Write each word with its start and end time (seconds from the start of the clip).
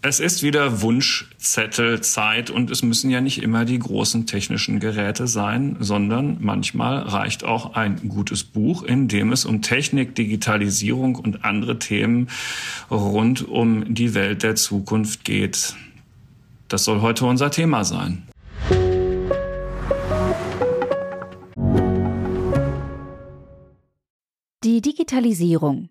Es 0.00 0.20
ist 0.20 0.42
wieder 0.42 0.80
Wunschzettelzeit 0.80 2.48
und 2.48 2.70
es 2.70 2.82
müssen 2.82 3.10
ja 3.10 3.20
nicht 3.20 3.42
immer 3.42 3.66
die 3.66 3.78
großen 3.78 4.24
technischen 4.24 4.80
Geräte 4.80 5.26
sein, 5.26 5.76
sondern 5.80 6.38
manchmal 6.40 7.00
reicht 7.00 7.44
auch 7.44 7.74
ein 7.74 8.08
gutes 8.08 8.42
Buch, 8.42 8.84
in 8.84 9.08
dem 9.08 9.32
es 9.32 9.44
um 9.44 9.60
Technik, 9.60 10.14
Digitalisierung 10.14 11.16
und 11.16 11.44
andere 11.44 11.78
Themen 11.78 12.30
rund 12.90 13.46
um 13.46 13.92
die 13.92 14.14
Welt 14.14 14.44
der 14.44 14.54
Zukunft 14.54 15.24
geht. 15.24 15.74
Das 16.68 16.84
soll 16.84 17.02
heute 17.02 17.26
unser 17.26 17.50
Thema 17.50 17.84
sein. 17.84 18.28
Die 24.64 24.80
Digitalisierung 24.80 25.90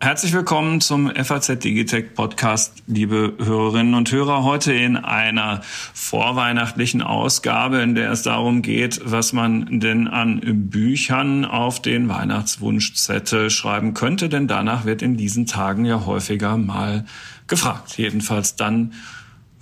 Herzlich 0.00 0.32
willkommen 0.32 0.80
zum 0.80 1.08
FAZ 1.08 1.60
Digitech 1.60 2.14
Podcast, 2.14 2.82
liebe 2.88 3.34
Hörerinnen 3.38 3.94
und 3.94 4.10
Hörer. 4.10 4.42
Heute 4.42 4.72
in 4.72 4.96
einer 4.96 5.60
vorweihnachtlichen 5.62 7.00
Ausgabe, 7.00 7.78
in 7.78 7.94
der 7.94 8.10
es 8.10 8.22
darum 8.22 8.60
geht, 8.60 9.00
was 9.04 9.32
man 9.32 9.78
denn 9.78 10.08
an 10.08 10.40
Büchern 10.68 11.44
auf 11.44 11.80
den 11.80 12.08
Weihnachtswunschzettel 12.08 13.50
schreiben 13.50 13.94
könnte, 13.94 14.28
denn 14.28 14.48
danach 14.48 14.84
wird 14.84 15.00
in 15.00 15.16
diesen 15.16 15.46
Tagen 15.46 15.84
ja 15.84 16.04
häufiger 16.04 16.56
mal 16.56 17.04
gefragt. 17.46 17.96
Jedenfalls 17.96 18.56
dann, 18.56 18.94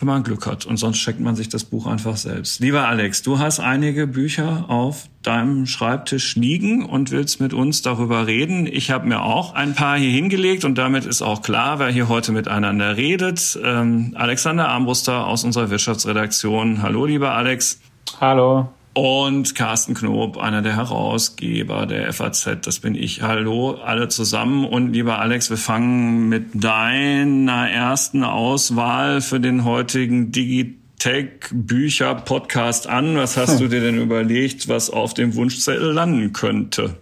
wenn 0.02 0.08
man 0.08 0.24
Glück 0.24 0.46
hat. 0.46 0.66
Und 0.66 0.78
sonst 0.78 0.98
checkt 0.98 1.20
man 1.20 1.36
sich 1.36 1.48
das 1.48 1.64
Buch 1.64 1.86
einfach 1.86 2.16
selbst. 2.16 2.58
Lieber 2.58 2.88
Alex, 2.88 3.22
du 3.22 3.38
hast 3.38 3.60
einige 3.60 4.08
Bücher 4.08 4.64
auf 4.68 5.08
deinem 5.22 5.66
Schreibtisch 5.66 6.34
liegen 6.34 6.84
und 6.84 7.12
willst 7.12 7.40
mit 7.40 7.54
uns 7.54 7.82
darüber 7.82 8.26
reden. 8.26 8.66
Ich 8.66 8.90
habe 8.90 9.06
mir 9.06 9.22
auch 9.22 9.54
ein 9.54 9.74
paar 9.74 9.96
hier 9.96 10.10
hingelegt 10.10 10.64
und 10.64 10.76
damit 10.76 11.06
ist 11.06 11.22
auch 11.22 11.42
klar, 11.42 11.78
wer 11.78 11.88
hier 11.88 12.08
heute 12.08 12.32
miteinander 12.32 12.96
redet. 12.96 13.56
Ähm, 13.62 14.14
Alexander 14.18 14.68
Armbruster 14.68 15.26
aus 15.26 15.44
unserer 15.44 15.70
Wirtschaftsredaktion. 15.70 16.82
Hallo, 16.82 17.06
lieber 17.06 17.32
Alex. 17.34 17.80
Hallo 18.20 18.68
und 18.94 19.54
Carsten 19.54 19.94
Knob, 19.94 20.36
einer 20.36 20.62
der 20.62 20.76
Herausgeber 20.76 21.86
der 21.86 22.12
FAZ. 22.12 22.58
Das 22.62 22.80
bin 22.80 22.94
ich. 22.94 23.22
Hallo, 23.22 23.72
alle 23.72 24.08
zusammen. 24.08 24.64
Und 24.64 24.92
lieber 24.92 25.18
Alex, 25.18 25.48
wir 25.50 25.56
fangen 25.56 26.28
mit 26.28 26.62
deiner 26.62 27.70
ersten 27.70 28.22
Auswahl 28.24 29.20
für 29.20 29.40
den 29.40 29.64
heutigen 29.64 30.30
Digitech 30.30 31.30
Bücher 31.52 32.14
Podcast 32.14 32.86
an. 32.86 33.16
Was 33.16 33.36
hast 33.36 33.60
du 33.60 33.68
dir 33.68 33.80
denn 33.80 33.98
überlegt, 33.98 34.68
was 34.68 34.90
auf 34.90 35.14
dem 35.14 35.34
Wunschzettel 35.36 35.92
landen 35.92 36.32
könnte? 36.32 36.96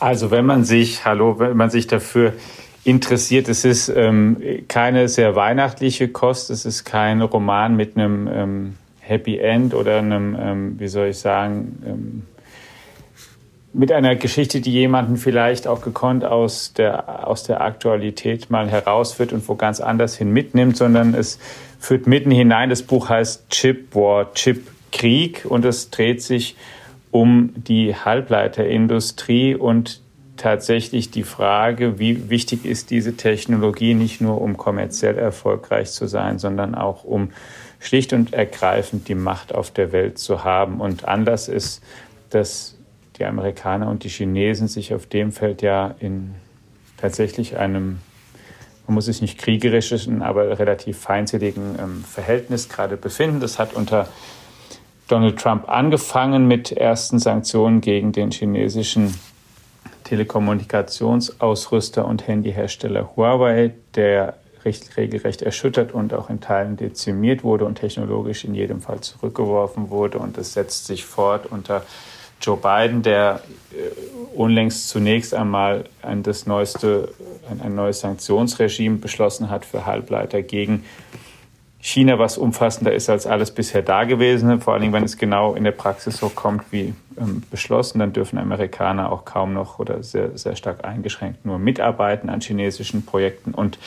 Also, 0.00 0.30
wenn 0.30 0.46
man 0.46 0.64
sich, 0.64 1.04
hallo, 1.04 1.38
wenn 1.38 1.56
man 1.56 1.70
sich 1.70 1.86
dafür 1.86 2.32
interessiert, 2.82 3.48
es 3.48 3.64
ist 3.64 3.88
ähm, 3.88 4.38
keine 4.66 5.08
sehr 5.08 5.36
weihnachtliche 5.36 6.08
Kost, 6.08 6.50
es 6.50 6.64
ist 6.64 6.84
kein 6.84 7.20
Roman 7.20 7.76
mit 7.76 7.96
einem 7.96 8.26
ähm, 8.26 8.74
Happy 9.02 9.38
End 9.38 9.74
oder 9.74 9.98
einem, 9.98 10.36
ähm, 10.40 10.74
wie 10.78 10.88
soll 10.88 11.08
ich 11.08 11.18
sagen, 11.18 11.82
ähm, 11.84 12.22
mit 13.74 13.90
einer 13.90 14.16
Geschichte, 14.16 14.60
die 14.60 14.72
jemanden 14.72 15.16
vielleicht 15.16 15.66
auch 15.66 15.80
gekonnt 15.80 16.24
aus 16.24 16.72
der, 16.74 17.26
aus 17.26 17.42
der 17.42 17.62
Aktualität 17.62 18.50
mal 18.50 18.70
herausführt 18.70 19.32
und 19.32 19.48
wo 19.48 19.54
ganz 19.54 19.80
anders 19.80 20.16
hin 20.16 20.30
mitnimmt, 20.30 20.76
sondern 20.76 21.14
es 21.14 21.38
führt 21.80 22.06
mitten 22.06 22.30
hinein. 22.30 22.68
Das 22.70 22.82
Buch 22.82 23.08
heißt 23.08 23.48
Chip 23.48 23.94
War, 23.94 24.32
Chip 24.34 24.68
Krieg 24.92 25.46
und 25.48 25.64
es 25.64 25.90
dreht 25.90 26.22
sich 26.22 26.56
um 27.10 27.52
die 27.56 27.94
Halbleiterindustrie 27.96 29.54
und 29.54 30.00
tatsächlich 30.36 31.10
die 31.10 31.22
Frage, 31.22 31.98
wie 31.98 32.30
wichtig 32.30 32.64
ist 32.64 32.90
diese 32.90 33.16
Technologie 33.16 33.94
nicht 33.94 34.20
nur 34.20 34.40
um 34.40 34.56
kommerziell 34.56 35.16
erfolgreich 35.16 35.90
zu 35.90 36.06
sein, 36.06 36.38
sondern 36.38 36.74
auch 36.74 37.04
um 37.04 37.30
schlicht 37.82 38.12
und 38.12 38.32
ergreifend 38.32 39.08
die 39.08 39.16
Macht 39.16 39.52
auf 39.54 39.72
der 39.72 39.92
Welt 39.92 40.18
zu 40.18 40.44
haben. 40.44 40.80
Und 40.80 41.06
anders 41.06 41.48
ist, 41.48 41.82
dass 42.30 42.76
die 43.18 43.24
Amerikaner 43.24 43.90
und 43.90 44.04
die 44.04 44.08
Chinesen 44.08 44.68
sich 44.68 44.94
auf 44.94 45.06
dem 45.06 45.32
Feld 45.32 45.62
ja 45.62 45.96
in 45.98 46.36
tatsächlich 46.96 47.56
einem, 47.58 47.98
man 48.86 48.94
muss 48.94 49.08
es 49.08 49.20
nicht 49.20 49.36
kriegerischen, 49.36 50.22
aber 50.22 50.60
relativ 50.60 50.98
feindseligen 50.98 51.76
ähm, 51.78 52.04
Verhältnis 52.04 52.68
gerade 52.68 52.96
befinden. 52.96 53.40
Das 53.40 53.58
hat 53.58 53.74
unter 53.74 54.06
Donald 55.08 55.40
Trump 55.40 55.68
angefangen 55.68 56.46
mit 56.46 56.70
ersten 56.70 57.18
Sanktionen 57.18 57.80
gegen 57.80 58.12
den 58.12 58.30
chinesischen 58.30 59.12
Telekommunikationsausrüster 60.04 62.06
und 62.06 62.28
Handyhersteller 62.28 63.16
Huawei, 63.16 63.74
der 63.96 64.36
regelrecht 64.64 65.42
erschüttert 65.42 65.92
und 65.92 66.14
auch 66.14 66.30
in 66.30 66.40
Teilen 66.40 66.76
dezimiert 66.76 67.44
wurde 67.44 67.64
und 67.64 67.76
technologisch 67.76 68.44
in 68.44 68.54
jedem 68.54 68.80
Fall 68.80 69.00
zurückgeworfen 69.00 69.90
wurde. 69.90 70.18
Und 70.18 70.38
es 70.38 70.52
setzt 70.52 70.86
sich 70.86 71.04
fort 71.04 71.46
unter 71.46 71.82
Joe 72.40 72.56
Biden, 72.56 73.02
der 73.02 73.40
äh, 73.72 74.36
unlängst 74.36 74.88
zunächst 74.88 75.34
einmal 75.34 75.84
ein, 76.02 76.22
das 76.22 76.46
neueste, 76.46 77.08
ein, 77.50 77.60
ein 77.60 77.74
neues 77.74 78.00
Sanktionsregime 78.00 78.98
beschlossen 78.98 79.48
hat 79.48 79.64
für 79.64 79.86
Halbleiter 79.86 80.42
gegen 80.42 80.84
China, 81.84 82.18
was 82.18 82.38
umfassender 82.38 82.92
ist 82.92 83.10
als 83.10 83.26
alles 83.26 83.50
bisher 83.50 83.82
Dagewesene. 83.82 84.60
Vor 84.60 84.78
Dingen, 84.78 84.92
wenn 84.92 85.02
es 85.02 85.18
genau 85.18 85.54
in 85.54 85.64
der 85.64 85.72
Praxis 85.72 86.16
so 86.16 86.28
kommt 86.28 86.64
wie 86.70 86.94
ähm, 87.18 87.42
beschlossen, 87.50 87.98
dann 87.98 88.12
dürfen 88.12 88.38
Amerikaner 88.38 89.10
auch 89.10 89.24
kaum 89.24 89.52
noch 89.52 89.80
oder 89.80 90.02
sehr, 90.04 90.38
sehr 90.38 90.54
stark 90.54 90.84
eingeschränkt 90.84 91.44
nur 91.44 91.58
mitarbeiten 91.58 92.30
an 92.30 92.40
chinesischen 92.40 93.04
Projekten. 93.04 93.52
Und 93.52 93.78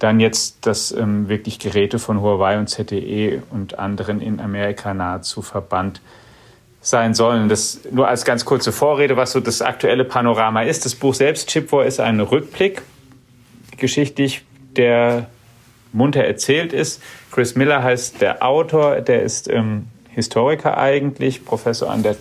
dann 0.00 0.18
jetzt, 0.18 0.66
dass 0.66 0.92
ähm, 0.92 1.28
wirklich 1.28 1.58
Geräte 1.58 1.98
von 1.98 2.20
Huawei 2.20 2.58
und 2.58 2.68
ZTE 2.68 3.42
und 3.50 3.78
anderen 3.78 4.20
in 4.20 4.40
Amerika 4.40 4.92
nahezu 4.94 5.42
verbannt 5.42 6.00
sein 6.80 7.14
sollen. 7.14 7.50
Das 7.50 7.80
nur 7.92 8.08
als 8.08 8.24
ganz 8.24 8.46
kurze 8.46 8.72
Vorrede, 8.72 9.16
was 9.16 9.32
so 9.32 9.40
das 9.40 9.60
aktuelle 9.60 10.04
Panorama 10.04 10.62
ist. 10.62 10.86
Das 10.86 10.94
Buch 10.94 11.14
selbst, 11.14 11.50
Chip 11.50 11.70
War, 11.70 11.84
ist 11.84 12.00
ein 12.00 12.18
Rückblick, 12.18 12.82
geschichtlich, 13.76 14.42
der 14.74 15.28
munter 15.92 16.24
erzählt 16.24 16.72
ist. 16.72 17.02
Chris 17.30 17.54
Miller 17.54 17.82
heißt 17.82 18.22
der 18.22 18.42
Autor, 18.42 19.02
der 19.02 19.22
ist 19.22 19.50
ähm, 19.50 19.88
Historiker 20.08 20.78
eigentlich, 20.78 21.44
Professor 21.44 21.90
an 21.90 22.02
der 22.02 22.16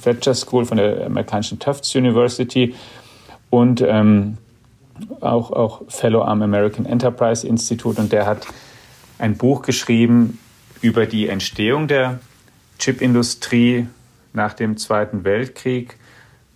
Fletcher 0.00 0.34
School 0.34 0.66
von 0.66 0.76
der 0.76 1.06
amerikanischen 1.06 1.58
Tufts 1.58 1.94
University 1.96 2.74
und 3.50 3.80
ähm, 3.80 4.38
auch, 5.20 5.50
auch 5.50 5.82
Fellow 5.88 6.22
am 6.22 6.42
American 6.42 6.86
Enterprise 6.86 7.46
Institute. 7.46 8.00
Und 8.00 8.12
der 8.12 8.26
hat 8.26 8.46
ein 9.18 9.36
Buch 9.36 9.62
geschrieben 9.62 10.38
über 10.80 11.06
die 11.06 11.28
Entstehung 11.28 11.88
der 11.88 12.20
Chipindustrie 12.78 13.86
nach 14.32 14.54
dem 14.54 14.76
Zweiten 14.76 15.24
Weltkrieg, 15.24 15.96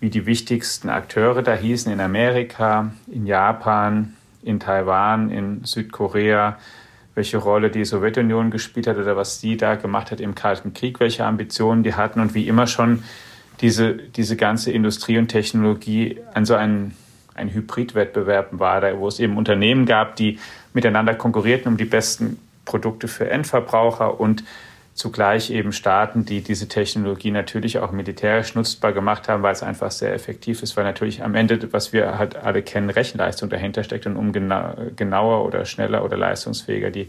wie 0.00 0.10
die 0.10 0.26
wichtigsten 0.26 0.88
Akteure 0.88 1.42
da 1.42 1.54
hießen 1.54 1.92
in 1.92 2.00
Amerika, 2.00 2.92
in 3.08 3.26
Japan, 3.26 4.14
in 4.42 4.60
Taiwan, 4.60 5.30
in 5.30 5.64
Südkorea, 5.64 6.58
welche 7.14 7.38
Rolle 7.38 7.70
die 7.70 7.84
Sowjetunion 7.84 8.50
gespielt 8.50 8.86
hat 8.86 8.96
oder 8.96 9.16
was 9.16 9.40
sie 9.40 9.56
da 9.56 9.74
gemacht 9.74 10.10
hat 10.10 10.20
im 10.20 10.34
Kalten 10.34 10.72
Krieg, 10.72 10.98
welche 11.00 11.24
Ambitionen 11.24 11.82
die 11.82 11.94
hatten 11.94 12.20
und 12.20 12.34
wie 12.34 12.48
immer 12.48 12.66
schon 12.66 13.02
diese, 13.60 13.94
diese 13.94 14.36
ganze 14.36 14.72
Industrie 14.72 15.18
und 15.18 15.28
Technologie 15.28 16.18
an 16.34 16.44
so 16.44 16.54
einen 16.54 16.96
ein 17.34 17.52
Hybridwettbewerb 17.52 18.48
war, 18.52 18.80
da, 18.80 18.98
wo 18.98 19.08
es 19.08 19.20
eben 19.20 19.36
Unternehmen 19.36 19.86
gab, 19.86 20.16
die 20.16 20.38
miteinander 20.72 21.14
konkurrierten 21.14 21.68
um 21.68 21.76
die 21.76 21.84
besten 21.84 22.38
Produkte 22.64 23.08
für 23.08 23.28
Endverbraucher 23.28 24.20
und 24.20 24.44
zugleich 24.94 25.50
eben 25.50 25.72
Staaten, 25.72 26.24
die 26.24 26.42
diese 26.42 26.68
Technologie 26.68 27.30
natürlich 27.30 27.78
auch 27.78 27.92
militärisch 27.92 28.54
nutzbar 28.54 28.92
gemacht 28.92 29.28
haben, 29.28 29.42
weil 29.42 29.52
es 29.52 29.62
einfach 29.62 29.90
sehr 29.90 30.12
effektiv 30.12 30.62
ist, 30.62 30.76
weil 30.76 30.84
natürlich 30.84 31.22
am 31.22 31.34
Ende, 31.34 31.72
was 31.72 31.92
wir 31.92 32.18
halt 32.18 32.36
alle 32.36 32.62
kennen, 32.62 32.90
Rechenleistung 32.90 33.48
dahinter 33.48 33.84
steckt 33.84 34.06
und 34.06 34.16
um 34.16 34.32
genauer 34.32 35.46
oder 35.46 35.64
schneller 35.64 36.04
oder 36.04 36.16
leistungsfähiger 36.16 36.90
die 36.90 37.08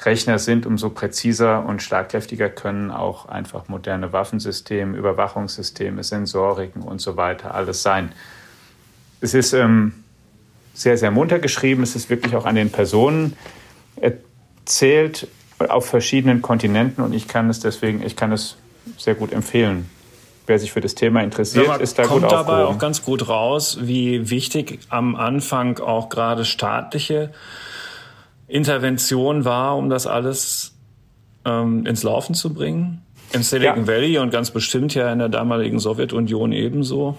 Rechner 0.00 0.38
sind, 0.38 0.66
umso 0.66 0.90
präziser 0.90 1.64
und 1.64 1.82
schlagkräftiger 1.82 2.48
können 2.50 2.90
auch 2.90 3.26
einfach 3.26 3.68
moderne 3.68 4.12
Waffensysteme, 4.12 4.96
Überwachungssysteme, 4.96 6.04
Sensoriken 6.04 6.82
und 6.82 7.00
so 7.00 7.16
weiter 7.16 7.54
alles 7.54 7.82
sein 7.82 8.12
es 9.20 9.34
ist 9.34 9.52
ähm, 9.52 9.92
sehr, 10.74 10.96
sehr 10.96 11.10
munter 11.10 11.38
geschrieben. 11.38 11.82
Es 11.82 11.96
ist 11.96 12.10
wirklich 12.10 12.34
auch 12.36 12.44
an 12.44 12.54
den 12.54 12.70
Personen 12.70 13.36
erzählt 13.96 15.28
auf 15.58 15.86
verschiedenen 15.86 16.40
Kontinenten 16.40 17.02
und 17.02 17.12
ich 17.12 17.26
kann 17.26 17.50
es 17.50 17.58
deswegen, 17.58 18.02
ich 18.02 18.14
kann 18.14 18.30
es 18.30 18.56
sehr 18.96 19.14
gut 19.14 19.32
empfehlen. 19.32 19.90
Wer 20.46 20.58
sich 20.58 20.72
für 20.72 20.80
das 20.80 20.94
Thema 20.94 21.22
interessiert, 21.22 21.66
mal, 21.66 21.80
ist 21.80 21.98
da 21.98 22.04
kommt 22.04 22.22
gut 22.22 22.32
dabei 22.32 22.52
aufgehoben. 22.52 22.76
auch 22.76 22.78
ganz 22.78 23.04
gut 23.04 23.28
raus, 23.28 23.78
wie 23.82 24.30
wichtig 24.30 24.78
am 24.88 25.16
Anfang 25.16 25.78
auch 25.78 26.08
gerade 26.08 26.44
staatliche 26.44 27.32
Intervention 28.46 29.44
war, 29.44 29.76
um 29.76 29.90
das 29.90 30.06
alles 30.06 30.74
ähm, 31.44 31.84
ins 31.84 32.02
Laufen 32.02 32.34
zu 32.34 32.54
bringen. 32.54 33.02
Im 33.32 33.42
Silicon 33.42 33.80
ja. 33.80 33.86
Valley 33.86 34.18
und 34.18 34.30
ganz 34.30 34.50
bestimmt 34.50 34.94
ja 34.94 35.12
in 35.12 35.18
der 35.18 35.28
damaligen 35.28 35.78
Sowjetunion 35.78 36.52
ebenso. 36.52 37.18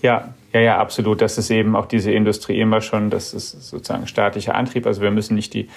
Ja, 0.00 0.34
ja, 0.54 0.60
ja, 0.60 0.78
absolut. 0.78 1.20
Das 1.20 1.36
ist 1.36 1.50
eben 1.50 1.74
auch 1.74 1.86
diese 1.86 2.12
Industrie 2.12 2.60
immer 2.60 2.80
schon, 2.80 3.10
das 3.10 3.34
ist 3.34 3.68
sozusagen 3.68 4.06
staatlicher 4.06 4.54
Antrieb. 4.54 4.86
Also 4.86 5.02
wir 5.02 5.10
müssen 5.10 5.34
nicht 5.34 5.52
die 5.52 5.68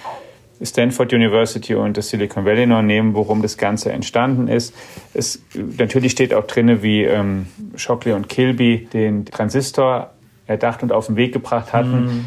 Stanford 0.62 1.12
University 1.12 1.74
und 1.74 1.96
das 1.96 2.10
Silicon 2.10 2.44
Valley 2.44 2.66
noch 2.66 2.82
nehmen, 2.82 3.14
worum 3.14 3.42
das 3.42 3.58
Ganze 3.58 3.90
entstanden 3.90 4.46
ist. 4.46 4.72
Es 5.14 5.42
natürlich 5.76 6.12
steht 6.12 6.32
auch 6.32 6.46
drinne, 6.46 6.80
wie 6.82 7.02
ähm, 7.02 7.46
Shockley 7.74 8.12
und 8.12 8.28
Kilby 8.28 8.88
den 8.92 9.24
Transistor 9.24 10.10
erdacht 10.46 10.84
und 10.84 10.92
auf 10.92 11.06
den 11.06 11.16
Weg 11.16 11.32
gebracht 11.32 11.72
hatten. 11.72 12.04
Mhm. 12.04 12.24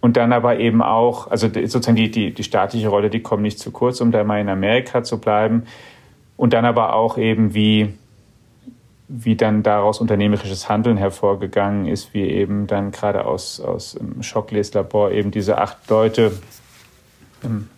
Und 0.00 0.16
dann 0.16 0.32
aber 0.32 0.60
eben 0.60 0.80
auch, 0.80 1.28
also 1.28 1.48
sozusagen 1.48 1.96
die, 1.96 2.10
die, 2.10 2.32
die 2.32 2.44
staatliche 2.44 2.88
Rolle, 2.88 3.10
die 3.10 3.20
kommt 3.20 3.42
nicht 3.42 3.58
zu 3.58 3.72
kurz, 3.72 4.00
um 4.00 4.12
da 4.12 4.22
mal 4.22 4.40
in 4.40 4.48
Amerika 4.48 5.02
zu 5.02 5.20
bleiben. 5.20 5.64
Und 6.36 6.52
dann 6.52 6.64
aber 6.64 6.94
auch 6.94 7.18
eben, 7.18 7.54
wie, 7.54 7.94
wie 9.14 9.36
dann 9.36 9.62
daraus 9.62 10.00
unternehmerisches 10.00 10.70
Handeln 10.70 10.96
hervorgegangen 10.96 11.86
ist, 11.86 12.14
wie 12.14 12.22
eben 12.22 12.66
dann 12.66 12.92
gerade 12.92 13.26
aus, 13.26 13.60
aus 13.60 13.98
Shockleys 14.20 14.72
Labor 14.72 15.10
eben 15.10 15.30
diese 15.30 15.58
acht 15.58 15.76
Leute 15.90 16.32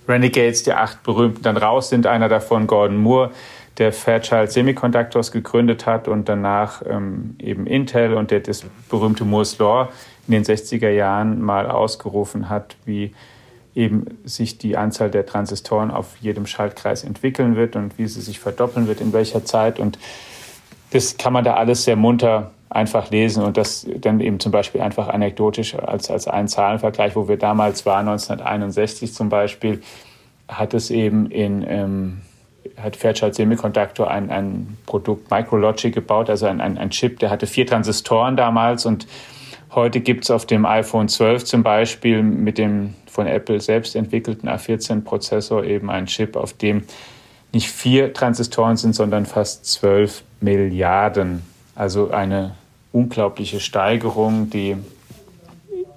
Renegades, 0.06 0.62
die 0.62 0.72
acht 0.72 1.02
berühmten, 1.02 1.42
dann 1.42 1.56
raus 1.56 1.88
sind. 1.88 2.06
Einer 2.06 2.28
davon 2.28 2.66
Gordon 2.66 2.98
Moore, 2.98 3.30
der 3.78 3.92
Fairchild 3.92 4.52
Semiconductors 4.52 5.32
gegründet 5.32 5.86
hat 5.86 6.06
und 6.06 6.28
danach 6.28 6.82
ähm, 6.86 7.34
eben 7.40 7.66
Intel 7.66 8.14
und 8.14 8.30
der 8.30 8.40
das 8.40 8.64
berühmte 8.88 9.24
Moore's 9.24 9.58
Law 9.58 9.88
in 10.28 10.32
den 10.32 10.44
60er 10.44 10.90
Jahren 10.90 11.42
mal 11.42 11.68
ausgerufen 11.68 12.48
hat, 12.48 12.76
wie 12.84 13.12
eben 13.74 14.18
sich 14.24 14.58
die 14.58 14.76
Anzahl 14.76 15.10
der 15.10 15.26
Transistoren 15.26 15.90
auf 15.90 16.16
jedem 16.20 16.46
Schaltkreis 16.46 17.02
entwickeln 17.02 17.56
wird 17.56 17.74
und 17.74 17.98
wie 17.98 18.06
sie 18.06 18.20
sich 18.20 18.38
verdoppeln 18.38 18.86
wird, 18.86 19.00
in 19.00 19.12
welcher 19.12 19.44
Zeit. 19.44 19.80
Und 19.80 19.98
das 20.94 21.16
kann 21.16 21.32
man 21.32 21.42
da 21.42 21.54
alles 21.54 21.82
sehr 21.82 21.96
munter 21.96 22.52
einfach 22.70 23.10
lesen 23.10 23.42
und 23.42 23.56
das 23.56 23.84
dann 23.98 24.20
eben 24.20 24.38
zum 24.38 24.52
Beispiel 24.52 24.80
einfach 24.80 25.08
anekdotisch 25.08 25.74
als, 25.74 26.08
als 26.08 26.28
einen 26.28 26.46
Zahlenvergleich, 26.46 27.16
wo 27.16 27.26
wir 27.26 27.36
damals 27.36 27.84
waren, 27.84 28.08
1961 28.08 29.12
zum 29.12 29.28
Beispiel, 29.28 29.82
hat 30.46 30.72
es 30.72 30.92
eben 30.92 31.30
in, 31.30 31.64
ähm, 31.68 32.20
hat 32.76 32.94
Fairchild 32.94 33.34
Semiconductor 33.34 34.08
ein, 34.08 34.30
ein 34.30 34.76
Produkt 34.86 35.32
Micrologic 35.32 35.94
gebaut, 35.94 36.30
also 36.30 36.46
ein, 36.46 36.60
ein, 36.60 36.78
ein 36.78 36.90
Chip, 36.90 37.18
der 37.18 37.30
hatte 37.30 37.48
vier 37.48 37.66
Transistoren 37.66 38.36
damals 38.36 38.86
und 38.86 39.08
heute 39.74 39.98
gibt 39.98 40.24
es 40.24 40.30
auf 40.30 40.46
dem 40.46 40.64
iPhone 40.64 41.08
12 41.08 41.44
zum 41.44 41.64
Beispiel 41.64 42.22
mit 42.22 42.56
dem 42.56 42.94
von 43.06 43.26
Apple 43.26 43.60
selbst 43.60 43.96
entwickelten 43.96 44.48
A14-Prozessor 44.48 45.64
eben 45.64 45.90
einen 45.90 46.06
Chip, 46.06 46.36
auf 46.36 46.52
dem 46.52 46.84
nicht 47.54 47.70
vier 47.70 48.12
Transistoren 48.12 48.76
sind, 48.76 48.94
sondern 48.94 49.26
fast 49.26 49.66
zwölf 49.66 50.22
Milliarden. 50.40 51.42
Also 51.74 52.10
eine 52.10 52.54
unglaubliche 52.92 53.60
Steigerung, 53.60 54.50
die 54.50 54.76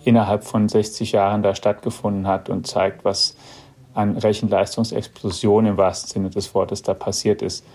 innerhalb 0.03 0.45
von 0.45 0.69
60 0.69 1.11
Jahren 1.11 1.43
da 1.43 1.53
stattgefunden 1.53 2.27
hat 2.27 2.49
und 2.49 2.65
zeigt, 2.65 3.03
was 3.03 3.35
an 3.93 4.17
Rechenleistungsexplosion 4.17 5.65
im 5.65 5.77
wahrsten 5.77 6.09
Sinne 6.09 6.29
des 6.29 6.53
Wortes 6.53 6.81
da 6.81 6.93
passiert 6.93 7.41
ist. 7.41 7.65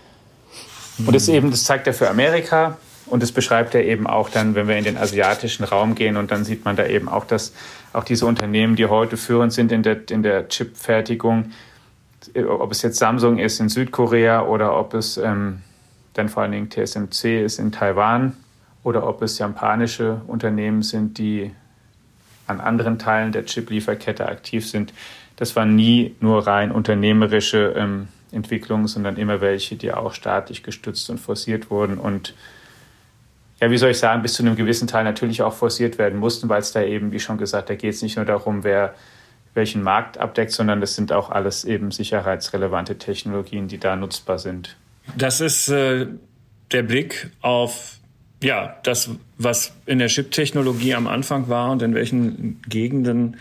Und 0.97 1.13
das 1.13 1.27
eben, 1.27 1.51
das 1.51 1.63
zeigt 1.63 1.85
er 1.85 1.93
für 1.93 2.09
Amerika 2.09 2.77
und 3.07 3.21
das 3.21 3.31
beschreibt 3.31 3.75
er 3.75 3.83
eben 3.83 4.07
auch 4.07 4.29
dann, 4.29 4.55
wenn 4.55 4.67
wir 4.67 4.77
in 4.77 4.83
den 4.83 4.97
asiatischen 4.97 5.63
Raum 5.63 5.95
gehen 5.95 6.17
und 6.17 6.31
dann 6.31 6.45
sieht 6.45 6.65
man 6.65 6.75
da 6.75 6.85
eben 6.85 7.09
auch, 7.09 7.25
dass 7.25 7.53
auch 7.91 8.03
diese 8.03 8.25
Unternehmen, 8.25 8.75
die 8.75 8.85
heute 8.85 9.17
führend 9.17 9.53
sind 9.53 9.71
in 9.71 9.83
der, 9.83 10.09
in 10.09 10.23
der 10.23 10.47
Chipfertigung, 10.47 11.51
ob 12.47 12.71
es 12.71 12.81
jetzt 12.81 12.97
Samsung 12.97 13.37
ist 13.37 13.59
in 13.59 13.69
Südkorea 13.69 14.43
oder 14.43 14.77
ob 14.77 14.93
es 14.93 15.17
ähm, 15.17 15.61
dann 16.13 16.29
vor 16.29 16.43
allen 16.43 16.51
Dingen 16.51 16.69
TSMC 16.69 17.43
ist 17.43 17.59
in 17.59 17.71
Taiwan, 17.71 18.37
oder 18.83 19.07
ob 19.07 19.21
es 19.21 19.39
japanische 19.39 20.21
Unternehmen 20.27 20.83
sind, 20.83 21.17
die 21.17 21.51
an 22.47 22.59
anderen 22.59 22.99
Teilen 22.99 23.31
der 23.31 23.45
Chip-Lieferkette 23.45 24.27
aktiv 24.27 24.67
sind. 24.67 24.93
Das 25.37 25.55
waren 25.55 25.75
nie 25.75 26.15
nur 26.19 26.45
rein 26.45 26.71
unternehmerische 26.71 27.73
ähm, 27.77 28.09
Entwicklungen, 28.31 28.87
sondern 28.87 29.15
immer 29.17 29.41
welche, 29.41 29.75
die 29.75 29.93
auch 29.93 30.13
staatlich 30.13 30.63
gestützt 30.63 31.09
und 31.09 31.19
forciert 31.19 31.69
wurden 31.69 31.97
und 31.97 32.33
ja, 33.61 33.71
wie 33.71 33.77
soll 33.77 33.91
ich 33.91 33.99
sagen, 33.99 34.21
bis 34.21 34.33
zu 34.33 34.43
einem 34.43 34.57
gewissen 34.57 34.89
Teil 34.89 35.05
natürlich 35.05 35.41
auch 35.41 35.53
forciert 35.53 35.97
werden 35.97 36.19
mussten, 36.19 36.49
weil 36.49 36.59
es 36.59 36.73
da 36.73 36.81
eben, 36.81 37.13
wie 37.13 37.19
schon 37.21 37.37
gesagt, 37.37 37.69
da 37.69 37.75
geht 37.75 37.93
es 37.93 38.01
nicht 38.01 38.17
nur 38.17 38.25
darum, 38.25 38.65
wer 38.65 38.93
welchen 39.53 39.83
Markt 39.83 40.17
abdeckt, 40.17 40.51
sondern 40.51 40.81
das 40.81 40.95
sind 40.95 41.11
auch 41.11 41.29
alles 41.29 41.65
eben 41.65 41.91
sicherheitsrelevante 41.91 42.97
Technologien, 42.97 43.67
die 43.67 43.77
da 43.77 43.95
nutzbar 43.95 44.39
sind. 44.39 44.75
Das 45.17 45.41
ist 45.41 45.69
äh, 45.69 46.07
der 46.71 46.83
Blick 46.83 47.29
auf 47.41 47.99
ja, 48.41 48.77
das, 48.83 49.09
was 49.37 49.73
in 49.85 49.99
der 49.99 50.09
Chip-Technologie 50.09 50.95
am 50.95 51.07
Anfang 51.07 51.47
war 51.47 51.71
und 51.71 51.81
in 51.81 51.95
welchen 51.95 52.61
Gegenden 52.67 53.37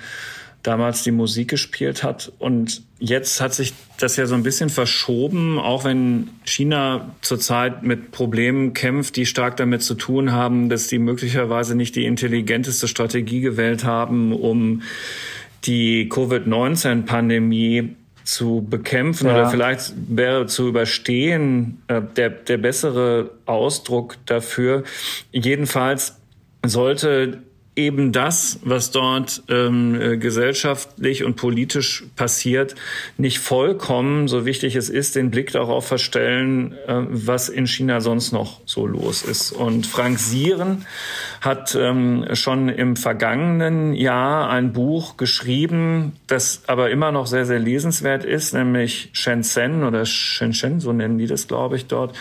damals 0.62 1.02
die 1.02 1.10
Musik 1.10 1.48
gespielt 1.48 2.04
hat. 2.04 2.32
Und 2.38 2.82
jetzt 3.00 3.40
hat 3.40 3.52
sich 3.52 3.72
das 3.98 4.16
ja 4.16 4.26
so 4.26 4.36
ein 4.36 4.44
bisschen 4.44 4.70
verschoben, 4.70 5.58
auch 5.58 5.84
wenn 5.84 6.30
China 6.44 7.14
zurzeit 7.20 7.82
mit 7.82 8.12
Problemen 8.12 8.72
kämpft, 8.72 9.16
die 9.16 9.26
stark 9.26 9.56
damit 9.56 9.82
zu 9.82 9.94
tun 9.94 10.30
haben, 10.30 10.68
dass 10.68 10.86
die 10.86 11.00
möglicherweise 11.00 11.74
nicht 11.74 11.96
die 11.96 12.04
intelligenteste 12.04 12.86
Strategie 12.86 13.40
gewählt 13.40 13.82
haben, 13.82 14.32
um 14.32 14.82
die 15.64 16.08
Covid-19-Pandemie 16.08 17.96
zu 18.24 18.66
bekämpfen 18.68 19.26
ja. 19.26 19.34
oder 19.34 19.50
vielleicht 19.50 19.92
wäre 20.08 20.46
zu 20.46 20.68
überstehen 20.68 21.82
äh, 21.88 22.00
der, 22.16 22.30
der 22.30 22.58
bessere 22.58 23.30
Ausdruck 23.46 24.16
dafür. 24.26 24.84
Jedenfalls 25.32 26.20
sollte 26.64 27.42
eben 27.74 28.12
das, 28.12 28.58
was 28.64 28.90
dort 28.90 29.42
ähm, 29.48 29.98
äh, 29.98 30.16
gesellschaftlich 30.18 31.24
und 31.24 31.36
politisch 31.36 32.04
passiert, 32.16 32.74
nicht 33.16 33.38
vollkommen, 33.38 34.28
so 34.28 34.44
wichtig 34.44 34.76
es 34.76 34.90
ist, 34.90 35.16
den 35.16 35.30
Blick 35.30 35.52
darauf 35.52 35.86
verstellen, 35.86 36.72
äh, 36.86 37.02
was 37.08 37.48
in 37.48 37.66
China 37.66 38.02
sonst 38.02 38.32
noch 38.32 38.60
so 38.66 38.86
los 38.86 39.22
ist. 39.22 39.52
Und 39.52 39.86
Frank 39.86 40.18
Sieren 40.18 40.84
hat 41.40 41.74
ähm, 41.74 42.26
schon 42.34 42.68
im 42.68 42.96
vergangenen 42.96 43.94
Jahr 43.94 44.50
ein 44.50 44.74
Buch 44.74 45.16
geschrieben, 45.16 46.12
das 46.26 46.62
aber 46.66 46.90
immer 46.90 47.10
noch 47.10 47.26
sehr, 47.26 47.46
sehr 47.46 47.58
lesenswert 47.58 48.24
ist, 48.24 48.52
nämlich 48.52 49.08
Shenzhen 49.12 49.82
oder 49.82 50.04
Shenzhen, 50.04 50.80
so 50.80 50.92
nennen 50.92 51.16
die 51.16 51.26
das, 51.26 51.48
glaube 51.48 51.76
ich, 51.76 51.86
dort, 51.86 52.14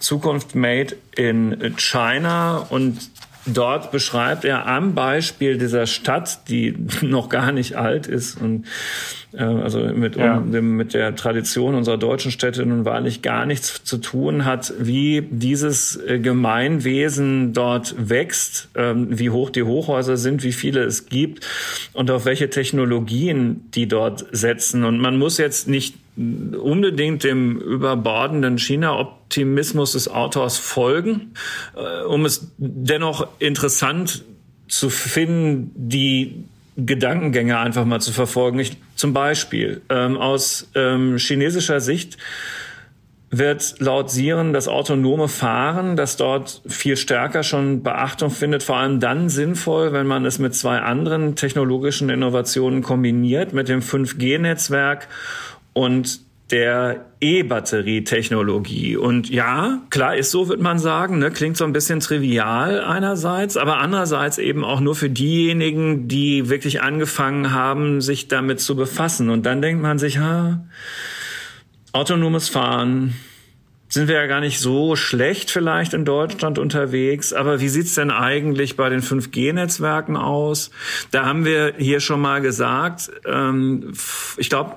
Zukunft 0.00 0.56
Made 0.56 0.96
in 1.14 1.74
China. 1.76 2.66
Und 2.70 2.98
Dort 3.46 3.92
beschreibt 3.92 4.44
er 4.44 4.66
am 4.66 4.94
Beispiel 4.94 5.56
dieser 5.56 5.86
Stadt, 5.86 6.48
die 6.48 6.76
noch 7.00 7.28
gar 7.28 7.52
nicht 7.52 7.76
alt 7.76 8.06
ist 8.06 8.40
und 8.40 8.66
also 9.42 9.80
mit, 9.80 10.16
ja. 10.16 10.38
um, 10.38 10.52
dem, 10.52 10.76
mit 10.76 10.94
der 10.94 11.14
Tradition 11.14 11.74
unserer 11.74 11.98
deutschen 11.98 12.30
Städte 12.30 12.64
nun 12.64 12.84
wahrlich 12.84 13.22
gar 13.22 13.46
nichts 13.46 13.84
zu 13.84 13.98
tun 13.98 14.44
hat, 14.44 14.72
wie 14.78 15.26
dieses 15.30 15.96
äh, 15.96 16.18
Gemeinwesen 16.18 17.52
dort 17.52 17.94
wächst, 18.08 18.68
ähm, 18.74 19.18
wie 19.18 19.30
hoch 19.30 19.50
die 19.50 19.62
Hochhäuser 19.62 20.16
sind, 20.16 20.42
wie 20.42 20.52
viele 20.52 20.84
es 20.84 21.06
gibt 21.06 21.46
und 21.92 22.10
auf 22.10 22.24
welche 22.24 22.50
Technologien 22.50 23.68
die 23.74 23.88
dort 23.88 24.24
setzen. 24.32 24.84
Und 24.84 24.98
man 24.98 25.18
muss 25.18 25.38
jetzt 25.38 25.68
nicht 25.68 25.96
unbedingt 26.16 27.24
dem 27.24 27.58
überbordenden 27.58 28.58
China-Optimismus 28.58 29.92
des 29.92 30.08
Autors 30.08 30.56
folgen, 30.56 31.32
äh, 31.76 32.04
um 32.04 32.24
es 32.24 32.52
dennoch 32.56 33.28
interessant 33.38 34.24
zu 34.68 34.88
finden, 34.88 35.72
die 35.74 36.44
Gedankengänge 36.76 37.58
einfach 37.58 37.84
mal 37.84 38.00
zu 38.00 38.12
verfolgen. 38.12 38.58
Ich, 38.58 38.76
zum 38.96 39.12
Beispiel 39.12 39.82
ähm, 39.88 40.16
aus 40.16 40.68
ähm, 40.74 41.18
chinesischer 41.18 41.80
Sicht 41.80 42.16
wird 43.30 43.76
laut 43.80 44.10
Siren 44.10 44.52
das 44.52 44.68
autonome 44.68 45.28
Fahren, 45.28 45.96
das 45.96 46.16
dort 46.16 46.62
viel 46.66 46.96
stärker 46.96 47.42
schon 47.42 47.82
Beachtung 47.82 48.30
findet, 48.30 48.62
vor 48.62 48.76
allem 48.76 49.00
dann 49.00 49.28
sinnvoll, 49.28 49.92
wenn 49.92 50.06
man 50.06 50.24
es 50.24 50.38
mit 50.38 50.54
zwei 50.54 50.78
anderen 50.78 51.34
technologischen 51.34 52.08
Innovationen 52.08 52.82
kombiniert, 52.82 53.52
mit 53.52 53.68
dem 53.68 53.80
5G-Netzwerk 53.80 55.08
und 55.72 56.20
der 56.50 57.06
E-Batterietechnologie. 57.20 58.96
Und 58.96 59.28
ja, 59.30 59.82
klar 59.90 60.16
ist 60.16 60.30
so, 60.30 60.48
wird 60.48 60.60
man 60.60 60.78
sagen, 60.78 61.18
ne? 61.18 61.30
klingt 61.32 61.56
so 61.56 61.64
ein 61.64 61.72
bisschen 61.72 61.98
trivial 62.00 62.84
einerseits, 62.84 63.56
aber 63.56 63.78
andererseits 63.78 64.38
eben 64.38 64.64
auch 64.64 64.80
nur 64.80 64.94
für 64.94 65.10
diejenigen, 65.10 66.06
die 66.06 66.48
wirklich 66.48 66.82
angefangen 66.82 67.52
haben, 67.52 68.00
sich 68.00 68.28
damit 68.28 68.60
zu 68.60 68.76
befassen. 68.76 69.28
Und 69.28 69.44
dann 69.44 69.60
denkt 69.60 69.82
man 69.82 69.98
sich, 69.98 70.18
ha, 70.18 70.64
autonomes 71.92 72.48
Fahren, 72.48 73.14
sind 73.88 74.08
wir 74.08 74.16
ja 74.16 74.26
gar 74.26 74.40
nicht 74.40 74.60
so 74.60 74.96
schlecht 74.96 75.50
vielleicht 75.50 75.94
in 75.94 76.04
Deutschland 76.04 76.58
unterwegs. 76.58 77.32
Aber 77.32 77.60
wie 77.60 77.68
sieht's 77.68 77.94
denn 77.94 78.10
eigentlich 78.10 78.76
bei 78.76 78.88
den 78.88 79.00
5G-Netzwerken 79.00 80.16
aus? 80.16 80.70
Da 81.10 81.24
haben 81.24 81.44
wir 81.44 81.74
hier 81.78 82.00
schon 82.00 82.20
mal 82.20 82.40
gesagt, 82.40 83.10
ähm, 83.26 83.92
ich 84.36 84.48
glaube, 84.48 84.76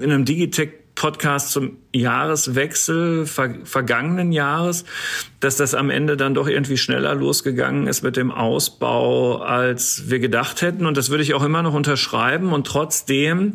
in 0.00 0.10
einem 0.10 0.24
Digitech 0.24 0.70
Podcast 0.94 1.50
zum 1.50 1.78
Jahreswechsel 1.92 3.26
ver 3.26 3.54
vergangenen 3.64 4.32
Jahres, 4.32 4.84
dass 5.40 5.56
das 5.56 5.74
am 5.74 5.90
Ende 5.90 6.16
dann 6.16 6.34
doch 6.34 6.46
irgendwie 6.46 6.76
schneller 6.76 7.14
losgegangen 7.14 7.86
ist 7.86 8.02
mit 8.02 8.16
dem 8.16 8.30
Ausbau, 8.30 9.38
als 9.38 10.04
wir 10.06 10.20
gedacht 10.20 10.62
hätten. 10.62 10.86
Und 10.86 10.96
das 10.96 11.10
würde 11.10 11.22
ich 11.22 11.34
auch 11.34 11.42
immer 11.42 11.62
noch 11.62 11.74
unterschreiben. 11.74 12.52
Und 12.52 12.66
trotzdem 12.66 13.54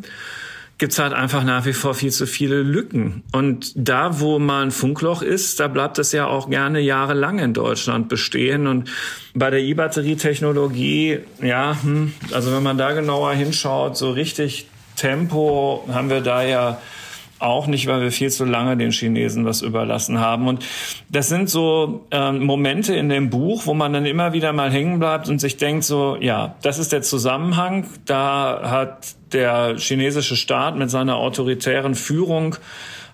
gibt's 0.80 0.98
halt 0.98 1.12
einfach 1.12 1.44
nach 1.44 1.66
wie 1.66 1.74
vor 1.74 1.94
viel 1.94 2.10
zu 2.10 2.26
viele 2.26 2.62
Lücken. 2.62 3.22
Und 3.32 3.72
da, 3.76 4.20
wo 4.20 4.38
mal 4.38 4.62
ein 4.62 4.70
Funkloch 4.70 5.20
ist, 5.20 5.60
da 5.60 5.68
bleibt 5.68 5.98
es 5.98 6.12
ja 6.12 6.26
auch 6.26 6.48
gerne 6.48 6.80
jahrelang 6.80 7.38
in 7.38 7.52
Deutschland 7.52 8.08
bestehen. 8.08 8.66
Und 8.66 8.90
bei 9.34 9.50
der 9.50 9.60
E-Batterietechnologie, 9.60 11.20
ja, 11.42 11.76
hm, 11.82 12.12
also 12.32 12.52
wenn 12.52 12.62
man 12.62 12.78
da 12.78 12.92
genauer 12.92 13.32
hinschaut, 13.32 13.96
so 13.96 14.10
richtig 14.10 14.69
Tempo 15.00 15.84
haben 15.90 16.10
wir 16.10 16.20
da 16.20 16.42
ja 16.42 16.78
auch 17.38 17.66
nicht, 17.66 17.86
weil 17.86 18.02
wir 18.02 18.12
viel 18.12 18.30
zu 18.30 18.44
lange 18.44 18.76
den 18.76 18.90
Chinesen 18.90 19.46
was 19.46 19.62
überlassen 19.62 20.20
haben. 20.20 20.46
Und 20.46 20.64
das 21.08 21.28
sind 21.28 21.48
so 21.48 22.06
ähm, 22.10 22.44
Momente 22.44 22.94
in 22.94 23.08
dem 23.08 23.30
Buch, 23.30 23.62
wo 23.64 23.72
man 23.72 23.94
dann 23.94 24.04
immer 24.04 24.34
wieder 24.34 24.52
mal 24.52 24.70
hängen 24.70 24.98
bleibt 24.98 25.28
und 25.28 25.40
sich 25.40 25.56
denkt 25.56 25.84
so, 25.84 26.18
ja, 26.20 26.54
das 26.60 26.78
ist 26.78 26.92
der 26.92 27.00
Zusammenhang. 27.00 27.86
Da 28.04 28.60
hat 28.64 29.14
der 29.32 29.76
chinesische 29.78 30.36
Staat 30.36 30.76
mit 30.76 30.90
seiner 30.90 31.16
autoritären 31.16 31.94
Führung 31.94 32.56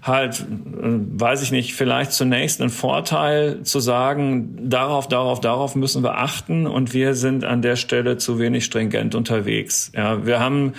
halt, 0.07 0.41
äh, 0.41 0.45
weiß 0.83 1.43
ich 1.43 1.53
nicht, 1.53 1.75
vielleicht 1.75 2.13
zunächst 2.13 2.61
einen 2.61 2.71
Vorteil 2.71 3.63
zu 3.63 3.81
sagen, 3.81 4.57
darauf, 4.71 5.09
darauf, 5.09 5.41
darauf 5.41 5.75
müssen 5.75 6.03
wir 6.03 6.19
achten 6.19 6.67
und 6.67 6.95
wir 6.95 7.15
sind 7.15 7.45
an 7.45 7.63
der 7.63 7.77
Stelle 7.77 8.17
zu 8.17 8.39
wenig 8.39 8.65
stringent 8.65 9.15
unterwegs. 9.15 9.93
Ja, 9.95 10.27
wir 10.27 10.41
haben 10.41 10.75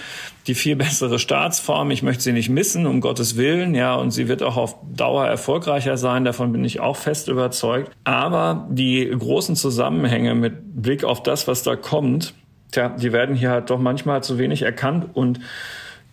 die 0.47 0.55
viel 0.55 0.75
bessere 0.75 1.19
Staatsform. 1.19 1.91
Ich 1.91 2.03
möchte 2.03 2.23
sie 2.23 2.31
nicht 2.31 2.49
missen, 2.49 2.85
um 2.85 3.01
Gottes 3.01 3.35
Willen. 3.35 3.75
Ja, 3.75 3.95
und 3.95 4.11
sie 4.11 4.27
wird 4.27 4.41
auch 4.41 4.57
auf 4.57 4.75
Dauer 4.95 5.27
erfolgreicher 5.27 5.97
sein. 5.97 6.23
Davon 6.23 6.51
bin 6.51 6.63
ich 6.63 6.79
auch 6.79 6.95
fest 6.95 7.27
überzeugt. 7.27 7.91
Aber 8.05 8.67
die 8.69 9.09
großen 9.09 9.55
Zusammenhänge 9.55 10.35
mit 10.35 10.81
Blick 10.81 11.03
auf 11.03 11.21
das, 11.21 11.47
was 11.47 11.63
da 11.63 11.75
kommt, 11.75 12.33
tja, 12.71 12.89
die 12.89 13.11
werden 13.11 13.35
hier 13.35 13.51
halt 13.51 13.69
doch 13.69 13.79
manchmal 13.79 14.23
zu 14.23 14.37
wenig 14.37 14.61
erkannt 14.61 15.07
und 15.13 15.39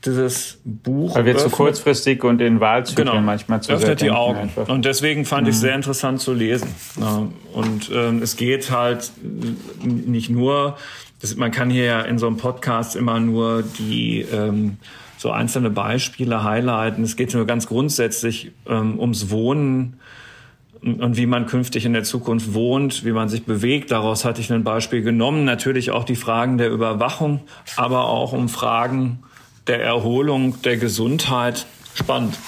dieses 0.05 0.61
Buch. 0.65 1.15
Weil 1.15 1.25
wir 1.25 1.35
öffnet, 1.35 1.51
zu 1.51 1.57
kurzfristig 1.57 2.25
und 2.25 2.41
in 2.41 2.61
Wahlzyklen 2.61 3.09
genau, 3.09 3.21
manchmal 3.21 3.63
zu 3.63 3.73
öffnet 3.73 4.01
die 4.01 4.11
Augen. 4.11 4.39
Einfach. 4.39 4.69
Und 4.69 4.85
deswegen 4.85 5.25
fand 5.25 5.43
mhm. 5.43 5.49
ich 5.51 5.55
es 5.57 5.61
sehr 5.61 5.75
interessant 5.75 6.21
zu 6.21 6.33
lesen. 6.33 6.69
Und 7.53 7.91
ähm, 7.95 8.23
es 8.23 8.37
geht 8.37 8.71
halt 8.71 9.11
nicht 9.83 10.31
nur, 10.31 10.77
das, 11.21 11.37
man 11.37 11.51
kann 11.51 11.71
hier 11.71 11.85
ja 11.85 12.01
in 12.03 12.19
so 12.19 12.27
einem 12.27 12.37
Podcast 12.37 12.97
immer 12.97 13.21
nur 13.21 13.63
die 13.63 14.21
ähm, 14.33 14.79
so 15.17 15.31
einzelne 15.31 15.71
Beispiele 15.71 16.45
highlighten. 16.45 17.03
Es 17.03 17.17
geht 17.17 17.33
nur 17.35 17.47
ganz 17.47 17.67
grundsätzlich 17.67 18.53
ähm, 18.69 18.99
ums 18.99 19.31
Wohnen 19.31 19.99
und 20.83 21.17
wie 21.17 21.25
man 21.25 21.47
künftig 21.47 21.87
in 21.87 21.95
der 21.95 22.05
Zukunft 22.05 22.53
wohnt, 22.53 23.07
wie 23.07 23.13
man 23.13 23.31
sich 23.31 23.45
bewegt. 23.45 23.91
Daraus 23.91 24.27
hatte 24.27 24.43
ich 24.43 24.53
ein 24.53 24.65
Beispiel 24.65 25.01
genommen. 25.01 25.45
Natürlich 25.45 25.91
auch 25.91 26.05
die 26.05 26.17
Fragen 26.17 26.59
der 26.59 26.71
Überwachung, 26.71 27.41
aber 27.77 28.05
auch 28.09 28.35
um 28.35 28.51
Fragen 28.51 29.21
der 29.67 29.83
Erholung, 29.83 30.61
der 30.63 30.77
Gesundheit. 30.77 31.67
Spannend. 31.95 32.39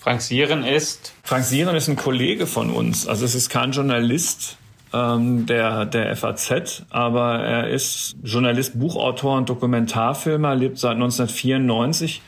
Frank 0.00 0.20
Sieren 0.22 0.64
ist? 0.64 1.12
Frank 1.22 1.44
Sieren 1.44 1.76
ist 1.76 1.88
ein 1.88 1.96
Kollege 1.96 2.46
von 2.46 2.70
uns. 2.70 3.06
Also 3.06 3.24
es 3.24 3.34
ist 3.34 3.50
kein 3.50 3.72
Journalist 3.72 4.56
ähm, 4.92 5.46
der, 5.46 5.84
der 5.84 6.14
FAZ, 6.16 6.84
aber 6.90 7.40
er 7.40 7.68
ist 7.68 8.16
Journalist, 8.22 8.78
Buchautor 8.78 9.36
und 9.36 9.48
Dokumentarfilmer, 9.48 10.54
lebt 10.54 10.78
seit 10.78 10.92
1994 10.92 12.22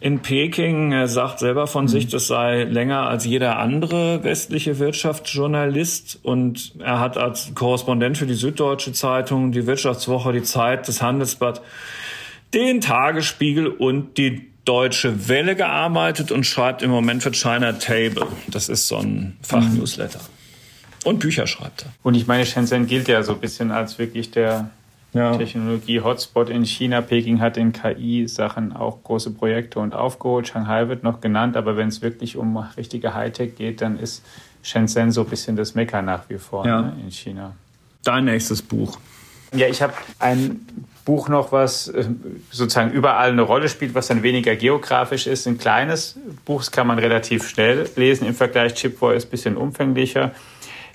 in 0.00 0.20
Peking. 0.20 0.92
Er 0.92 1.08
sagt 1.08 1.38
selber 1.38 1.66
von 1.66 1.84
mhm. 1.84 1.88
sich, 1.88 2.08
das 2.08 2.26
sei 2.26 2.64
länger 2.64 3.08
als 3.08 3.24
jeder 3.24 3.58
andere 3.58 4.22
westliche 4.24 4.78
Wirtschaftsjournalist. 4.78 6.20
Und 6.22 6.74
er 6.78 7.00
hat 7.00 7.16
als 7.16 7.54
Korrespondent 7.54 8.18
für 8.18 8.26
die 8.26 8.34
Süddeutsche 8.34 8.92
Zeitung, 8.92 9.52
die 9.52 9.66
Wirtschaftswoche, 9.66 10.32
die 10.32 10.42
Zeit, 10.42 10.88
das 10.88 11.00
Handelsblatt 11.00 11.62
den 12.54 12.80
Tagesspiegel 12.80 13.66
und 13.66 14.16
die 14.16 14.50
Deutsche 14.64 15.28
Welle 15.28 15.56
gearbeitet 15.56 16.32
und 16.32 16.44
schreibt 16.44 16.82
im 16.82 16.90
Moment 16.90 17.22
für 17.22 17.32
China 17.32 17.72
Table. 17.72 18.26
Das 18.48 18.68
ist 18.68 18.88
so 18.88 18.96
ein 18.96 19.36
Fachnewsletter. 19.42 20.20
Und 21.04 21.18
Bücher 21.18 21.46
schreibt 21.46 21.82
er. 21.82 21.92
Und 22.02 22.14
ich 22.14 22.26
meine, 22.26 22.46
Shenzhen 22.46 22.86
gilt 22.86 23.08
ja 23.08 23.22
so 23.22 23.34
ein 23.34 23.40
bisschen 23.40 23.70
als 23.70 23.98
wirklich 23.98 24.30
der 24.30 24.70
ja. 25.12 25.36
Technologie-Hotspot 25.36 26.48
in 26.48 26.64
China. 26.64 27.02
Peking 27.02 27.40
hat 27.40 27.58
in 27.58 27.74
KI-Sachen 27.74 28.74
auch 28.74 29.02
große 29.02 29.32
Projekte 29.32 29.80
und 29.80 29.94
aufgeholt. 29.94 30.48
Shanghai 30.48 30.88
wird 30.88 31.02
noch 31.02 31.20
genannt, 31.20 31.58
aber 31.58 31.76
wenn 31.76 31.88
es 31.88 32.00
wirklich 32.00 32.38
um 32.38 32.56
richtige 32.56 33.14
Hightech 33.14 33.56
geht, 33.56 33.82
dann 33.82 33.98
ist 33.98 34.24
Shenzhen 34.62 35.12
so 35.12 35.22
ein 35.22 35.28
bisschen 35.28 35.56
das 35.56 35.74
Mekka 35.74 36.00
nach 36.00 36.30
wie 36.30 36.38
vor 36.38 36.66
ja. 36.66 36.80
ne, 36.80 36.96
in 37.02 37.10
China. 37.10 37.54
Dein 38.02 38.24
nächstes 38.24 38.62
Buch. 38.62 38.98
Ja, 39.54 39.68
ich 39.68 39.82
habe 39.82 39.92
ein 40.18 40.66
Buch 41.04 41.28
noch, 41.28 41.52
was 41.52 41.88
äh, 41.88 42.06
sozusagen 42.50 42.90
überall 42.90 43.30
eine 43.30 43.42
Rolle 43.42 43.68
spielt, 43.68 43.94
was 43.94 44.08
dann 44.08 44.22
weniger 44.22 44.56
geografisch 44.56 45.26
ist. 45.26 45.46
Ein 45.46 45.58
kleines 45.58 46.18
Buch, 46.44 46.64
kann 46.70 46.86
man 46.86 46.98
relativ 46.98 47.48
schnell 47.48 47.88
lesen. 47.96 48.26
Im 48.26 48.34
Vergleich 48.34 48.74
Chipboy 48.74 49.16
ist 49.16 49.26
ein 49.26 49.30
bisschen 49.30 49.56
umfänglicher. 49.56 50.32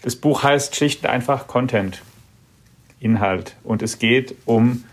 Das 0.01 0.16
Buch 0.16 0.44
heißt 0.44 0.75
schlicht 0.75 1.04
und 1.04 1.10
einfach 1.10 1.48
Content, 1.48 2.01
Inhalt. 3.00 3.56
Und 3.63 3.82
es 3.82 4.00
geht 4.00 4.36
um 4.46 4.84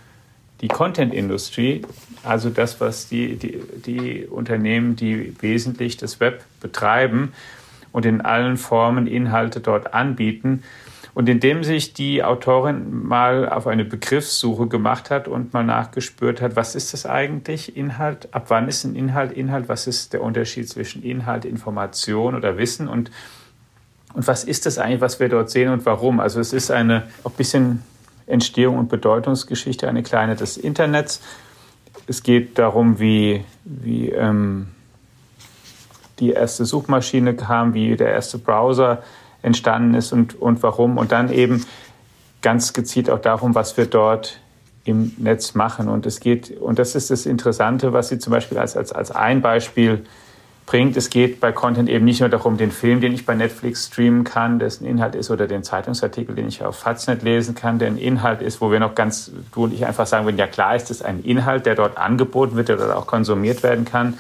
die 0.61 0.69
Content-Industrie, 0.69 1.83
also 2.23 2.51
das, 2.51 2.81
was 2.81 3.09
die, 3.09 3.37
die, 3.37 3.61
die 3.85 4.27
Unternehmen, 4.27 4.97
die 4.97 5.35
wesentlich 5.41 5.97
das 5.97 6.19
Web 6.19 6.45
betreiben 6.61 7.33
und 7.93 8.05
in 8.05 8.21
allen 8.21 8.57
Formen 8.57 9.07
Inhalte 9.07 9.61
dort 9.61 9.95
anbieten 9.95 10.63
und 11.17 11.31
indem 11.31 11.65
sich 11.65 11.95
die 11.95 12.23
Autorin 12.23 13.07
mal 13.07 13.49
auf 13.49 13.67
eine 13.67 13.87
Begriffssuche 13.87 14.67
gemacht 14.67 15.09
hat 15.09 15.29
und 15.29 15.55
mal 15.55 15.65
nachgespürt 15.65 16.43
hat, 16.43 16.57
was 16.57 16.75
ist 16.75 16.93
das 16.93 17.07
eigentlich 17.07 17.75
Inhalt, 17.75 18.29
ab 18.35 18.45
wann 18.49 18.69
ist 18.69 18.85
ein 18.85 18.95
Inhalt 18.95 19.33
Inhalt, 19.33 19.67
was 19.71 19.87
ist 19.87 20.13
der 20.13 20.23
Unterschied 20.23 20.69
zwischen 20.69 21.03
Inhalt, 21.03 21.47
Information 21.47 22.35
oder 22.35 22.59
Wissen 22.59 22.87
und, 22.87 23.11
und 24.13 24.27
was 24.27 24.45
ist 24.45 24.67
das 24.67 24.77
eigentlich, 24.77 25.01
was 25.01 25.19
wir 25.19 25.31
dort 25.31 25.49
sehen 25.49 25.73
und 25.73 25.87
warum. 25.87 26.21
Also 26.21 26.39
es 26.39 26.53
ist 26.53 26.71
eine 26.71 27.05
ein 27.25 27.33
bisschen 27.33 27.83
Entstehung 28.27 28.77
und 28.77 28.91
Bedeutungsgeschichte, 28.91 29.89
eine 29.89 30.03
kleine 30.03 30.37
des 30.37 30.59
Internets. 30.59 31.23
Es 32.07 32.25
geht 32.25 32.59
darum, 32.59 33.01
wie, 33.01 33.43
wie 33.65 34.11
ähm, 34.11 34.67
die 36.19 36.33
erste 36.33 36.67
Suchmaschine 36.67 37.35
kam, 37.35 37.73
wie 37.73 37.97
der 37.97 38.11
erste 38.11 38.37
Browser 38.37 39.03
entstanden 39.43 39.95
ist 39.95 40.13
und, 40.13 40.41
und 40.41 40.63
warum. 40.63 40.99
Und 40.99 41.13
dann 41.13 41.33
eben 41.33 41.65
ganz 42.43 42.73
gezielt 42.73 43.11
auch 43.11 43.21
darum, 43.21 43.55
was 43.55 43.77
wir 43.77 43.87
dort 43.87 44.41
im 44.85 45.13
Netz 45.19 45.55
machen. 45.55 45.89
Und 45.89 46.07
es 46.07 46.21
geht, 46.21 46.51
und 46.59 46.79
das 46.79 46.95
ist 46.95 47.11
das 47.11 47.27
Interessante, 47.27 47.93
was 47.93 48.09
sie 48.09 48.19
zum 48.19 48.33
Beispiel 48.33 48.59
als, 48.59 48.77
als, 48.77 48.93
als 48.93 49.11
ein 49.11 49.43
Beispiel 49.43 50.05
bringt. 50.65 50.97
Es 50.97 51.11
geht 51.11 51.41
bei 51.41 51.53
Content 51.53 51.89
eben 51.89 52.05
nicht 52.05 52.21
nur 52.21 52.29
darum, 52.29 52.57
den 52.57 52.73
Film, 52.73 53.01
den 53.01 53.13
ich 53.13 53.25
bei 53.25 53.35
Netflix 53.35 53.87
streamen 53.87 54.25
kann, 54.25 54.59
dessen 54.59 54.85
Inhalt 54.85 55.15
ist, 55.15 55.31
oder 55.31 55.47
den 55.47 55.63
Zeitungsartikel, 55.63 56.35
den 56.35 56.49
ich 56.49 56.65
auf 56.65 56.77
Faznet 56.77 57.23
lesen 57.23 57.55
kann, 57.55 57.79
der 57.79 57.89
ein 57.89 57.99
Inhalt 57.99 58.43
ist, 58.43 58.61
wo 58.61 58.71
wir 58.71 58.81
noch 58.81 58.95
ganz, 58.95 59.31
du 59.55 59.69
ich 59.69 59.87
einfach 59.87 60.07
sagen 60.07 60.25
würden, 60.25 60.39
ja 60.39 60.47
klar 60.47 60.77
ist 60.77 60.91
es 60.91 61.03
ein 61.03 61.23
Inhalt, 61.23 61.67
der 61.67 61.77
dort 61.77 61.97
angeboten 61.97 62.57
wird, 62.57 62.69
der 62.69 62.77
dort 62.77 62.93
auch 62.93 63.07
konsumiert 63.07 63.63
werden 63.63 63.85
kann 63.85 64.19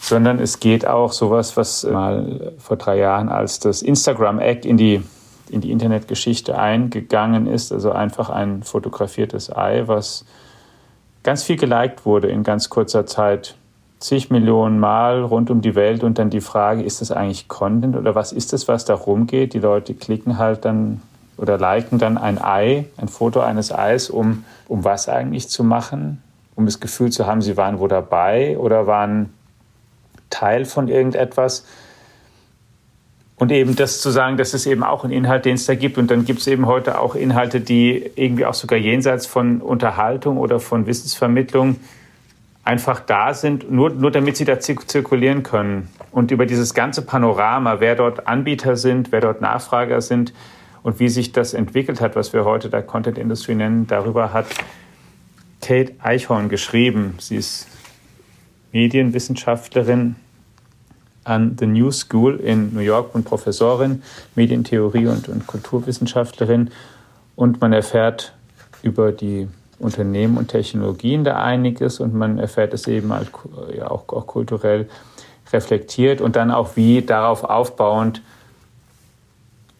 sondern 0.00 0.38
es 0.38 0.60
geht 0.60 0.86
auch 0.86 1.12
sowas, 1.12 1.56
was 1.56 1.84
mal 1.84 2.52
vor 2.58 2.76
drei 2.76 2.98
Jahren 2.98 3.28
als 3.28 3.58
das 3.58 3.82
Instagram-Eck 3.82 4.64
in 4.64 4.76
die, 4.76 5.02
in 5.48 5.60
die 5.60 5.70
Internetgeschichte 5.70 6.58
eingegangen 6.58 7.46
ist, 7.46 7.72
also 7.72 7.92
einfach 7.92 8.30
ein 8.30 8.62
fotografiertes 8.62 9.54
Ei, 9.54 9.84
was 9.86 10.24
ganz 11.22 11.42
viel 11.42 11.56
geliked 11.56 12.06
wurde 12.06 12.28
in 12.28 12.44
ganz 12.44 12.70
kurzer 12.70 13.06
Zeit, 13.06 13.56
zig 13.98 14.30
Millionen 14.30 14.78
Mal 14.78 15.22
rund 15.22 15.50
um 15.50 15.60
die 15.60 15.74
Welt 15.74 16.04
und 16.04 16.18
dann 16.18 16.30
die 16.30 16.40
Frage, 16.40 16.82
ist 16.82 17.00
das 17.00 17.10
eigentlich 17.10 17.48
Content 17.48 17.96
oder 17.96 18.14
was 18.14 18.32
ist 18.32 18.52
das, 18.52 18.68
was 18.68 18.84
da 18.84 18.94
rumgeht? 18.94 19.54
Die 19.54 19.58
Leute 19.58 19.94
klicken 19.94 20.38
halt 20.38 20.64
dann 20.64 21.00
oder 21.36 21.58
liken 21.58 21.98
dann 21.98 22.18
ein 22.18 22.42
Ei, 22.42 22.86
ein 22.96 23.08
Foto 23.08 23.40
eines 23.40 23.72
Eis, 23.72 24.08
um, 24.10 24.44
um 24.68 24.84
was 24.84 25.08
eigentlich 25.08 25.48
zu 25.48 25.64
machen? 25.64 26.22
Um 26.54 26.64
das 26.64 26.80
Gefühl 26.80 27.10
zu 27.10 27.26
haben, 27.26 27.42
sie 27.42 27.56
waren 27.56 27.78
wo 27.78 27.88
dabei 27.88 28.56
oder 28.58 28.86
waren 28.86 29.34
Teil 30.36 30.66
von 30.66 30.88
irgendetwas. 30.88 31.64
Und 33.36 33.52
eben 33.52 33.76
das 33.76 34.00
zu 34.00 34.10
sagen, 34.10 34.36
das 34.36 34.54
ist 34.54 34.66
eben 34.66 34.82
auch 34.82 35.04
ein 35.04 35.10
Inhalt, 35.10 35.44
den 35.44 35.54
es 35.54 35.66
da 35.66 35.74
gibt. 35.74 35.98
Und 35.98 36.10
dann 36.10 36.24
gibt 36.24 36.40
es 36.40 36.46
eben 36.46 36.66
heute 36.66 36.98
auch 36.98 37.14
Inhalte, 37.14 37.60
die 37.60 38.10
irgendwie 38.16 38.46
auch 38.46 38.54
sogar 38.54 38.78
jenseits 38.78 39.26
von 39.26 39.60
Unterhaltung 39.60 40.38
oder 40.38 40.58
von 40.58 40.86
Wissensvermittlung 40.86 41.76
einfach 42.64 43.00
da 43.00 43.32
sind, 43.32 43.70
nur, 43.70 43.90
nur 43.90 44.10
damit 44.10 44.36
sie 44.36 44.44
da 44.44 44.58
zirkulieren 44.58 45.42
können. 45.42 45.88
Und 46.10 46.30
über 46.30 46.46
dieses 46.46 46.74
ganze 46.74 47.02
Panorama, 47.02 47.78
wer 47.78 47.94
dort 47.94 48.26
Anbieter 48.26 48.76
sind, 48.76 49.12
wer 49.12 49.20
dort 49.20 49.40
Nachfrager 49.40 50.00
sind 50.00 50.32
und 50.82 50.98
wie 50.98 51.08
sich 51.08 51.32
das 51.32 51.54
entwickelt 51.54 52.00
hat, 52.00 52.16
was 52.16 52.32
wir 52.32 52.44
heute 52.44 52.68
da 52.68 52.82
Content 52.82 53.18
Industry 53.18 53.54
nennen, 53.54 53.86
darüber 53.86 54.32
hat 54.32 54.46
Kate 55.60 55.92
Eichhorn 56.02 56.48
geschrieben. 56.48 57.14
Sie 57.18 57.36
ist 57.36 57.68
Medienwissenschaftlerin 58.72 60.16
an 61.26 61.56
The 61.58 61.66
New 61.66 61.90
School 61.90 62.36
in 62.36 62.72
New 62.72 62.80
York 62.80 63.14
und 63.14 63.24
Professorin, 63.24 64.02
Medientheorie 64.36 65.08
und, 65.08 65.28
und 65.28 65.46
Kulturwissenschaftlerin. 65.46 66.70
Und 67.34 67.60
man 67.60 67.72
erfährt 67.72 68.32
über 68.82 69.12
die 69.12 69.48
Unternehmen 69.78 70.38
und 70.38 70.48
Technologien 70.48 71.24
da 71.24 71.42
einiges 71.42 72.00
und 72.00 72.14
man 72.14 72.38
erfährt 72.38 72.72
es 72.74 72.86
eben 72.86 73.12
halt, 73.12 73.28
ja, 73.76 73.90
auch, 73.90 74.08
auch 74.08 74.26
kulturell 74.26 74.88
reflektiert 75.52 76.20
und 76.20 76.36
dann 76.36 76.50
auch 76.50 76.76
wie 76.76 77.02
darauf 77.02 77.44
aufbauend 77.44 78.22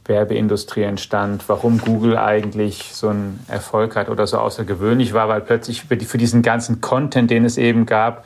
Werbeindustrie 0.05 0.83
entstand, 0.83 1.49
warum 1.49 1.79
Google 1.79 2.17
eigentlich 2.17 2.91
so 2.93 3.09
einen 3.09 3.45
Erfolg 3.49 3.97
hat 3.97 4.09
oder 4.09 4.27
so 4.27 4.39
außergewöhnlich 4.39 5.15
war, 5.15 5.29
weil 5.29 5.41
plötzlich 5.41 5.85
für 5.85 6.19
diesen 6.19 6.43
ganzen 6.43 6.81
Content, 6.81 7.31
den 7.31 7.45
es 7.45 7.57
eben 7.57 7.87
gab, 7.87 8.25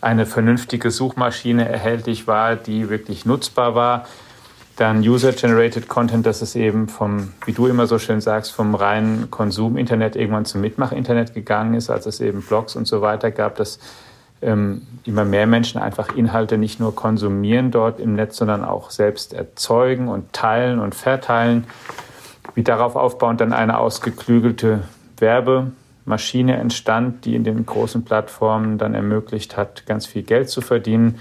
eine 0.00 0.26
vernünftige 0.26 0.90
Suchmaschine 0.90 1.68
erhältlich 1.68 2.26
war, 2.26 2.56
die 2.56 2.88
wirklich 2.88 3.24
nutzbar 3.24 3.74
war. 3.74 4.06
Dann 4.76 5.00
User-Generated 5.00 5.88
Content, 5.88 6.24
dass 6.24 6.40
es 6.40 6.54
eben 6.54 6.88
vom, 6.88 7.32
wie 7.44 7.52
du 7.52 7.66
immer 7.66 7.88
so 7.88 7.98
schön 7.98 8.20
sagst, 8.20 8.52
vom 8.52 8.76
reinen 8.76 9.28
Konsum-Internet 9.28 10.14
irgendwann 10.14 10.44
zum 10.44 10.60
Mitmach-Internet 10.60 11.34
gegangen 11.34 11.74
ist, 11.74 11.90
als 11.90 12.06
es 12.06 12.20
eben 12.20 12.42
Blogs 12.42 12.76
und 12.76 12.86
so 12.86 13.02
weiter 13.02 13.32
gab, 13.32 13.56
dass 13.56 13.80
ähm, 14.40 14.82
immer 15.04 15.24
mehr 15.24 15.48
Menschen 15.48 15.80
einfach 15.80 16.14
Inhalte 16.14 16.58
nicht 16.58 16.78
nur 16.78 16.94
konsumieren 16.94 17.72
dort 17.72 17.98
im 17.98 18.14
Netz, 18.14 18.36
sondern 18.36 18.64
auch 18.64 18.90
selbst 18.90 19.32
erzeugen 19.32 20.06
und 20.06 20.32
teilen 20.32 20.78
und 20.78 20.94
verteilen. 20.94 21.64
Wie 22.54 22.62
darauf 22.62 22.94
aufbauend 22.94 23.40
dann 23.40 23.52
eine 23.52 23.78
ausgeklügelte 23.78 24.84
Werbe- 25.18 25.72
Maschine 26.08 26.56
entstand, 26.56 27.24
die 27.24 27.36
in 27.36 27.44
den 27.44 27.64
großen 27.64 28.04
Plattformen 28.04 28.78
dann 28.78 28.94
ermöglicht 28.94 29.56
hat, 29.56 29.86
ganz 29.86 30.06
viel 30.06 30.22
Geld 30.22 30.48
zu 30.48 30.60
verdienen. 30.60 31.18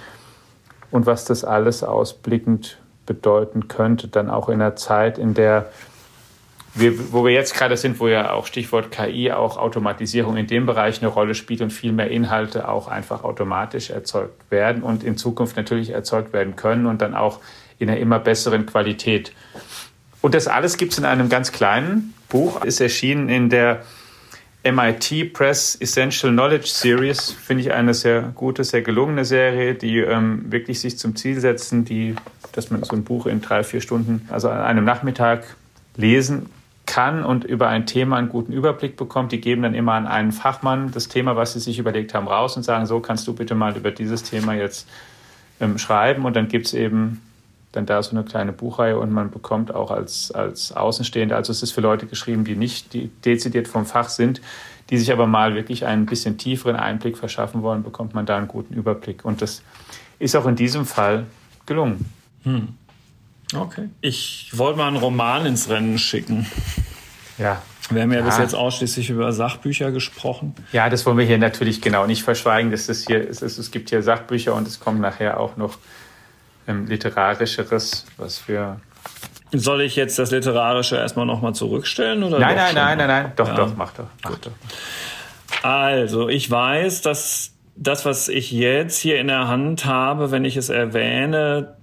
Und 0.90 1.06
was 1.06 1.26
das 1.26 1.44
alles 1.44 1.84
ausblickend 1.84 2.80
bedeuten 3.06 3.68
könnte, 3.68 4.08
dann 4.08 4.30
auch 4.30 4.50
in 4.50 4.62
einer 4.62 4.76
Zeit, 4.76 5.18
in 5.18 5.34
der 5.34 5.70
wir, 6.74 7.12
wo 7.12 7.26
wir 7.26 7.32
jetzt 7.32 7.56
gerade 7.56 7.76
sind, 7.76 8.00
wo 8.00 8.08
ja 8.08 8.32
auch 8.32 8.46
Stichwort 8.46 8.92
KI, 8.92 9.32
auch 9.32 9.58
Automatisierung 9.58 10.38
in 10.38 10.48
dem 10.48 10.66
Bereich 10.66 11.02
eine 11.02 11.10
Rolle 11.10 11.34
spielt 11.34 11.62
und 11.62 11.72
viel 11.72 11.92
mehr 11.92 12.12
Inhalte 12.12 12.70
auch 12.70 12.88
einfach 12.88 13.24
automatisch 13.24 13.90
erzeugt 13.90 14.52
werden 14.52 14.84
und 14.84 15.04
in 15.04 15.18
Zukunft 15.18 15.58
natürlich 15.58 15.90
erzeugt 15.90 16.34
werden 16.34 16.56
können 16.56 16.86
und 16.86 17.02
dann 17.02 17.16
auch 17.16 17.40
in 17.80 17.90
einer 17.90 18.00
immer 18.00 18.20
besseren 18.20 18.66
Qualität. 18.66 19.34
Und 20.22 20.36
das 20.36 20.48
alles 20.48 20.78
gibt 20.78 20.94
es 20.94 21.00
in 21.00 21.06
einem 21.06 21.30
ganz 21.30 21.52
kleinen 21.52 22.14
Buch, 22.30 22.64
ist 22.64 22.80
erschienen 22.80 23.30
in 23.30 23.50
der 23.50 23.82
MIT 24.72 25.34
Press 25.34 25.76
Essential 25.80 26.32
Knowledge 26.32 26.68
Series 26.68 27.32
finde 27.32 27.64
ich 27.64 27.72
eine 27.72 27.94
sehr 27.94 28.22
gute, 28.36 28.64
sehr 28.64 28.82
gelungene 28.82 29.26
Serie, 29.26 29.76
die 29.76 30.00
ähm, 30.00 30.52
wirklich 30.52 30.80
sich 30.80 30.98
zum 30.98 31.16
Ziel 31.16 31.40
setzen, 31.40 31.86
die, 31.86 32.16
dass 32.52 32.70
man 32.70 32.84
so 32.84 32.96
ein 32.96 33.04
Buch 33.04 33.26
in 33.26 33.42
drei, 33.42 33.64
vier 33.64 33.82
Stunden, 33.82 34.28
also 34.30 34.50
an 34.50 34.62
einem 34.62 34.86
Nachmittag 34.86 35.56
lesen 35.96 36.50
kann 36.86 37.24
und 37.24 37.44
über 37.44 37.68
ein 37.68 37.86
Thema 37.86 38.18
einen 38.18 38.30
guten 38.30 38.54
Überblick 38.54 38.98
bekommt. 38.98 39.32
Die 39.32 39.42
geben 39.42 39.62
dann 39.62 39.74
immer 39.74 39.94
an 39.94 40.08
einen 40.08 40.32
Fachmann 40.32 40.92
das 40.92 41.08
Thema, 41.08 41.36
was 41.36 41.54
sie 41.54 41.60
sich 41.60 41.80
überlegt 41.80 42.14
haben, 42.14 42.28
raus 42.28 42.56
und 42.58 42.64
sagen, 42.64 42.86
so 42.86 43.00
kannst 43.00 43.28
du 43.28 43.34
bitte 43.34 43.56
mal 43.56 43.76
über 43.78 43.92
dieses 43.92 44.24
Thema 44.24 44.54
jetzt 44.54 44.88
ähm, 45.60 45.78
schreiben. 45.78 46.26
Und 46.26 46.36
dann 46.36 46.48
gibt 46.48 46.68
es 46.68 46.74
eben 46.74 47.22
dann 47.78 47.86
da 47.86 48.04
so 48.04 48.12
eine 48.12 48.26
kleine 48.26 48.52
Buchreihe 48.52 49.00
und 49.00 49.12
man 49.12 49.32
bekommt 49.32 49.74
auch 49.74 49.92
als, 49.92 50.32
als 50.32 50.72
Außenstehende, 50.72 51.36
also 51.36 51.52
es 51.52 51.64
ist 51.64 51.72
für 51.72 51.82
Leute 51.82 52.08
geschrieben, 52.08 52.44
die 52.44 52.56
nicht 52.56 52.94
die 52.94 53.10
dezidiert 53.24 53.68
vom 53.68 53.86
Fach 53.86 54.10
sind, 54.10 54.42
die 54.90 54.98
sich 54.98 55.12
aber 55.12 55.28
mal 55.28 55.56
wirklich 55.56 55.86
einen 55.86 56.06
bisschen 56.06 56.38
tieferen 56.38 56.76
Einblick 56.76 57.18
verschaffen 57.18 57.62
wollen, 57.62 57.84
bekommt 57.84 58.14
man 58.14 58.26
da 58.26 58.38
einen 58.38 58.48
guten 58.48 58.74
Überblick. 58.74 59.24
Und 59.24 59.42
das 59.42 59.62
ist 60.20 60.36
auch 60.36 60.46
in 60.46 60.56
diesem 60.56 60.86
Fall 60.86 61.26
gelungen. 61.66 62.06
Hm. 62.44 62.70
Okay. 63.56 63.90
Ich 64.02 64.52
wollte 64.54 64.78
mal 64.78 64.88
einen 64.88 64.98
Roman 64.98 65.46
ins 65.46 65.70
Rennen 65.70 65.98
schicken. 65.98 66.48
Ja. 67.38 67.62
Wir 67.90 68.02
haben 68.02 68.12
ja, 68.12 68.20
ja, 68.20 68.26
bis 68.26 68.38
jetzt 68.38 68.54
ausschließlich 68.54 69.10
über 69.10 69.32
Sachbücher 69.32 69.92
gesprochen. 69.92 70.54
Ja, 70.74 70.90
das 70.90 71.06
wollen 71.06 71.18
wir 71.18 71.26
hier 71.26 71.38
natürlich 71.38 71.82
genau 71.82 72.06
nicht 72.06 72.24
verschweigen. 72.24 72.72
Das 72.72 72.90
ist 72.90 73.08
hier, 73.08 73.30
es, 73.30 73.42
ist, 73.42 73.58
es 73.58 73.72
gibt 73.72 73.90
hier 73.90 74.04
Sachbücher 74.04 74.54
und 74.56 74.68
es 74.68 74.82
kommen 74.82 75.00
nachher 75.00 75.40
auch 75.40 75.56
noch 75.56 75.78
ähm, 76.68 76.86
Literarischeres, 76.86 78.06
was 78.18 78.48
wir. 78.48 78.80
Soll 79.54 79.82
ich 79.82 79.96
jetzt 79.96 80.20
das 80.20 80.32
Literarische 80.32 80.98
erstmal 80.98 81.26
nochmal 81.26 81.56
zurückstellen? 81.56 82.24
Oder 82.24 82.40
nein, 82.40 82.56
nein, 82.56 82.76
nein, 82.76 82.98
nein, 82.98 83.08
nein, 83.08 83.34
doch, 83.36 83.48
ja. 83.48 83.56
doch, 83.56 83.76
mach 83.76 83.94
doch. 83.94 84.08
Mach 84.24 84.38
doch. 84.40 84.52
Also, 85.64 86.28
ich 86.28 86.52
weiß, 86.52 87.02
dass 87.02 87.54
das, 87.76 88.06
was 88.06 88.28
ich 88.28 88.52
jetzt 88.52 89.00
hier 89.00 89.20
in 89.20 89.28
der 89.28 89.48
Hand 89.48 89.86
habe, 89.86 90.32
wenn 90.32 90.46
ich 90.46 90.58
es 90.58 90.70
erwähne, 90.70 91.78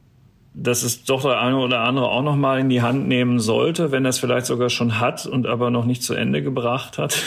dass 0.52 0.82
es 0.82 1.04
doch 1.04 1.22
der 1.22 1.40
eine 1.40 1.56
oder 1.56 1.80
andere 1.80 2.08
auch 2.08 2.22
noch 2.22 2.36
mal 2.36 2.60
in 2.60 2.68
die 2.68 2.82
Hand 2.82 3.08
nehmen 3.08 3.40
sollte, 3.40 3.90
wenn 3.90 4.04
er 4.04 4.10
es 4.10 4.18
vielleicht 4.18 4.46
sogar 4.46 4.70
schon 4.70 5.00
hat 5.00 5.26
und 5.26 5.46
aber 5.46 5.70
noch 5.70 5.84
nicht 5.84 6.02
zu 6.02 6.14
Ende 6.14 6.42
gebracht 6.42 6.98
hat, 6.98 7.20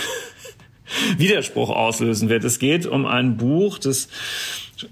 Widerspruch 1.17 1.69
auslösen 1.69 2.29
wird. 2.29 2.43
Es 2.45 2.59
geht 2.59 2.85
um 2.85 3.05
ein 3.05 3.35
Buch 3.35 3.79
des 3.79 4.07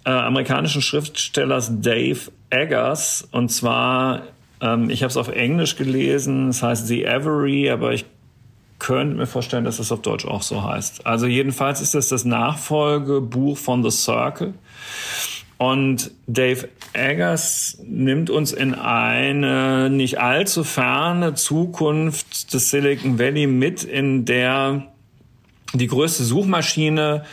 äh, 0.03 0.09
amerikanischen 0.09 0.81
Schriftstellers 0.81 1.81
Dave 1.81 2.31
Eggers. 2.49 3.27
Und 3.31 3.49
zwar, 3.49 4.23
ähm, 4.61 4.89
ich 4.89 5.03
habe 5.03 5.09
es 5.09 5.17
auf 5.17 5.29
Englisch 5.29 5.75
gelesen, 5.75 6.49
es 6.49 6.63
heißt 6.63 6.87
The 6.87 7.07
Avery, 7.07 7.69
aber 7.69 7.93
ich 7.93 8.05
könnte 8.79 9.15
mir 9.15 9.25
vorstellen, 9.25 9.63
dass 9.63 9.79
es 9.79 9.91
auf 9.91 10.01
Deutsch 10.01 10.25
auch 10.25 10.41
so 10.41 10.63
heißt. 10.63 11.05
Also 11.05 11.25
jedenfalls 11.27 11.81
ist 11.81 11.95
das 11.95 12.09
das 12.09 12.25
Nachfolgebuch 12.25 13.57
von 13.57 13.83
The 13.83 13.91
Circle. 13.91 14.53
Und 15.57 16.11
Dave 16.27 16.67
Eggers 16.91 17.79
nimmt 17.85 18.29
uns 18.29 18.51
in 18.51 18.73
eine 18.73 19.89
nicht 19.89 20.19
allzu 20.19 20.65
ferne 20.65 21.33
Zukunft 21.33 22.53
des 22.53 22.69
Silicon 22.71 23.17
Valley 23.17 23.47
mit, 23.47 23.83
in 23.83 24.25
der 24.25 24.87
die 25.73 25.87
größte 25.87 26.23
Suchmaschine 26.23 27.23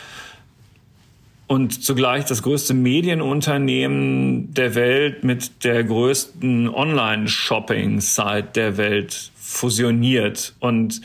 und 1.53 1.85
zugleich 1.85 2.25
das 2.25 2.43
größte 2.43 2.73
Medienunternehmen 2.73 4.55
der 4.55 4.75
Welt 4.75 5.23
mit 5.23 5.65
der 5.65 5.85
größten 5.85 6.71
Online-Shopping-Site 6.71 8.49
der 8.55 8.79
Welt 8.79 9.33
fusioniert. 9.35 10.55
Und 10.61 11.03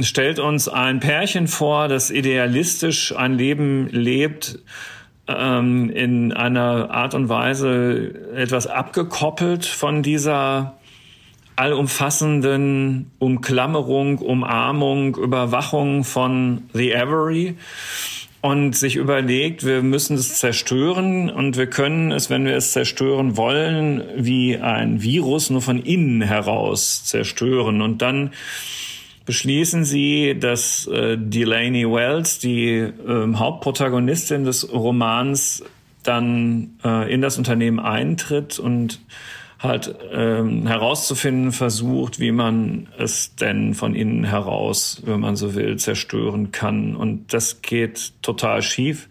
stellt 0.00 0.40
uns 0.40 0.68
ein 0.68 0.98
Pärchen 0.98 1.46
vor, 1.46 1.86
das 1.86 2.10
idealistisch 2.10 3.14
ein 3.14 3.34
Leben 3.34 3.88
lebt, 3.92 4.58
ähm, 5.28 5.88
in 5.90 6.32
einer 6.32 6.90
Art 6.90 7.14
und 7.14 7.28
Weise 7.28 8.12
etwas 8.34 8.66
abgekoppelt 8.66 9.66
von 9.66 10.02
dieser 10.02 10.78
allumfassenden 11.54 13.12
Umklammerung, 13.20 14.18
Umarmung, 14.18 15.14
Überwachung 15.14 16.02
von 16.02 16.64
The 16.72 16.96
Avery 16.96 17.56
und 18.46 18.76
sich 18.76 18.94
überlegt, 18.94 19.66
wir 19.66 19.82
müssen 19.82 20.16
es 20.16 20.38
zerstören 20.38 21.28
und 21.30 21.56
wir 21.56 21.66
können 21.66 22.12
es, 22.12 22.30
wenn 22.30 22.44
wir 22.44 22.54
es 22.54 22.70
zerstören 22.70 23.36
wollen, 23.36 24.04
wie 24.14 24.56
ein 24.56 25.02
Virus 25.02 25.50
nur 25.50 25.62
von 25.62 25.82
innen 25.82 26.22
heraus 26.22 27.02
zerstören. 27.04 27.82
Und 27.82 28.02
dann 28.02 28.30
beschließen 29.24 29.84
sie, 29.84 30.36
dass 30.38 30.86
äh, 30.86 31.18
Delaney 31.18 31.90
Wells, 31.90 32.38
die 32.38 32.68
äh, 32.76 33.34
Hauptprotagonistin 33.34 34.44
des 34.44 34.72
Romans, 34.72 35.64
dann 36.04 36.78
äh, 36.84 37.12
in 37.12 37.22
das 37.22 37.38
Unternehmen 37.38 37.80
eintritt 37.80 38.60
und 38.60 39.00
halt 39.58 39.94
ähm, 40.12 40.66
herauszufinden 40.66 41.52
versucht, 41.52 42.20
wie 42.20 42.32
man 42.32 42.88
es 42.98 43.34
denn 43.36 43.74
von 43.74 43.94
innen 43.94 44.24
heraus, 44.24 45.02
wenn 45.04 45.20
man 45.20 45.36
so 45.36 45.54
will, 45.54 45.76
zerstören 45.76 46.52
kann. 46.52 46.94
Und 46.94 47.32
das 47.32 47.62
geht 47.62 48.12
total 48.22 48.62
schief. 48.62 49.08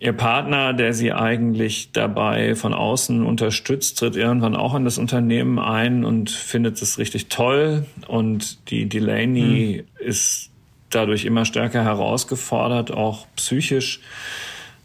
Ihr 0.00 0.12
Partner, 0.12 0.72
der 0.72 0.92
sie 0.92 1.12
eigentlich 1.12 1.92
dabei 1.92 2.56
von 2.56 2.74
außen 2.74 3.24
unterstützt, 3.24 3.98
tritt 3.98 4.16
irgendwann 4.16 4.56
auch 4.56 4.74
in 4.74 4.84
das 4.84 4.98
Unternehmen 4.98 5.58
ein 5.58 6.04
und 6.04 6.30
findet 6.30 6.82
es 6.82 6.98
richtig 6.98 7.28
toll. 7.28 7.86
Und 8.08 8.70
die 8.70 8.86
Delaney 8.86 9.84
mhm. 9.84 10.06
ist 10.06 10.50
dadurch 10.90 11.24
immer 11.24 11.44
stärker 11.44 11.84
herausgefordert, 11.84 12.92
auch 12.92 13.26
psychisch 13.36 14.00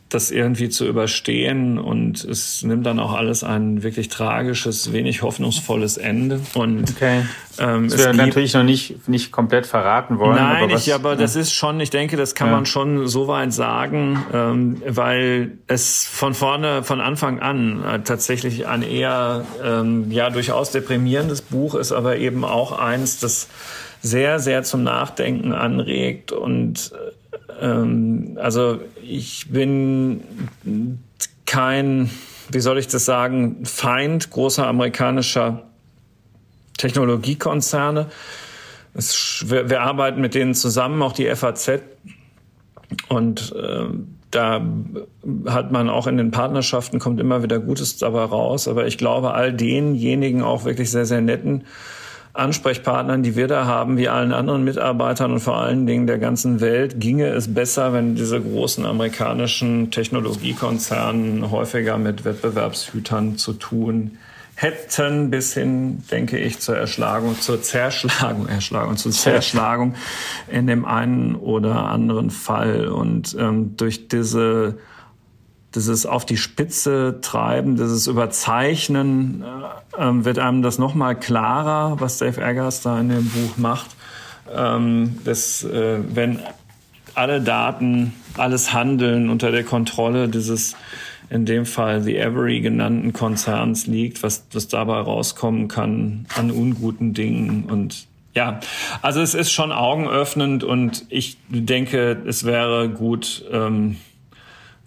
das 0.10 0.32
irgendwie 0.32 0.70
zu 0.70 0.88
überstehen 0.88 1.78
und 1.78 2.24
es 2.24 2.64
nimmt 2.64 2.86
dann 2.88 3.00
auch 3.00 3.14
alles 3.14 3.44
ein 3.44 3.84
wirklich 3.84 4.10
tragisches, 4.10 4.92
wenig 4.92 5.22
hoffnungsvolles 5.22 5.98
Ende. 5.98 6.40
Und 6.56 6.90
okay. 6.90 7.26
ähm, 7.60 7.90
das 7.90 8.00
wir 8.00 8.14
natürlich 8.14 8.56
noch 8.56 8.64
nicht 8.64 9.08
nicht 9.08 9.32
komplett 9.32 9.68
verraten 9.68 10.18
wollen. 10.18 10.36
Nein, 10.36 10.64
aber, 10.64 10.74
was, 10.74 10.88
ich, 10.88 10.96
aber 10.96 11.12
ja. 11.12 11.16
das 11.16 11.36
ist 11.36 11.54
schon, 11.54 11.80
ich 11.80 11.92
denke, 11.92 12.18
das 12.18 12.34
kann 12.34 12.48
ja. 12.48 12.56
man 12.56 12.66
schon 12.66 13.08
so 13.08 13.28
weit 13.28 13.54
sagen, 13.54 14.26
ähm, 14.34 14.82
weil 14.88 15.52
es 15.68 16.06
von 16.06 16.34
vorne, 16.34 16.84
von 16.84 17.02
Anfang 17.02 17.40
an 17.40 17.84
äh, 17.84 18.00
tatsächlich 18.00 18.66
ein 18.66 18.82
eher 18.82 19.46
ähm, 19.64 20.12
ja 20.12 20.32
durchaus 20.32 20.72
deprimierendes 20.72 21.44
Buch 21.44 21.76
ist, 21.76 21.92
aber 21.92 22.18
eben 22.18 22.44
auch 22.44 22.78
eins, 22.78 23.20
das 23.20 23.48
sehr, 24.02 24.40
sehr 24.40 24.64
zum 24.64 24.82
Nachdenken 24.84 25.54
anregt 25.54 26.32
und 26.32 26.94
äh, 26.94 27.12
ähm, 27.62 28.38
also 28.42 28.80
ich 29.10 29.48
bin 29.50 30.24
kein, 31.46 32.10
wie 32.52 32.60
soll 32.60 32.78
ich 32.78 32.88
das 32.88 33.06
sagen, 33.06 33.66
Feind 33.66 34.30
großer 34.30 34.68
amerikanischer 34.68 35.64
Technologiekonzerne. 36.78 38.08
Es, 38.94 39.46
wir, 39.48 39.70
wir, 39.70 39.82
arbeiten 39.82 40.22
mit 40.22 40.36
denen 40.36 40.54
zusammen, 40.54 41.02
auch 41.02 41.14
die 41.14 41.34
FAZ. 41.36 41.82
Und 43.08 43.54
äh, 43.56 43.86
da 44.32 44.66
hat 45.48 45.72
man 45.72 45.90
auch 45.90 46.08
in 46.08 46.18
den 46.18 46.32
Partnerschaften 46.32 47.00
kommt 47.00 47.20
immer 47.20 47.42
wieder 47.44 47.60
Gutes 47.60 47.98
dabei 47.98 48.24
raus. 48.24 48.68
Aber 48.68 48.86
ich 48.86 48.98
glaube, 48.98 49.34
all 49.34 49.54
denjenigen 49.54 50.44
auch 50.44 50.66
wirklich 50.66 50.92
sehr, 50.92 51.06
sehr 51.06 51.22
netten 51.22 51.66
Ansprechpartnern, 52.34 53.24
die 53.24 53.36
wir 53.36 53.48
da 53.48 53.66
haben, 53.66 53.98
wie 53.98 54.08
allen 54.08 54.34
anderen 54.34 54.64
Mitarbeitern 54.64 55.32
und 55.34 55.40
vor 55.40 55.58
allen 55.58 55.88
Dingen 55.88 56.08
der 56.08 56.20
ganzen 56.20 56.62
Welt, 56.62 57.00
ginge 57.00 57.28
es 57.30 57.54
besser, 57.54 57.92
wenn 57.94 58.16
diese 58.16 58.40
großen 58.40 58.86
amerikanischen 58.86 59.92
Technologiekonzernen 59.92 61.50
häufiger 61.50 61.98
mit 61.98 62.26
Wettbewerbshütern 62.26 63.38
zu 63.38 63.54
tun 63.54 64.18
hätten, 64.56 65.30
bis 65.30 65.54
hin, 65.54 66.04
denke 66.12 66.38
ich, 66.38 66.60
zur 66.60 66.76
Erschlagung, 66.76 67.40
zur 67.40 67.62
Zerschlagung, 67.62 68.48
Erschlagung, 68.48 68.98
zur 68.98 69.12
Zerschlagung 69.12 69.96
in 70.50 70.68
dem 70.68 70.86
einen 70.86 71.36
oder 71.36 71.86
anderen 71.86 72.30
Fall. 72.30 72.90
Und 72.90 73.36
ähm, 73.40 73.78
durch 73.78 74.10
diese 74.10 74.78
dieses 75.76 76.06
auf 76.06 76.26
die 76.26 76.38
Spitze 76.38 77.20
treiben, 77.22 77.76
dieses 77.76 78.08
Überzeichnen, 78.08 79.44
äh, 79.98 80.02
ähm, 80.02 80.26
wird 80.26 80.40
einem 80.40 80.62
das 80.62 80.80
nochmal 80.80 81.16
klarer, 81.16 82.00
was 82.00 82.18
Dave 82.18 82.42
Eggers 82.42 82.82
da 82.82 83.00
in 83.00 83.10
dem 83.10 83.30
Buch 83.30 83.58
macht. 83.58 83.96
Ähm, 84.56 85.20
dass, 85.26 85.64
äh, 85.64 86.00
wenn 86.14 86.40
alle 87.14 87.42
Daten, 87.42 88.14
alles 88.38 88.74
Handeln 88.74 89.30
unter 89.30 89.52
der 89.52 89.64
Kontrolle 89.64 90.28
dieses, 90.28 90.76
in 91.30 91.46
dem 91.46 91.66
Fall 91.66 92.02
The 92.02 92.18
Every 92.18 92.62
genannten 92.62 93.14
Konzerns 93.14 93.86
liegt, 93.86 94.24
was, 94.24 94.46
was 94.52 94.68
dabei 94.68 95.00
rauskommen 95.00 95.68
kann 95.68 96.26
an 96.36 96.50
unguten 96.50 97.14
Dingen 97.14 97.66
und 97.66 98.08
ja, 98.36 98.60
also 99.02 99.22
es 99.22 99.34
ist 99.34 99.52
schon 99.52 99.72
augenöffnend 99.72 100.64
und 100.64 101.06
ich 101.10 101.38
denke, 101.50 102.22
es 102.28 102.46
wäre 102.46 102.88
gut, 102.88 103.44
ähm, 103.52 103.98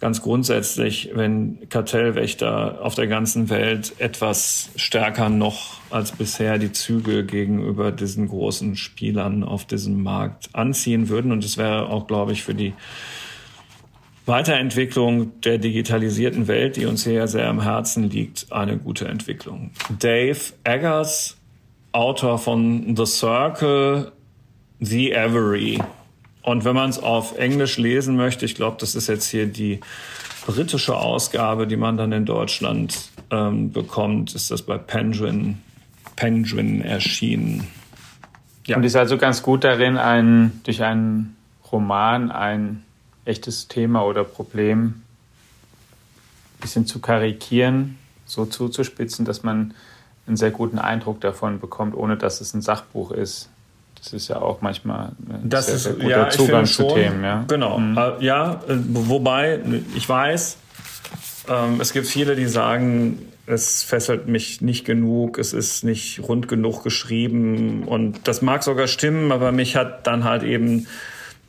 ganz 0.03 0.21
grundsätzlich, 0.21 1.11
wenn 1.13 1.69
Kartellwächter 1.69 2.79
auf 2.81 2.93
der 2.93 3.07
ganzen 3.07 3.49
Welt 3.49 3.93
etwas 3.99 4.69
stärker 4.75 5.29
noch 5.29 5.79
als 5.91 6.11
bisher 6.11 6.57
die 6.57 6.73
Züge 6.73 7.25
gegenüber 7.25 7.93
diesen 7.93 8.27
großen 8.27 8.75
Spielern 8.75 9.45
auf 9.45 9.63
diesem 9.63 10.03
Markt 10.03 10.49
anziehen 10.51 11.07
würden. 11.07 11.31
Und 11.31 11.45
es 11.45 11.57
wäre 11.57 11.87
auch, 11.87 12.05
glaube 12.05 12.33
ich, 12.33 12.43
für 12.43 12.53
die 12.53 12.73
Weiterentwicklung 14.25 15.39
der 15.39 15.57
digitalisierten 15.57 16.49
Welt, 16.49 16.75
die 16.75 16.85
uns 16.85 17.05
hier 17.05 17.25
sehr 17.29 17.47
am 17.47 17.61
Herzen 17.61 18.09
liegt, 18.09 18.51
eine 18.51 18.77
gute 18.77 19.07
Entwicklung. 19.07 19.71
Dave 19.99 20.51
Eggers, 20.65 21.37
Autor 21.93 22.39
von 22.39 22.97
The 22.97 23.05
Circle, 23.05 24.11
The 24.81 25.13
Every, 25.13 25.79
und 26.43 26.65
wenn 26.65 26.75
man 26.75 26.89
es 26.89 26.99
auf 26.99 27.37
Englisch 27.37 27.77
lesen 27.77 28.15
möchte, 28.15 28.45
ich 28.45 28.55
glaube, 28.55 28.77
das 28.79 28.95
ist 28.95 29.07
jetzt 29.07 29.27
hier 29.27 29.47
die 29.47 29.79
britische 30.45 30.97
Ausgabe, 30.97 31.67
die 31.67 31.77
man 31.77 31.97
dann 31.97 32.11
in 32.11 32.25
Deutschland 32.25 33.09
ähm, 33.31 33.71
bekommt, 33.71 34.35
ist 34.35 34.51
das 34.51 34.61
bei 34.61 34.77
Penguin, 34.77 35.61
Penguin 36.17 36.81
erschienen. 36.81 37.67
Ja. 38.65 38.75
Und 38.75 38.83
ist 38.83 38.95
also 38.95 39.17
ganz 39.17 39.41
gut 39.41 39.63
darin, 39.63 39.97
ein, 39.97 40.61
durch 40.63 40.83
einen 40.83 41.35
Roman 41.71 42.29
ein 42.29 42.83
echtes 43.25 43.69
Thema 43.69 44.05
oder 44.05 44.25
Problem 44.25 44.87
ein 46.57 46.61
bisschen 46.61 46.85
zu 46.85 46.99
karikieren, 46.99 47.97
so 48.25 48.45
zuzuspitzen, 48.45 49.25
dass 49.25 49.43
man 49.43 49.73
einen 50.27 50.37
sehr 50.37 50.51
guten 50.51 50.77
Eindruck 50.77 51.21
davon 51.21 51.59
bekommt, 51.59 51.95
ohne 51.95 52.17
dass 52.17 52.41
es 52.41 52.53
ein 52.53 52.61
Sachbuch 52.61 53.11
ist. 53.11 53.49
Das 54.03 54.11
ist 54.11 54.27
ja 54.27 54.41
auch 54.41 54.61
manchmal 54.61 55.13
ein 55.29 55.49
das 55.49 55.67
sehr, 55.67 55.77
sehr 55.77 55.93
guter 55.93 56.09
ja, 56.09 56.29
Zugang 56.29 56.65
zu 56.65 56.83
Themen. 56.83 57.23
Ja? 57.23 57.45
Genau. 57.47 57.79
Mhm. 57.79 57.97
Äh, 57.97 58.25
ja, 58.25 58.61
äh, 58.67 58.75
wobei, 58.89 59.61
ich 59.95 60.07
weiß, 60.07 60.57
ähm, 61.47 61.79
es 61.79 61.93
gibt 61.93 62.07
viele, 62.07 62.35
die 62.35 62.47
sagen, 62.47 63.19
es 63.45 63.83
fesselt 63.83 64.27
mich 64.27 64.61
nicht 64.61 64.85
genug, 64.85 65.37
es 65.37 65.53
ist 65.53 65.83
nicht 65.83 66.19
rund 66.21 66.47
genug 66.47 66.83
geschrieben 66.83 67.83
und 67.85 68.27
das 68.27 68.41
mag 68.41 68.63
sogar 68.63 68.87
stimmen, 68.87 69.31
aber 69.31 69.51
mich 69.51 69.75
hat 69.75 70.07
dann 70.07 70.23
halt 70.23 70.43
eben 70.43 70.87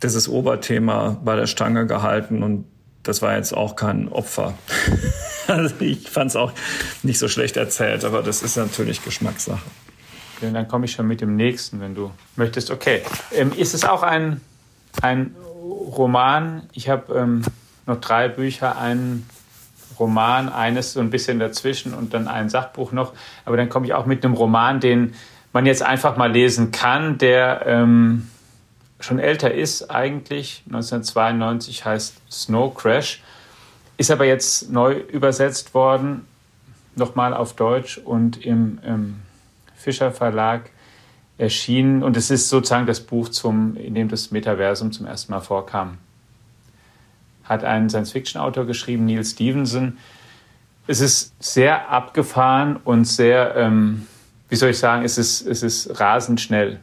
dieses 0.02 0.28
Oberthema 0.28 1.20
bei 1.24 1.36
der 1.36 1.46
Stange 1.46 1.86
gehalten 1.86 2.42
und 2.42 2.66
das 3.02 3.20
war 3.20 3.36
jetzt 3.36 3.52
auch 3.52 3.76
kein 3.76 4.08
Opfer. 4.08 4.54
also 5.46 5.74
ich 5.80 6.08
fand 6.08 6.30
es 6.30 6.36
auch 6.36 6.52
nicht 7.02 7.18
so 7.18 7.28
schlecht 7.28 7.56
erzählt, 7.56 8.04
aber 8.04 8.22
das 8.22 8.42
ist 8.42 8.56
natürlich 8.56 9.04
Geschmackssache. 9.04 9.62
Dann 10.40 10.68
komme 10.68 10.84
ich 10.86 10.92
schon 10.92 11.06
mit 11.06 11.20
dem 11.20 11.36
nächsten, 11.36 11.80
wenn 11.80 11.94
du 11.94 12.10
möchtest. 12.36 12.70
Okay. 12.70 13.02
Ähm, 13.32 13.52
ist 13.56 13.74
es 13.74 13.84
auch 13.84 14.02
ein, 14.02 14.40
ein 15.02 15.34
Roman? 15.62 16.68
Ich 16.72 16.88
habe 16.88 17.14
ähm, 17.14 17.42
noch 17.86 18.00
drei 18.00 18.28
Bücher, 18.28 18.78
einen 18.78 19.26
Roman, 19.98 20.48
eines 20.48 20.92
so 20.92 21.00
ein 21.00 21.10
bisschen 21.10 21.38
dazwischen 21.38 21.94
und 21.94 22.14
dann 22.14 22.28
ein 22.28 22.48
Sachbuch 22.48 22.92
noch. 22.92 23.12
Aber 23.44 23.56
dann 23.56 23.68
komme 23.68 23.86
ich 23.86 23.94
auch 23.94 24.06
mit 24.06 24.24
einem 24.24 24.34
Roman, 24.34 24.80
den 24.80 25.14
man 25.52 25.66
jetzt 25.66 25.82
einfach 25.82 26.16
mal 26.16 26.32
lesen 26.32 26.72
kann, 26.72 27.18
der 27.18 27.62
ähm, 27.66 28.28
schon 29.00 29.18
älter 29.18 29.52
ist 29.52 29.90
eigentlich. 29.90 30.62
1992 30.66 31.84
heißt 31.84 32.14
Snow 32.30 32.74
Crash. 32.74 33.22
Ist 33.96 34.10
aber 34.10 34.24
jetzt 34.24 34.70
neu 34.72 34.94
übersetzt 34.94 35.74
worden, 35.74 36.26
nochmal 36.96 37.34
auf 37.34 37.54
Deutsch 37.54 37.98
und 37.98 38.44
im, 38.44 38.80
im 38.84 39.22
Fischer 39.84 40.10
Verlag 40.10 40.70
erschienen 41.36 42.02
und 42.02 42.16
es 42.16 42.30
ist 42.30 42.48
sozusagen 42.48 42.86
das 42.86 43.00
Buch, 43.00 43.28
zum, 43.28 43.76
in 43.76 43.94
dem 43.94 44.08
das 44.08 44.30
Metaversum 44.30 44.92
zum 44.92 45.06
ersten 45.06 45.32
Mal 45.32 45.40
vorkam. 45.40 45.98
Hat 47.44 47.64
ein 47.64 47.90
Science-Fiction-Autor 47.90 48.66
geschrieben, 48.66 49.04
Neil 49.04 49.24
Stevenson. 49.24 49.98
Es 50.86 51.00
ist 51.00 51.34
sehr 51.42 51.90
abgefahren 51.90 52.76
und 52.84 53.04
sehr, 53.04 53.54
ähm, 53.56 54.06
wie 54.48 54.56
soll 54.56 54.70
ich 54.70 54.78
sagen, 54.78 55.04
es 55.04 55.18
ist, 55.18 55.46
es 55.46 55.62
ist 55.62 56.00
rasend 56.00 56.40
schnell 56.40 56.80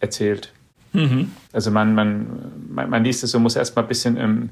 erzählt. 0.00 0.52
Mhm. 0.92 1.32
Also 1.52 1.70
man, 1.70 1.94
man, 1.94 2.26
man, 2.68 2.90
man, 2.90 3.04
liest 3.04 3.24
es 3.24 3.34
und 3.34 3.42
muss 3.42 3.56
erstmal 3.56 3.84
ein 3.84 3.88
bisschen 3.88 4.16
ähm, 4.16 4.50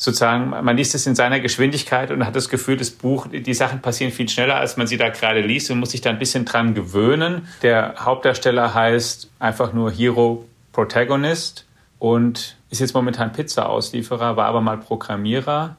sozusagen, 0.00 0.48
man 0.48 0.78
liest 0.78 0.94
es 0.94 1.06
in 1.06 1.14
seiner 1.14 1.40
Geschwindigkeit 1.40 2.10
und 2.10 2.24
hat 2.24 2.34
das 2.34 2.48
Gefühl, 2.48 2.78
das 2.78 2.90
Buch, 2.90 3.26
die 3.30 3.52
Sachen 3.52 3.82
passieren 3.82 4.14
viel 4.14 4.30
schneller, 4.30 4.56
als 4.56 4.78
man 4.78 4.86
sie 4.86 4.96
da 4.96 5.10
gerade 5.10 5.42
liest 5.42 5.70
und 5.70 5.78
muss 5.78 5.90
sich 5.90 6.00
da 6.00 6.08
ein 6.08 6.18
bisschen 6.18 6.46
dran 6.46 6.72
gewöhnen. 6.72 7.46
Der 7.60 7.94
Hauptdarsteller 7.98 8.72
heißt 8.72 9.28
einfach 9.38 9.74
nur 9.74 9.90
Hero 9.90 10.46
Protagonist 10.72 11.66
und 11.98 12.56
ist 12.70 12.80
jetzt 12.80 12.94
momentan 12.94 13.32
Pizza-Auslieferer, 13.32 14.38
war 14.38 14.46
aber 14.46 14.62
mal 14.62 14.78
Programmierer. 14.78 15.76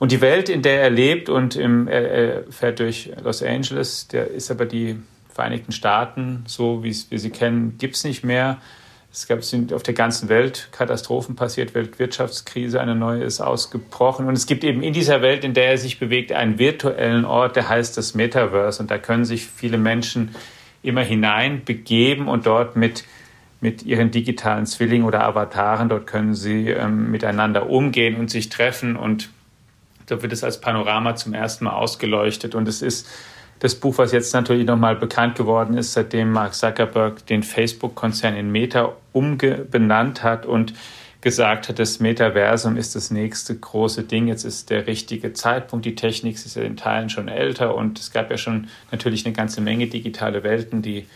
Und 0.00 0.10
die 0.10 0.20
Welt, 0.20 0.48
in 0.48 0.62
der 0.62 0.82
er 0.82 0.90
lebt 0.90 1.28
und 1.28 1.54
im, 1.54 1.86
er, 1.86 2.42
fährt 2.50 2.80
durch 2.80 3.12
Los 3.22 3.44
Angeles, 3.44 4.08
der 4.08 4.28
ist 4.28 4.50
aber 4.50 4.66
die 4.66 4.96
Vereinigten 5.32 5.70
Staaten, 5.70 6.42
so 6.48 6.82
wie 6.82 6.96
wir 7.10 7.18
sie 7.20 7.30
kennen, 7.30 7.78
gibt 7.78 7.94
es 7.94 8.02
nicht 8.02 8.24
mehr. 8.24 8.58
Es 9.14 9.26
gab 9.26 9.44
sind 9.44 9.74
auf 9.74 9.82
der 9.82 9.92
ganzen 9.92 10.30
Welt 10.30 10.68
Katastrophen 10.72 11.36
passiert, 11.36 11.74
Weltwirtschaftskrise, 11.74 12.80
eine 12.80 12.94
neue 12.94 13.22
ist 13.24 13.42
ausgebrochen. 13.42 14.26
Und 14.26 14.32
es 14.32 14.46
gibt 14.46 14.64
eben 14.64 14.82
in 14.82 14.94
dieser 14.94 15.20
Welt, 15.20 15.44
in 15.44 15.52
der 15.52 15.66
er 15.66 15.78
sich 15.78 15.98
bewegt, 15.98 16.32
einen 16.32 16.58
virtuellen 16.58 17.26
Ort, 17.26 17.56
der 17.56 17.68
heißt 17.68 17.98
das 17.98 18.14
Metaverse. 18.14 18.80
Und 18.80 18.90
da 18.90 18.96
können 18.96 19.26
sich 19.26 19.46
viele 19.46 19.76
Menschen 19.76 20.34
immer 20.82 21.02
hinein 21.02 21.62
begeben 21.62 22.26
und 22.26 22.46
dort 22.46 22.74
mit, 22.74 23.04
mit 23.60 23.82
ihren 23.82 24.10
digitalen 24.10 24.64
Zwillingen 24.64 25.06
oder 25.06 25.24
Avataren, 25.24 25.90
dort 25.90 26.06
können 26.06 26.34
sie 26.34 26.70
ähm, 26.70 27.10
miteinander 27.10 27.68
umgehen 27.68 28.16
und 28.16 28.30
sich 28.30 28.48
treffen. 28.48 28.96
Und 28.96 29.28
da 30.06 30.22
wird 30.22 30.32
es 30.32 30.42
als 30.42 30.58
Panorama 30.58 31.16
zum 31.16 31.34
ersten 31.34 31.66
Mal 31.66 31.74
ausgeleuchtet. 31.74 32.54
Und 32.54 32.66
es 32.66 32.80
ist 32.80 33.06
das 33.62 33.76
Buch, 33.76 33.96
was 33.96 34.10
jetzt 34.10 34.34
natürlich 34.34 34.66
nochmal 34.66 34.96
bekannt 34.96 35.36
geworden 35.36 35.78
ist, 35.78 35.92
seitdem 35.92 36.32
Mark 36.32 36.52
Zuckerberg 36.52 37.24
den 37.26 37.44
Facebook-Konzern 37.44 38.34
in 38.34 38.50
Meta 38.50 38.96
umbenannt 39.12 40.24
hat 40.24 40.46
und 40.46 40.74
gesagt 41.20 41.68
hat, 41.68 41.78
das 41.78 42.00
Metaversum 42.00 42.76
ist 42.76 42.96
das 42.96 43.12
nächste 43.12 43.56
große 43.56 44.02
Ding, 44.02 44.26
jetzt 44.26 44.42
ist 44.42 44.70
der 44.70 44.88
richtige 44.88 45.32
Zeitpunkt, 45.32 45.86
die 45.86 45.94
Technik 45.94 46.34
ist 46.34 46.56
ja 46.56 46.62
in 46.62 46.76
Teilen 46.76 47.08
schon 47.08 47.28
älter 47.28 47.76
und 47.76 48.00
es 48.00 48.10
gab 48.10 48.32
ja 48.32 48.36
schon 48.36 48.66
natürlich 48.90 49.24
eine 49.24 49.32
ganze 49.32 49.60
Menge 49.60 49.86
digitale 49.86 50.42
Welten, 50.42 50.82
die 50.82 51.06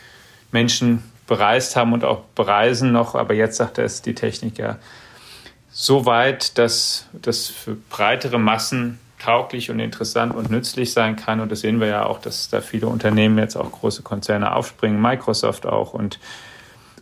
Menschen 0.52 1.02
bereist 1.26 1.74
haben 1.74 1.92
und 1.92 2.04
auch 2.04 2.20
bereisen 2.36 2.92
noch, 2.92 3.16
aber 3.16 3.34
jetzt 3.34 3.56
sagt 3.56 3.78
er, 3.78 3.84
ist 3.84 4.06
die 4.06 4.14
Technik 4.14 4.58
ja 4.58 4.78
so 5.72 6.06
weit, 6.06 6.58
dass 6.58 7.08
das 7.12 7.48
für 7.48 7.74
breitere 7.90 8.38
Massen 8.38 9.00
tauglich 9.18 9.70
und 9.70 9.80
interessant 9.80 10.34
und 10.34 10.50
nützlich 10.50 10.92
sein 10.92 11.16
kann. 11.16 11.40
Und 11.40 11.50
das 11.50 11.60
sehen 11.60 11.80
wir 11.80 11.86
ja 11.86 12.06
auch, 12.06 12.20
dass 12.20 12.48
da 12.48 12.60
viele 12.60 12.86
Unternehmen 12.88 13.38
jetzt 13.38 13.56
auch 13.56 13.70
große 13.70 14.02
Konzerne 14.02 14.54
aufspringen, 14.54 15.00
Microsoft 15.00 15.66
auch 15.66 15.94
und 15.94 16.18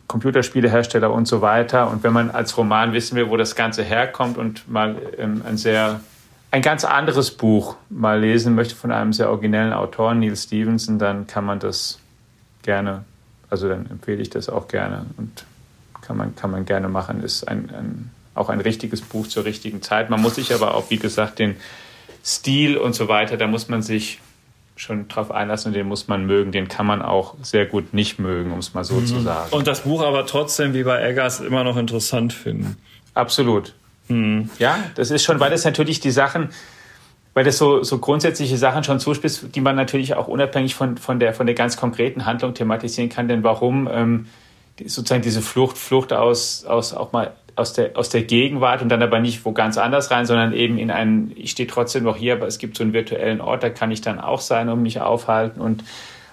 Computerspielehersteller 0.07 1.13
und 1.13 1.27
so 1.27 1.41
weiter. 1.41 1.91
Und 1.91 2.03
wenn 2.03 2.13
man 2.13 2.31
als 2.31 2.57
Roman 2.57 2.93
wissen 2.93 3.17
will, 3.17 3.31
wo 3.31 3.37
das 3.37 3.55
Ganze 3.57 3.83
herkommt 3.83 4.39
und 4.39 4.69
mal 4.71 4.97
ähm, 5.19 5.43
ein 5.47 5.57
sehr 5.57 6.01
ein 6.51 6.63
ganz 6.63 6.85
anderes 6.85 7.33
Buch 7.33 7.75
mal 7.91 8.21
lesen 8.21 8.55
möchte 8.55 8.77
von 8.77 8.93
einem 8.93 9.13
sehr 9.13 9.29
originellen 9.29 9.73
Autor, 9.73 10.15
Neil 10.15 10.37
Stevenson, 10.37 11.01
dann 11.01 11.27
kann 11.27 11.45
man 11.45 11.59
das 11.59 11.99
gerne, 12.63 13.05
also 13.51 13.69
dann 13.69 13.91
empfehle 13.91 14.23
ich 14.23 14.31
das 14.31 14.49
auch 14.49 14.69
gerne 14.69 15.05
und 15.17 15.47
kann 16.01 16.17
man, 16.17 16.37
kann 16.37 16.53
man 16.53 16.65
gerne 16.65 16.89
machen. 16.89 17.25
Ist 17.25 17.49
ein, 17.49 17.71
ein, 17.71 18.11
auch 18.37 18.51
ein 18.51 18.61
richtiges 18.61 19.01
Buch 19.01 19.27
zur 19.27 19.45
richtigen 19.45 19.83
Zeit. 19.83 20.11
Man 20.11 20.23
muss 20.23 20.37
sich 20.37 20.55
aber 20.55 20.75
auch, 20.75 20.91
wie 20.91 20.99
gesagt, 20.99 21.41
den 21.41 21.57
Stil 22.25 22.77
und 22.77 22.95
so 22.95 23.09
weiter, 23.09 23.37
da 23.37 23.47
muss 23.47 23.69
man 23.69 23.83
sich 23.83 24.21
schon 24.77 25.09
drauf 25.09 25.31
einlassen 25.31 25.69
und 25.69 25.75
den 25.75 25.87
muss 25.87 26.09
man 26.09 26.27
mögen. 26.27 26.53
Den 26.53 26.69
kann 26.69 26.87
man 26.87 27.03
auch 27.03 27.35
sehr 27.43 27.67
gut 27.67 27.95
nicht 27.95 28.19
mögen, 28.19 28.53
um 28.53 28.59
es 28.59 28.75
mal 28.75 28.85
so 28.85 28.95
mhm. 28.95 29.07
zu 29.07 29.21
sagen. 29.21 29.53
Und 29.53 29.67
das 29.67 29.83
Buch 29.83 30.03
aber 30.03 30.27
trotzdem, 30.27 30.75
wie 30.75 30.83
bei 30.83 31.03
Eggers, 31.03 31.41
immer 31.41 31.65
noch 31.65 31.77
interessant 31.77 32.33
finden. 32.33 32.77
Absolut. 33.13 33.75
Mhm. 34.09 34.51
Ja, 34.59 34.79
das 34.97 35.11
ist 35.11 35.23
schon, 35.23 35.39
weil 35.39 35.51
das 35.51 35.65
natürlich 35.65 36.01
die 36.01 36.11
Sachen, 36.11 36.49
weil 37.35 37.45
das 37.45 37.59
so, 37.59 37.83
so 37.83 37.99
grundsätzliche 37.99 38.57
Sachen 38.57 38.85
schon 38.85 39.01
zuspitzt, 39.01 39.55
die 39.55 39.61
man 39.61 39.77
natürlich 39.77 40.15
auch 40.15 40.27
unabhängig 40.27 40.75
von, 40.75 40.97
von, 40.97 41.21
der, 41.21 41.35
von 41.35 41.47
der 41.47 41.55
ganz 41.55 41.77
konkreten 41.77 42.25
Handlung 42.25 42.55
thematisieren 42.55 43.11
kann. 43.11 43.29
Denn 43.29 43.45
warum 43.45 43.89
ähm, 43.93 44.27
sozusagen 44.85 45.23
diese 45.23 45.43
Flucht, 45.43 45.79
Flucht 45.79 46.13
aus, 46.13 46.65
aus 46.65 46.95
auch 46.95 47.13
mal 47.13 47.35
aus 47.57 47.73
der, 47.73 47.97
aus 47.97 48.09
der 48.09 48.23
Gegenwart 48.23 48.83
und 48.83 48.89
dann 48.89 49.03
aber 49.03 49.21
nicht 49.21 49.45
wo 49.45 49.53
ganz 49.53 49.79
anders 49.79 50.11
rein, 50.11 50.27
sondern 50.27 50.53
eben 50.53 50.79
in 50.79 50.91
einen, 50.91 51.33
ich 51.37 51.53
stehe 51.53 51.69
trotzdem 51.69 52.05
noch 52.05 52.17
hier, 52.17 52.35
aber 52.35 52.47
es 52.47 52.59
gibt 52.59 52.77
so 52.77 52.83
einen 52.83 52.93
virtuellen 52.93 53.41
Ort, 53.41 53.63
da 53.63 53.71
kann 53.71 53.91
ich 53.91 54.01
dann 54.01 54.19
auch 54.21 54.41
sein 54.41 54.69
und 54.69 54.83
mich 54.83 55.01
aufhalten 55.01 55.61
und 55.61 55.85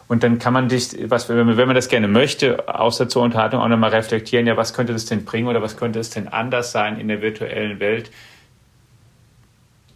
und 0.07 0.23
dann 0.23 0.39
kann 0.39 0.51
man 0.51 0.67
dich, 0.67 0.89
was, 1.09 1.29
wenn 1.29 1.47
man, 1.47 1.73
das 1.73 1.87
gerne 1.87 2.09
möchte, 2.09 2.67
außer 2.67 3.07
zur 3.07 3.21
Unterhaltung 3.21 3.61
auch 3.61 3.69
nochmal 3.69 3.91
reflektieren, 3.91 4.45
ja, 4.45 4.57
was 4.57 4.73
könnte 4.73 4.91
das 4.91 5.05
denn 5.05 5.23
bringen 5.23 5.47
oder 5.47 5.61
was 5.61 5.77
könnte 5.77 5.99
es 5.99 6.09
denn 6.09 6.27
anders 6.27 6.73
sein 6.73 6.99
in 6.99 7.07
der 7.07 7.21
virtuellen 7.21 7.79
Welt 7.79 8.11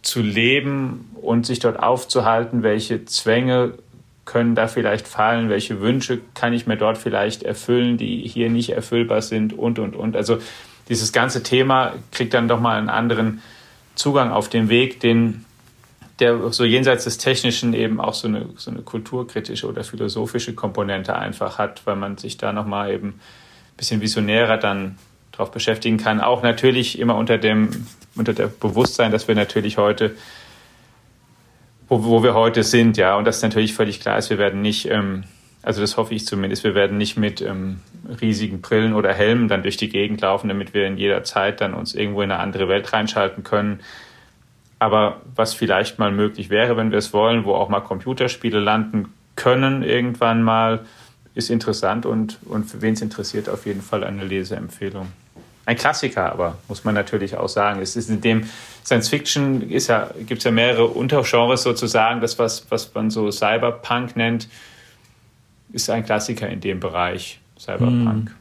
zu 0.00 0.22
leben 0.22 1.10
und 1.20 1.44
sich 1.44 1.58
dort 1.58 1.78
aufzuhalten, 1.78 2.62
welche 2.62 3.04
Zwänge 3.04 3.74
können 4.24 4.54
da 4.54 4.68
vielleicht 4.68 5.06
fallen, 5.06 5.50
welche 5.50 5.82
Wünsche 5.82 6.20
kann 6.34 6.54
ich 6.54 6.66
mir 6.66 6.76
dort 6.76 6.96
vielleicht 6.96 7.42
erfüllen, 7.42 7.98
die 7.98 8.26
hier 8.26 8.48
nicht 8.48 8.70
erfüllbar 8.70 9.20
sind? 9.20 9.52
Und, 9.52 9.78
und, 9.78 9.94
und. 9.94 10.16
Also 10.16 10.38
dieses 10.88 11.12
ganze 11.12 11.42
Thema 11.42 11.94
kriegt 12.12 12.34
dann 12.34 12.48
doch 12.48 12.60
mal 12.60 12.78
einen 12.78 12.88
anderen 12.88 13.42
Zugang 13.94 14.30
auf 14.30 14.48
den 14.48 14.68
Weg, 14.68 15.00
den 15.00 15.44
der 16.18 16.50
so 16.52 16.64
jenseits 16.64 17.04
des 17.04 17.18
Technischen 17.18 17.74
eben 17.74 18.00
auch 18.00 18.14
so 18.14 18.28
eine, 18.28 18.48
so 18.56 18.70
eine 18.70 18.80
kulturkritische 18.80 19.66
oder 19.66 19.84
philosophische 19.84 20.54
Komponente 20.54 21.14
einfach 21.14 21.58
hat, 21.58 21.82
weil 21.84 21.96
man 21.96 22.16
sich 22.16 22.38
da 22.38 22.52
nochmal 22.52 22.92
eben 22.92 23.08
ein 23.08 23.76
bisschen 23.76 24.00
visionärer 24.00 24.56
dann 24.56 24.96
darauf 25.32 25.50
beschäftigen 25.50 25.98
kann. 25.98 26.20
Auch 26.20 26.42
natürlich 26.42 26.98
immer 26.98 27.16
unter 27.16 27.36
dem, 27.36 27.86
unter 28.14 28.32
der 28.32 28.46
Bewusstsein, 28.46 29.12
dass 29.12 29.28
wir 29.28 29.34
natürlich 29.34 29.76
heute, 29.76 30.14
wo, 31.88 32.02
wo 32.04 32.22
wir 32.22 32.32
heute 32.32 32.62
sind, 32.62 32.96
ja, 32.96 33.16
und 33.16 33.26
das 33.26 33.42
natürlich 33.42 33.74
völlig 33.74 34.00
klar 34.00 34.16
ist, 34.16 34.30
wir 34.30 34.38
werden 34.38 34.62
nicht, 34.62 34.88
ähm, 34.88 35.24
also 35.66 35.82
das 35.82 35.98
hoffe 35.98 36.14
ich 36.14 36.26
zumindest, 36.26 36.64
wir 36.64 36.74
werden 36.74 36.96
nicht 36.96 37.18
mit 37.18 37.42
ähm, 37.42 37.80
riesigen 38.22 38.62
Brillen 38.62 38.94
oder 38.94 39.12
Helmen 39.12 39.48
dann 39.48 39.62
durch 39.62 39.76
die 39.76 39.90
Gegend 39.90 40.22
laufen, 40.22 40.48
damit 40.48 40.72
wir 40.72 40.86
in 40.86 40.96
jeder 40.96 41.24
Zeit 41.24 41.60
dann 41.60 41.74
uns 41.74 41.94
irgendwo 41.94 42.22
in 42.22 42.30
eine 42.30 42.40
andere 42.40 42.68
Welt 42.68 42.90
reinschalten 42.92 43.44
können 43.44 43.80
aber 44.78 45.22
was 45.34 45.54
vielleicht 45.54 45.98
mal 45.98 46.12
möglich 46.12 46.50
wäre, 46.50 46.76
wenn 46.76 46.90
wir 46.90 46.98
es 46.98 47.12
wollen, 47.12 47.44
wo 47.44 47.54
auch 47.54 47.68
mal 47.68 47.80
Computerspiele 47.80 48.60
landen 48.60 49.12
können 49.34 49.82
irgendwann 49.82 50.42
mal, 50.42 50.84
ist 51.34 51.50
interessant 51.50 52.06
und, 52.06 52.38
und 52.44 52.64
für 52.64 52.80
wen 52.82 52.94
es 52.94 53.02
interessiert, 53.02 53.48
auf 53.48 53.66
jeden 53.66 53.82
Fall 53.82 54.04
eine 54.04 54.24
Leseempfehlung. 54.24 55.08
Ein 55.66 55.76
Klassiker, 55.76 56.32
aber 56.32 56.58
muss 56.68 56.84
man 56.84 56.94
natürlich 56.94 57.36
auch 57.36 57.48
sagen. 57.48 57.82
Es 57.82 57.96
ist 57.96 58.08
in 58.08 58.20
dem 58.20 58.48
Science 58.84 59.08
Fiction 59.08 59.68
ja, 59.68 60.10
gibt 60.26 60.38
es 60.38 60.44
ja 60.44 60.50
mehrere 60.50 60.86
Untergenres 60.86 61.62
sozusagen. 61.62 62.20
Das, 62.20 62.38
was, 62.38 62.70
was 62.70 62.94
man 62.94 63.10
so 63.10 63.30
Cyberpunk 63.30 64.16
nennt, 64.16 64.48
ist 65.76 65.90
ein 65.90 66.04
Klassiker 66.04 66.48
in 66.48 66.60
dem 66.60 66.80
Bereich. 66.80 67.38
Cyberpunk. 67.58 68.30
Hm. 68.30 68.36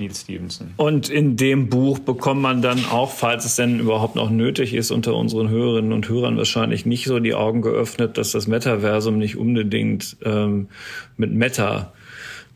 Neil 0.00 0.14
Stevenson. 0.14 0.74
Und 0.76 1.08
in 1.08 1.36
dem 1.36 1.68
Buch 1.68 1.98
bekommt 1.98 2.40
man 2.40 2.62
dann 2.62 2.84
auch, 2.86 3.10
falls 3.10 3.44
es 3.44 3.56
denn 3.56 3.80
überhaupt 3.80 4.14
noch 4.14 4.30
nötig 4.30 4.72
ist, 4.74 4.92
unter 4.92 5.16
unseren 5.16 5.48
Hörerinnen 5.48 5.92
und 5.92 6.08
Hörern 6.08 6.36
wahrscheinlich 6.36 6.86
nicht 6.86 7.06
so 7.06 7.18
die 7.18 7.34
Augen 7.34 7.62
geöffnet, 7.62 8.16
dass 8.16 8.30
das 8.30 8.46
Metaversum 8.46 9.18
nicht 9.18 9.36
unbedingt 9.36 10.16
ähm, 10.24 10.68
mit 11.16 11.32
Meta 11.32 11.92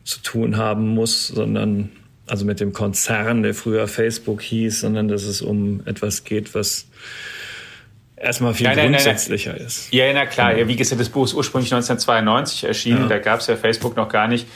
zu 0.05 0.21
tun 0.21 0.55
haben 0.55 0.87
muss, 0.87 1.27
sondern 1.27 1.89
also 2.27 2.45
mit 2.45 2.61
dem 2.61 2.71
Konzern, 2.71 3.43
der 3.43 3.53
früher 3.53 3.87
Facebook 3.87 4.41
hieß, 4.41 4.79
sondern 4.79 5.09
dass 5.09 5.23
es 5.23 5.41
um 5.41 5.81
etwas 5.85 6.23
geht, 6.23 6.55
was 6.55 6.87
erstmal 8.23 8.53
viel 8.53 8.67
nein, 8.67 8.77
nein, 8.77 8.91
grundsätzlicher 8.91 9.53
nein, 9.53 9.65
ist. 9.65 9.93
Ja, 9.93 10.11
na 10.13 10.25
klar. 10.25 10.57
Ja, 10.57 10.67
wie 10.67 10.75
gesagt, 10.75 10.99
das 10.99 11.09
Buch 11.09 11.25
ist 11.25 11.33
ursprünglich 11.33 11.73
1992 11.73 12.63
erschienen. 12.63 13.03
Ja. 13.03 13.07
Da 13.07 13.19
gab 13.19 13.39
es 13.39 13.47
ja 13.47 13.55
Facebook 13.55 13.95
noch 13.95 14.09
gar 14.09 14.27
nicht. 14.27 14.47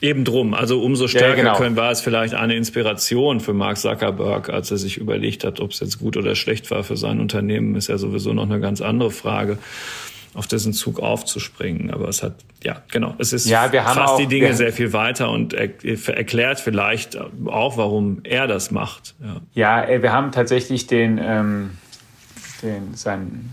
Eben 0.00 0.24
drum. 0.24 0.52
Also 0.52 0.82
umso 0.82 1.06
stärker 1.06 1.28
ja, 1.28 1.34
genau. 1.36 1.56
können, 1.56 1.76
war 1.76 1.92
es 1.92 2.00
vielleicht 2.00 2.34
eine 2.34 2.56
Inspiration 2.56 3.38
für 3.38 3.52
Mark 3.52 3.78
Zuckerberg, 3.78 4.50
als 4.50 4.70
er 4.72 4.76
sich 4.76 4.96
überlegt 4.98 5.44
hat, 5.44 5.60
ob 5.60 5.70
es 5.70 5.78
jetzt 5.78 6.00
gut 6.00 6.16
oder 6.16 6.34
schlecht 6.34 6.70
war 6.72 6.82
für 6.82 6.96
sein 6.96 7.20
Unternehmen, 7.20 7.76
ist 7.76 7.88
ja 7.88 7.98
sowieso 7.98 8.32
noch 8.32 8.42
eine 8.42 8.58
ganz 8.58 8.80
andere 8.80 9.12
Frage 9.12 9.58
auf 10.34 10.46
dessen 10.46 10.72
Zug 10.72 10.98
aufzuspringen. 10.98 11.90
Aber 11.90 12.08
es 12.08 12.22
hat, 12.22 12.34
ja, 12.64 12.82
genau, 12.90 13.14
es 13.18 13.32
ist 13.32 13.46
ja, 13.48 13.70
wir 13.72 13.84
haben 13.84 13.96
fast 13.96 14.14
auch, 14.14 14.18
die 14.18 14.26
Dinge 14.26 14.54
sehr 14.54 14.72
viel 14.72 14.92
weiter 14.92 15.30
und 15.30 15.54
er, 15.54 15.68
erklärt 16.08 16.58
vielleicht 16.58 17.16
auch, 17.46 17.76
warum 17.76 18.20
er 18.24 18.46
das 18.46 18.70
macht. 18.70 19.14
Ja, 19.22 19.40
ja 19.54 19.88
äh, 19.88 20.02
wir 20.02 20.12
haben 20.12 20.32
tatsächlich 20.32 20.86
den, 20.86 21.20
ähm, 21.22 21.70
den 22.62 22.94
sein, 22.94 23.50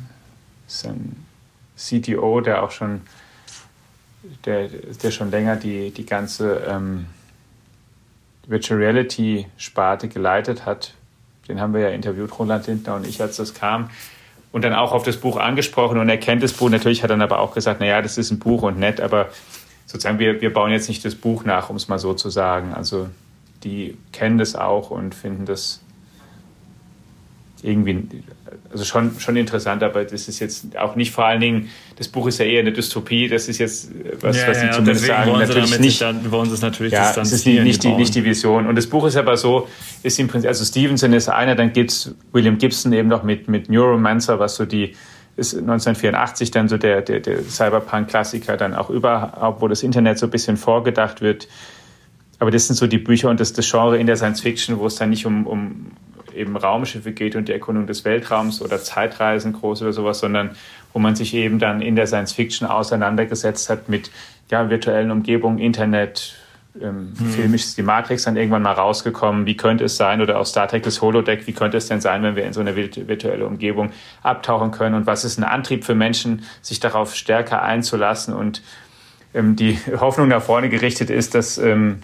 sein 0.67 1.15
CTO, 1.77 2.41
der 2.41 2.63
auch 2.63 2.71
schon 2.71 3.01
der, 4.45 4.67
der 4.67 5.11
schon 5.11 5.31
länger 5.31 5.55
die, 5.55 5.91
die 5.91 6.05
ganze 6.05 6.63
ähm, 6.67 7.05
Virtual 8.47 8.79
Reality 8.79 9.47
Sparte 9.57 10.07
geleitet 10.07 10.65
hat. 10.65 10.93
Den 11.47 11.59
haben 11.61 11.73
wir 11.73 11.81
ja 11.81 11.89
interviewt, 11.89 12.37
Roland 12.37 12.67
Lindner 12.67 12.95
und 12.95 13.07
ich, 13.07 13.21
als 13.21 13.37
das 13.37 13.53
kam. 13.53 13.89
Und 14.51 14.63
dann 14.63 14.73
auch 14.73 14.91
auf 14.91 15.03
das 15.03 15.17
Buch 15.17 15.37
angesprochen 15.37 15.99
und 15.99 16.09
er 16.09 16.17
kennt 16.17 16.41
das 16.41 16.53
Buch. 16.53 16.69
Natürlich 16.69 17.03
hat 17.03 17.09
er 17.11 17.13
dann 17.13 17.21
aber 17.21 17.39
auch 17.39 17.53
gesagt, 17.53 17.79
naja, 17.79 18.01
das 18.01 18.17
ist 18.17 18.31
ein 18.31 18.39
Buch 18.39 18.63
und 18.63 18.79
nett, 18.79 18.99
aber 18.99 19.29
sozusagen 19.85 20.19
wir, 20.19 20.41
wir 20.41 20.51
bauen 20.51 20.71
jetzt 20.71 20.89
nicht 20.89 21.05
das 21.05 21.15
Buch 21.15 21.43
nach, 21.43 21.69
um 21.69 21.75
es 21.75 21.87
mal 21.87 21.99
so 21.99 22.13
zu 22.13 22.29
sagen. 22.29 22.73
Also 22.73 23.09
die 23.63 23.97
kennen 24.11 24.37
das 24.37 24.55
auch 24.55 24.89
und 24.89 25.13
finden 25.13 25.45
das 25.45 25.81
irgendwie, 27.63 28.05
also 28.71 28.85
schon, 28.85 29.19
schon 29.19 29.35
interessant, 29.35 29.83
aber 29.83 30.03
das 30.05 30.27
ist 30.27 30.39
jetzt 30.39 30.77
auch 30.77 30.95
nicht 30.95 31.11
vor 31.11 31.25
allen 31.25 31.41
Dingen, 31.41 31.69
das 31.97 32.07
Buch 32.07 32.27
ist 32.27 32.39
ja 32.39 32.45
eher 32.45 32.61
eine 32.61 32.71
Dystopie, 32.71 33.27
das 33.27 33.47
ist 33.47 33.57
jetzt 33.57 33.91
was, 34.21 34.37
ja, 34.37 34.47
was 34.47 34.59
Sie 34.59 34.65
ja, 34.65 34.71
zumindest 34.71 35.05
sagen, 35.05 35.31
natürlich 35.31 35.79
nicht. 35.79 36.01
Dann, 36.01 36.31
wollen 36.31 36.47
Sie 36.47 36.55
es 36.55 36.61
natürlich 36.61 36.93
ja, 36.93 37.11
es 37.11 37.31
ist 37.31 37.45
nicht, 37.45 37.63
nicht, 37.63 37.83
die, 37.83 37.93
nicht 37.93 38.15
die 38.15 38.23
Vision. 38.23 38.67
Und 38.67 38.75
das 38.75 38.87
Buch 38.87 39.05
ist 39.05 39.17
aber 39.17 39.37
so, 39.37 39.67
ist 40.03 40.19
im 40.19 40.27
Prinzip, 40.27 40.47
also 40.47 40.63
Stevenson 40.63 41.13
ist 41.13 41.29
einer, 41.29 41.55
dann 41.55 41.73
gibt 41.73 41.91
es 41.91 42.15
William 42.31 42.57
Gibson 42.57 42.93
eben 42.93 43.09
noch 43.09 43.23
mit, 43.23 43.47
mit 43.47 43.69
Neuromancer, 43.69 44.39
was 44.39 44.55
so 44.55 44.65
die, 44.65 44.95
ist 45.35 45.53
1984 45.55 46.51
dann 46.51 46.67
so 46.67 46.77
der, 46.77 47.01
der, 47.01 47.19
der 47.19 47.43
Cyberpunk-Klassiker, 47.43 48.57
dann 48.57 48.73
auch 48.73 48.89
überhaupt, 48.89 49.61
wo 49.61 49.67
das 49.67 49.83
Internet 49.83 50.19
so 50.19 50.27
ein 50.27 50.31
bisschen 50.31 50.57
vorgedacht 50.57 51.21
wird. 51.21 51.47
Aber 52.39 52.51
das 52.51 52.67
sind 52.67 52.75
so 52.75 52.87
die 52.87 52.99
Bücher 52.99 53.29
und 53.29 53.39
das, 53.39 53.53
das 53.53 53.69
Genre 53.69 53.97
in 53.97 54.07
der 54.07 54.15
Science 54.15 54.41
Fiction, 54.41 54.79
wo 54.79 54.85
es 54.85 54.95
dann 54.95 55.09
nicht 55.09 55.25
um, 55.25 55.45
um 55.45 55.87
eben 56.33 56.55
Raumschiffe 56.55 57.11
geht 57.11 57.35
und 57.35 57.47
die 57.47 57.53
Erkundung 57.53 57.87
des 57.87 58.05
Weltraums 58.05 58.61
oder 58.61 58.81
Zeitreisen 58.81 59.53
groß 59.53 59.81
oder 59.81 59.93
sowas, 59.93 60.19
sondern 60.19 60.51
wo 60.93 60.99
man 60.99 61.15
sich 61.15 61.33
eben 61.33 61.59
dann 61.59 61.81
in 61.81 61.95
der 61.95 62.07
Science 62.07 62.33
Fiction 62.33 62.67
auseinandergesetzt 62.67 63.69
hat 63.69 63.89
mit 63.89 64.11
ja, 64.49 64.69
virtuellen 64.69 65.11
Umgebungen, 65.11 65.59
Internet, 65.59 66.35
ähm, 66.81 67.13
hm. 67.17 67.29
filmisch 67.31 67.65
ist 67.65 67.77
die 67.77 67.81
Matrix 67.81 68.23
dann 68.23 68.37
irgendwann 68.37 68.61
mal 68.61 68.73
rausgekommen, 68.73 69.45
wie 69.45 69.57
könnte 69.57 69.85
es 69.85 69.97
sein, 69.97 70.21
oder 70.21 70.39
auch 70.39 70.45
Star 70.45 70.67
Trek 70.67 70.83
das 70.83 71.01
Holodeck, 71.01 71.47
wie 71.47 71.53
könnte 71.53 71.77
es 71.77 71.87
denn 71.87 71.99
sein, 71.99 72.21
wenn 72.23 72.35
wir 72.35 72.45
in 72.45 72.53
so 72.53 72.59
eine 72.59 72.75
virtuelle 72.75 73.45
Umgebung 73.45 73.91
abtauchen 74.21 74.71
können? 74.71 74.95
Und 74.95 75.07
was 75.07 75.25
ist 75.25 75.37
ein 75.37 75.43
Antrieb 75.43 75.83
für 75.83 75.95
Menschen, 75.95 76.43
sich 76.61 76.79
darauf 76.79 77.15
stärker 77.15 77.63
einzulassen? 77.63 78.33
Und 78.33 78.61
ähm, 79.33 79.55
die 79.55 79.79
Hoffnung 79.99 80.27
nach 80.27 80.43
vorne 80.43 80.69
gerichtet 80.69 81.09
ist, 81.09 81.35
dass 81.35 81.57
ähm, 81.57 82.01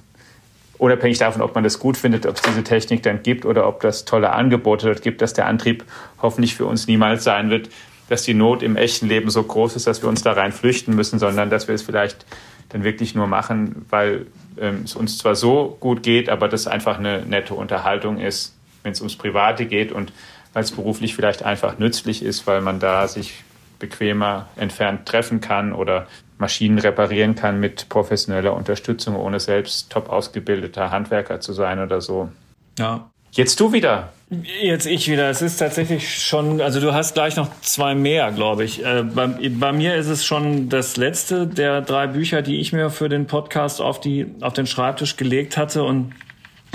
unabhängig 0.77 1.17
davon, 1.17 1.41
ob 1.41 1.55
man 1.55 1.63
das 1.63 1.79
gut 1.79 1.97
findet, 1.97 2.25
ob 2.25 2.35
es 2.35 2.41
diese 2.41 2.63
Technik 2.63 3.03
dann 3.03 3.23
gibt 3.23 3.45
oder 3.45 3.67
ob 3.67 3.81
das 3.81 4.05
tolle 4.05 4.31
Angebote 4.31 4.87
dort 4.87 5.01
gibt, 5.01 5.21
dass 5.21 5.33
der 5.33 5.47
Antrieb 5.47 5.83
hoffentlich 6.21 6.55
für 6.55 6.65
uns 6.65 6.87
niemals 6.87 7.23
sein 7.23 7.49
wird, 7.49 7.69
dass 8.09 8.23
die 8.23 8.33
Not 8.33 8.61
im 8.61 8.75
echten 8.75 9.07
Leben 9.07 9.29
so 9.29 9.41
groß 9.43 9.75
ist, 9.75 9.87
dass 9.87 10.01
wir 10.01 10.09
uns 10.09 10.21
da 10.21 10.33
rein 10.33 10.51
flüchten 10.51 10.95
müssen, 10.95 11.19
sondern 11.19 11.49
dass 11.49 11.67
wir 11.67 11.75
es 11.75 11.81
vielleicht 11.81 12.25
dann 12.69 12.83
wirklich 12.83 13.15
nur 13.15 13.27
machen, 13.27 13.85
weil 13.89 14.27
ähm, 14.59 14.81
es 14.85 14.95
uns 14.95 15.17
zwar 15.17 15.35
so 15.35 15.77
gut 15.79 16.03
geht, 16.03 16.29
aber 16.29 16.47
das 16.47 16.67
einfach 16.67 16.97
eine 16.97 17.25
nette 17.25 17.53
Unterhaltung 17.53 18.19
ist, 18.19 18.55
wenn 18.83 18.91
es 18.91 19.01
ums 19.01 19.15
Private 19.15 19.65
geht 19.65 19.91
und 19.91 20.11
weil 20.53 20.63
es 20.63 20.71
beruflich 20.71 21.15
vielleicht 21.15 21.43
einfach 21.43 21.79
nützlich 21.79 22.23
ist, 22.23 22.47
weil 22.47 22.61
man 22.61 22.79
da 22.79 23.07
sich 23.07 23.43
bequemer 23.79 24.47
entfernt 24.55 25.05
treffen 25.05 25.41
kann 25.41 25.73
oder 25.73 26.07
Maschinen 26.37 26.79
reparieren 26.79 27.35
kann 27.35 27.59
mit 27.59 27.89
professioneller 27.89 28.53
Unterstützung, 28.53 29.15
ohne 29.15 29.39
selbst 29.39 29.89
top 29.89 30.09
ausgebildeter 30.09 30.91
Handwerker 30.91 31.39
zu 31.39 31.53
sein 31.53 31.79
oder 31.79 32.01
so. 32.01 32.29
Ja. 32.77 33.09
Jetzt 33.31 33.59
du 33.59 33.73
wieder. 33.73 34.13
Jetzt 34.61 34.85
ich 34.85 35.11
wieder. 35.11 35.29
Es 35.29 35.41
ist 35.41 35.57
tatsächlich 35.57 36.23
schon, 36.23 36.61
also 36.61 36.79
du 36.79 36.93
hast 36.93 37.13
gleich 37.13 37.35
noch 37.35 37.49
zwei 37.61 37.93
mehr, 37.93 38.31
glaube 38.31 38.63
ich. 38.63 38.83
Äh, 38.83 39.03
bei, 39.03 39.27
bei, 39.27 39.73
mir 39.73 39.95
ist 39.95 40.07
es 40.07 40.25
schon 40.25 40.69
das 40.69 40.95
letzte 40.95 41.45
der 41.45 41.81
drei 41.81 42.07
Bücher, 42.07 42.41
die 42.41 42.59
ich 42.59 42.71
mir 42.71 42.89
für 42.89 43.09
den 43.09 43.27
Podcast 43.27 43.81
auf, 43.81 43.99
die, 43.99 44.27
auf 44.39 44.53
den 44.53 44.67
Schreibtisch 44.67 45.17
gelegt 45.17 45.57
hatte. 45.57 45.83
Und 45.83 46.13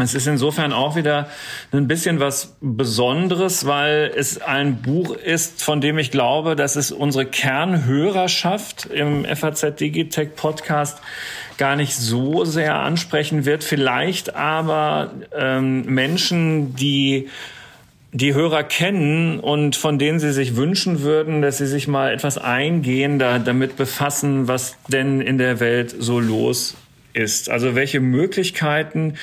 es 0.01 0.15
ist 0.15 0.27
insofern 0.27 0.73
auch 0.73 0.97
wieder 0.97 1.29
ein 1.73 1.89
bisschen 1.89 2.21
was 2.21 2.57
Besonderes, 2.61 3.67
weil 3.67 4.13
es 4.15 4.41
ein 4.41 4.83
Buch 4.83 5.15
ist, 5.15 5.63
von 5.63 5.81
dem 5.81 5.99
ich 5.99 6.11
glaube, 6.11 6.57
dass 6.57 6.77
es 6.77 6.93
unsere 6.93 7.27
Kernhörerschaft 7.27 8.87
im 8.87 9.25
FAZ 9.25 9.77
Digitech 9.77 10.35
Podcast 10.37 11.01
gar 11.59 11.77
nicht 11.77 11.95
so 11.95 12.45
sehr 12.45 12.77
ansprechen 12.77 13.45
wird. 13.45 13.65
Vielleicht 13.65 14.35
aber 14.35 15.13
ähm, 15.37 15.83
Menschen, 15.87 16.75
die 16.75 17.29
die 18.13 18.35
Hörer 18.35 18.65
kennen 18.65 19.39
und 19.39 19.77
von 19.77 19.99
denen 19.99 20.19
sie 20.19 20.33
sich 20.33 20.57
wünschen 20.57 21.03
würden, 21.03 21.43
dass 21.43 21.59
sie 21.59 21.67
sich 21.67 21.87
mal 21.87 22.13
etwas 22.13 22.39
eingehender 22.39 23.39
damit 23.39 23.77
befassen, 23.77 24.49
was 24.49 24.77
denn 24.89 25.21
in 25.21 25.39
der 25.39 25.61
Welt 25.61 25.95
so 25.97 26.19
los 26.19 26.77
ist. 27.13 27.51
Also 27.51 27.75
welche 27.75 28.01
Möglichkeiten 28.01 29.15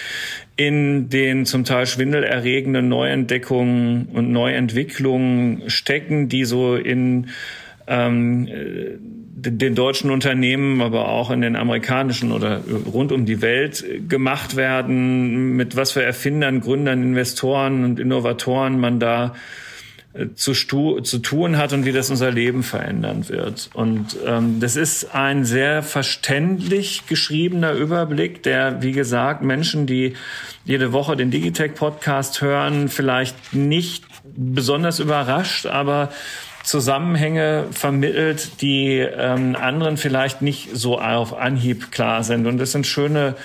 in 0.56 1.10
den 1.10 1.46
zum 1.46 1.64
Teil 1.64 1.86
schwindelerregenden 1.86 2.90
Neuentdeckungen 2.90 4.08
und 4.08 4.32
Neuentwicklungen 4.32 5.70
stecken, 5.70 6.30
die 6.30 6.46
so 6.46 6.76
in 6.76 7.28
ähm, 7.88 8.48
den 9.40 9.76
deutschen 9.76 10.10
Unternehmen, 10.10 10.82
aber 10.82 11.10
auch 11.10 11.30
in 11.30 11.42
den 11.42 11.56
amerikanischen 11.56 12.32
oder 12.32 12.62
rund 12.92 13.12
um 13.12 13.26
die 13.26 13.42
Welt 13.42 13.86
gemacht 14.10 14.56
werden, 14.56 15.56
mit 15.56 15.76
was 15.76 15.92
für 15.92 16.02
Erfindern, 16.02 16.60
Gründern, 16.60 17.04
Investoren 17.04 17.84
und 17.84 18.00
Innovatoren 18.00 18.80
man 18.80 19.00
da 19.00 19.36
zu, 20.36 20.54
zu 21.02 21.20
tun 21.20 21.58
hat 21.58 21.74
und 21.74 21.86
wie 21.86 21.92
das 21.92 22.10
unser 22.10 22.32
Leben 22.32 22.64
verändern 22.64 23.30
wird. 23.30 23.70
Und 23.74 24.18
ähm, 24.26 24.60
das 24.60 24.76
ist 24.76 25.14
ein 25.14 25.46
sehr 25.46 25.84
verständlich 25.84 27.04
geschriebener 27.08 27.74
Überblick, 27.74 28.44
der, 28.44 28.82
wie 28.82 28.92
gesagt, 28.92 29.44
Menschen, 29.44 29.86
die 29.86 30.14
jede 30.66 30.92
Woche 30.92 31.16
den 31.16 31.32
Digitech-Podcast 31.32 32.42
hören, 32.42 32.90
vielleicht 32.90 33.54
nicht 33.54 34.04
besonders 34.36 35.00
überrascht, 35.00 35.66
aber 35.66 36.10
Zusammenhänge 36.64 37.66
vermittelt, 37.72 38.62
die 38.62 38.98
ähm, 38.98 39.56
anderen 39.56 39.96
vielleicht 39.96 40.42
nicht 40.42 40.70
so 40.74 41.00
auf 41.00 41.34
Anhieb 41.34 41.92
klar 41.94 42.24
sind. 42.24 42.46
Und 42.46 42.58
das 42.58 42.74
sind 42.74 42.86
schöne 42.86 43.36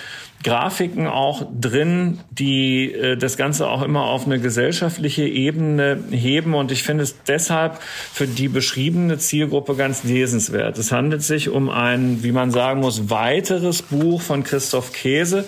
Grafiken 0.43 1.07
auch 1.07 1.47
drin, 1.59 2.19
die 2.31 2.91
äh, 2.91 3.17
das 3.17 3.37
Ganze 3.37 3.67
auch 3.67 3.81
immer 3.81 4.03
auf 4.03 4.25
eine 4.25 4.39
gesellschaftliche 4.39 5.23
Ebene 5.23 6.03
heben. 6.11 6.53
Und 6.53 6.71
ich 6.71 6.83
finde 6.83 7.03
es 7.03 7.15
deshalb 7.23 7.81
für 7.81 8.27
die 8.27 8.49
beschriebene 8.49 9.17
Zielgruppe 9.17 9.75
ganz 9.75 10.03
lesenswert. 10.03 10.77
Es 10.77 10.91
handelt 10.91 11.23
sich 11.23 11.49
um 11.49 11.69
ein, 11.69 12.23
wie 12.23 12.31
man 12.31 12.51
sagen 12.51 12.81
muss, 12.81 13.09
weiteres 13.09 13.81
Buch 13.81 14.21
von 14.21 14.43
Christoph 14.43 14.91
Käse. 14.91 15.45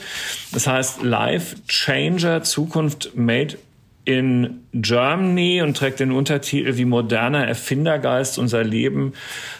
Das 0.51 0.67
heißt 0.67 1.03
Life 1.03 1.58
Changer, 1.67 2.43
Zukunft 2.43 3.15
Made 3.15 3.58
in 4.06 4.62
Germany 4.72 5.62
und 5.62 5.76
trägt 5.76 6.00
den 6.00 6.12
Untertitel 6.12 6.78
Wie 6.78 6.86
moderner 6.86 7.46
Erfindergeist 7.46 8.38
unser 8.38 8.63
Leben 8.63 9.13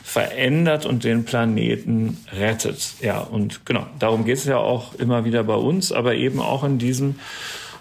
verändert 0.04 0.86
und 0.86 1.04
den 1.04 1.26
Planeten 1.26 2.18
rettet. 2.32 2.94
Ja, 3.02 3.20
und 3.20 3.66
genau, 3.66 3.88
darum 4.00 4.24
geht 4.24 4.38
es 4.38 4.46
ja 4.46 4.58
auch 4.58 4.94
immer 4.96 5.26
wieder 5.26 5.44
bei 5.44 5.56
uns, 5.56 5.92
aber 5.92 6.16
eben 6.16 6.40
auch 6.40 6.64
in 6.64 6.78
diesem 6.78 7.16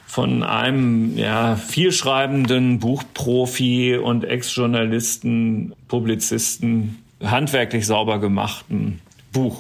von 0.07 0.45
einem 0.45 1.19
ja, 1.19 1.57
vielschreibenden 1.57 2.79
Buchprofi 2.79 3.97
und 3.97 4.25
Ex-Journalisten, 4.25 5.75
Publizisten 5.89 7.03
handwerklich 7.21 7.85
sauber 7.85 8.21
gemachten 8.21 9.01
Buch. 9.33 9.59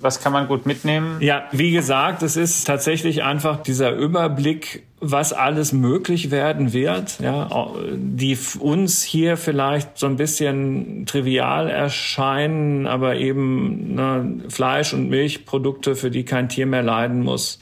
Was 0.00 0.20
kann 0.22 0.32
man 0.32 0.46
gut 0.46 0.66
mitnehmen? 0.66 1.16
Ja, 1.20 1.44
wie 1.52 1.72
gesagt, 1.72 2.22
es 2.22 2.36
ist 2.36 2.64
tatsächlich 2.64 3.24
einfach 3.24 3.62
dieser 3.62 3.92
Überblick, 3.92 4.84
was 5.00 5.32
alles 5.32 5.72
möglich 5.72 6.30
werden 6.30 6.72
wird, 6.72 7.20
ja, 7.20 7.48
die 7.94 8.36
uns 8.58 9.02
hier 9.02 9.36
vielleicht 9.36 9.96
so 9.96 10.06
ein 10.06 10.16
bisschen 10.16 11.06
trivial 11.06 11.70
erscheinen, 11.70 12.86
aber 12.86 13.16
eben 13.16 13.94
ne, 13.94 14.40
Fleisch- 14.48 14.92
und 14.94 15.08
Milchprodukte, 15.08 15.94
für 15.94 16.10
die 16.10 16.24
kein 16.24 16.48
Tier 16.48 16.66
mehr 16.66 16.82
leiden 16.82 17.22
muss. 17.22 17.60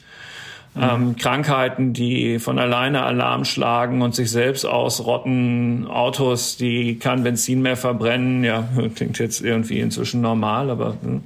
Mhm. 0.73 0.83
Ähm, 0.83 1.15
Krankheiten, 1.15 1.93
die 1.93 2.39
von 2.39 2.57
alleine 2.57 3.03
Alarm 3.03 3.45
schlagen 3.45 4.01
und 4.01 4.15
sich 4.15 4.31
selbst 4.31 4.65
ausrotten, 4.65 5.87
Autos, 5.87 6.57
die 6.57 6.97
kein 6.97 7.23
Benzin 7.23 7.61
mehr 7.61 7.77
verbrennen, 7.77 8.43
ja, 8.43 8.67
klingt 8.95 9.19
jetzt 9.19 9.41
irgendwie 9.41 9.79
inzwischen 9.79 10.21
normal, 10.21 10.71
aber 10.71 10.97
hm, 11.01 11.21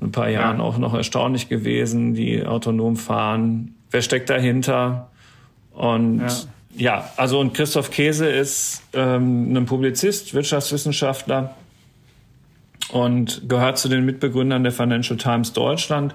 ein 0.00 0.12
paar 0.12 0.28
Jahren 0.28 0.58
ja. 0.58 0.62
auch 0.62 0.78
noch 0.78 0.94
erstaunlich 0.94 1.48
gewesen, 1.48 2.14
die 2.14 2.44
autonom 2.44 2.96
fahren. 2.96 3.74
Wer 3.90 4.02
steckt 4.02 4.28
dahinter? 4.28 5.08
Und 5.76 6.20
ja, 6.74 6.98
ja 6.98 7.10
also 7.16 7.38
und 7.38 7.54
Christoph 7.54 7.90
Käse 7.90 8.28
ist 8.28 8.82
ähm, 8.92 9.56
ein 9.56 9.66
Publizist, 9.66 10.34
Wirtschaftswissenschaftler 10.34 11.54
und 12.90 13.48
gehört 13.48 13.78
zu 13.78 13.88
den 13.88 14.04
Mitbegründern 14.04 14.64
der 14.64 14.72
Financial 14.72 15.16
Times 15.16 15.52
Deutschland 15.52 16.14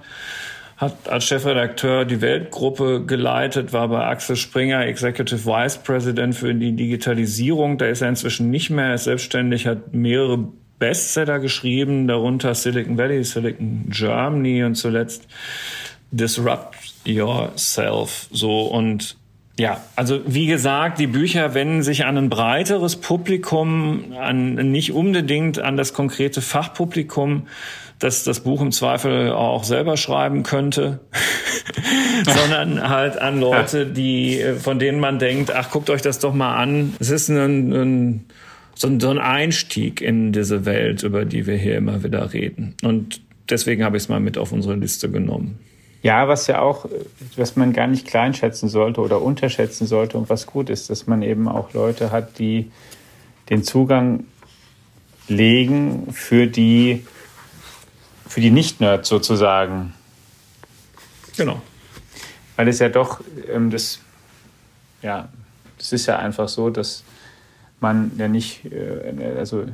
hat 0.81 1.07
als 1.07 1.25
Chefredakteur 1.25 2.05
die 2.05 2.21
Weltgruppe 2.21 3.05
geleitet, 3.05 3.71
war 3.71 3.87
bei 3.87 4.03
Axel 4.03 4.35
Springer 4.35 4.83
Executive 4.87 5.45
Vice 5.45 5.77
President 5.77 6.33
für 6.33 6.55
die 6.55 6.75
Digitalisierung. 6.75 7.77
Da 7.77 7.85
ist 7.85 8.01
er 8.01 8.09
inzwischen 8.09 8.49
nicht 8.49 8.71
mehr, 8.71 8.85
er 8.85 8.95
ist 8.95 9.03
selbstständig, 9.03 9.67
hat 9.67 9.93
mehrere 9.93 10.47
Bestseller 10.79 11.37
geschrieben, 11.37 12.07
darunter 12.07 12.55
Silicon 12.55 12.97
Valley, 12.97 13.23
Silicon 13.23 13.85
Germany 13.89 14.63
und 14.63 14.73
zuletzt 14.73 15.27
Disrupt 16.09 16.75
Yourself. 17.05 18.27
So 18.31 18.63
und 18.63 19.17
ja, 19.59 19.81
also 19.95 20.21
wie 20.25 20.47
gesagt, 20.47 20.99
die 20.99 21.07
Bücher 21.07 21.53
wenden 21.53 21.83
sich 21.83 22.05
an 22.05 22.17
ein 22.17 22.29
breiteres 22.29 22.95
Publikum, 22.95 24.13
an 24.17 24.55
nicht 24.71 24.93
unbedingt 24.93 25.59
an 25.59 25.77
das 25.77 25.93
konkrete 25.93 26.41
Fachpublikum, 26.41 27.47
das 27.99 28.23
das 28.23 28.39
Buch 28.39 28.61
im 28.61 28.71
Zweifel 28.71 29.31
auch 29.31 29.63
selber 29.63 29.97
schreiben 29.97 30.43
könnte, 30.43 31.01
sondern 32.23 32.89
halt 32.89 33.21
an 33.21 33.39
Leute, 33.39 33.85
die 33.85 34.43
von 34.57 34.79
denen 34.79 34.99
man 34.99 35.19
denkt, 35.19 35.53
ach 35.53 35.69
guckt 35.69 35.89
euch 35.89 36.01
das 36.01 36.19
doch 36.19 36.33
mal 36.33 36.55
an. 36.55 36.95
Es 36.99 37.09
ist 37.09 37.29
ein, 37.29 37.71
ein 37.71 38.25
so 38.73 38.87
ein, 38.87 38.99
so 38.99 39.09
ein 39.09 39.19
Einstieg 39.19 40.01
in 40.01 40.31
diese 40.31 40.65
Welt, 40.65 41.03
über 41.03 41.25
die 41.25 41.45
wir 41.45 41.55
hier 41.55 41.77
immer 41.77 42.03
wieder 42.03 42.33
reden. 42.33 42.73
Und 42.83 43.21
deswegen 43.49 43.83
habe 43.83 43.97
ich 43.97 44.03
es 44.03 44.09
mal 44.09 44.19
mit 44.19 44.37
auf 44.37 44.51
unsere 44.51 44.75
Liste 44.75 45.09
genommen. 45.09 45.59
Ja, 46.03 46.27
was 46.27 46.47
ja 46.47 46.61
auch, 46.61 46.85
was 47.35 47.55
man 47.55 47.73
gar 47.73 47.85
nicht 47.85 48.07
kleinschätzen 48.07 48.69
sollte 48.69 49.01
oder 49.01 49.21
unterschätzen 49.21 49.85
sollte 49.85 50.17
und 50.17 50.29
was 50.29 50.47
gut 50.47 50.69
ist, 50.69 50.89
dass 50.89 51.05
man 51.05 51.21
eben 51.21 51.47
auch 51.47 51.73
Leute 51.73 52.11
hat, 52.11 52.39
die 52.39 52.71
den 53.49 53.63
Zugang 53.63 54.25
legen 55.27 56.11
für 56.11 56.47
die, 56.47 57.05
für 58.27 58.41
die 58.41 58.49
Nicht-Nerds 58.49 59.07
sozusagen. 59.09 59.93
Genau. 61.37 61.61
Weil 62.55 62.67
es 62.67 62.79
ja 62.79 62.89
doch, 62.89 63.21
ähm, 63.47 63.69
das, 63.69 63.99
ja, 65.03 65.29
das 65.77 65.93
ist 65.93 66.07
ja 66.07 66.17
einfach 66.17 66.49
so, 66.49 66.71
dass 66.71 67.03
man 67.79 68.11
ja 68.17 68.27
nicht, 68.27 68.65
äh, 68.65 69.35
also 69.37 69.65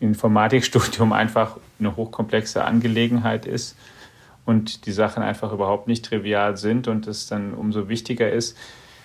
Informatikstudium 0.00 1.12
einfach 1.12 1.58
eine 1.78 1.94
hochkomplexe 1.94 2.64
Angelegenheit 2.64 3.44
ist 3.44 3.76
und 4.46 4.86
die 4.86 4.92
Sachen 4.92 5.22
einfach 5.22 5.52
überhaupt 5.52 5.88
nicht 5.88 6.04
trivial 6.04 6.56
sind 6.56 6.88
und 6.88 7.06
es 7.06 7.26
dann 7.26 7.52
umso 7.52 7.88
wichtiger 7.88 8.30
ist. 8.30 8.56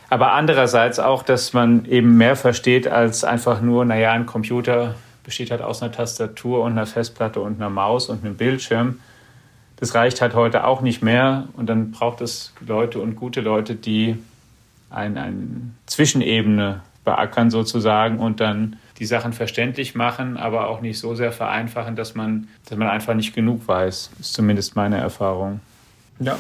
Aber 0.10 0.34
andererseits 0.34 1.00
auch, 1.00 1.24
dass 1.24 1.54
man 1.54 1.86
eben 1.86 2.18
mehr 2.18 2.36
versteht 2.36 2.88
als 2.88 3.24
einfach 3.24 3.62
nur, 3.62 3.84
naja, 3.84 4.12
ein 4.12 4.26
Computer 4.26 4.96
besteht 5.24 5.52
halt 5.52 5.62
aus 5.62 5.82
einer 5.82 5.92
Tastatur 5.92 6.64
und 6.64 6.74
einer 6.74 6.86
Festplatte 6.86 7.42
und 7.42 7.56
einer 7.56 7.70
Maus 7.70 8.10
und 8.10 8.24
einem 8.24 8.36
Bildschirm 8.36 9.00
das 9.82 9.96
reicht 9.96 10.22
halt 10.22 10.36
heute 10.36 10.66
auch 10.66 10.82
nicht 10.82 11.02
mehr. 11.02 11.48
Und 11.58 11.68
dann 11.68 11.90
braucht 11.92 12.22
es 12.22 12.54
Leute 12.66 13.00
und 13.00 13.16
gute 13.16 13.42
Leute, 13.42 13.76
die 13.76 14.16
eine 14.92 15.22
ein 15.22 15.76
Zwischenebene 15.88 16.82
beackern 17.04 17.50
sozusagen 17.50 18.20
und 18.20 18.40
dann 18.40 18.78
die 19.02 19.08
Sachen 19.08 19.34
verständlich 19.34 19.96
machen, 19.96 20.38
aber 20.38 20.68
auch 20.68 20.80
nicht 20.80 21.00
so 21.00 21.16
sehr 21.16 21.32
vereinfachen, 21.32 21.96
dass 21.96 22.14
man, 22.14 22.48
dass 22.70 22.78
man 22.78 22.88
einfach 22.88 23.16
nicht 23.16 23.34
genug 23.34 23.68
weiß. 23.68 24.12
Ist 24.20 24.34
zumindest 24.36 24.76
meine 24.76 25.00
Erfahrung. 25.00 25.60
Ja, 26.20 26.38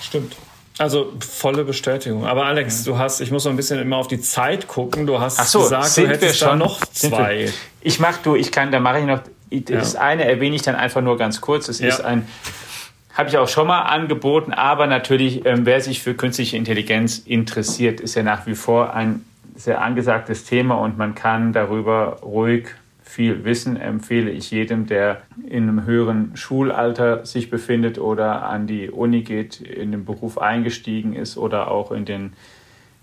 stimmt. 0.00 0.34
Also 0.76 1.12
volle 1.20 1.62
Bestätigung. 1.62 2.26
Aber 2.26 2.46
Alex, 2.46 2.82
du 2.82 2.98
hast, 2.98 3.20
ich 3.20 3.30
muss 3.30 3.44
noch 3.44 3.52
ein 3.52 3.56
bisschen 3.56 3.78
immer 3.80 3.98
auf 3.98 4.08
die 4.08 4.20
Zeit 4.20 4.66
gucken. 4.66 5.06
Du 5.06 5.20
hast 5.20 5.36
so, 5.48 5.60
gesagt, 5.60 5.96
du 5.96 6.08
hättest 6.08 6.42
da 6.42 6.56
noch 6.56 6.84
zwei. 6.86 7.52
Ich 7.80 8.00
mach 8.00 8.18
du, 8.18 8.34
ich 8.34 8.50
kann, 8.50 8.72
da 8.72 8.80
mache 8.80 8.98
ich 8.98 9.06
noch. 9.06 9.20
Das 9.52 9.92
ja. 9.92 10.00
eine 10.00 10.24
erwähne 10.24 10.56
ich 10.56 10.62
dann 10.62 10.74
einfach 10.74 11.00
nur 11.00 11.16
ganz 11.16 11.40
kurz. 11.40 11.68
Es 11.68 11.78
ja. 11.78 11.86
ist 11.86 12.00
ein, 12.00 12.26
habe 13.12 13.28
ich 13.28 13.38
auch 13.38 13.46
schon 13.46 13.68
mal 13.68 13.82
angeboten, 13.82 14.52
aber 14.52 14.88
natürlich, 14.88 15.46
ähm, 15.46 15.64
wer 15.64 15.80
sich 15.80 16.02
für 16.02 16.14
künstliche 16.14 16.56
Intelligenz 16.56 17.18
interessiert, 17.18 18.00
ist 18.00 18.16
ja 18.16 18.24
nach 18.24 18.48
wie 18.48 18.56
vor 18.56 18.94
ein 18.94 19.24
sehr 19.54 19.80
angesagtes 19.80 20.44
Thema 20.44 20.74
und 20.76 20.98
man 20.98 21.14
kann 21.14 21.52
darüber 21.52 22.18
ruhig 22.22 22.68
viel 23.04 23.44
wissen, 23.44 23.76
empfehle 23.76 24.30
ich 24.30 24.50
jedem, 24.50 24.86
der 24.86 25.22
in 25.46 25.64
einem 25.64 25.84
höheren 25.84 26.36
Schulalter 26.36 27.24
sich 27.24 27.50
befindet 27.50 27.98
oder 27.98 28.44
an 28.44 28.66
die 28.66 28.90
Uni 28.90 29.22
geht, 29.22 29.60
in 29.60 29.92
den 29.92 30.04
Beruf 30.04 30.38
eingestiegen 30.38 31.14
ist 31.14 31.36
oder 31.36 31.70
auch 31.70 31.92
in, 31.92 32.06
den, 32.06 32.32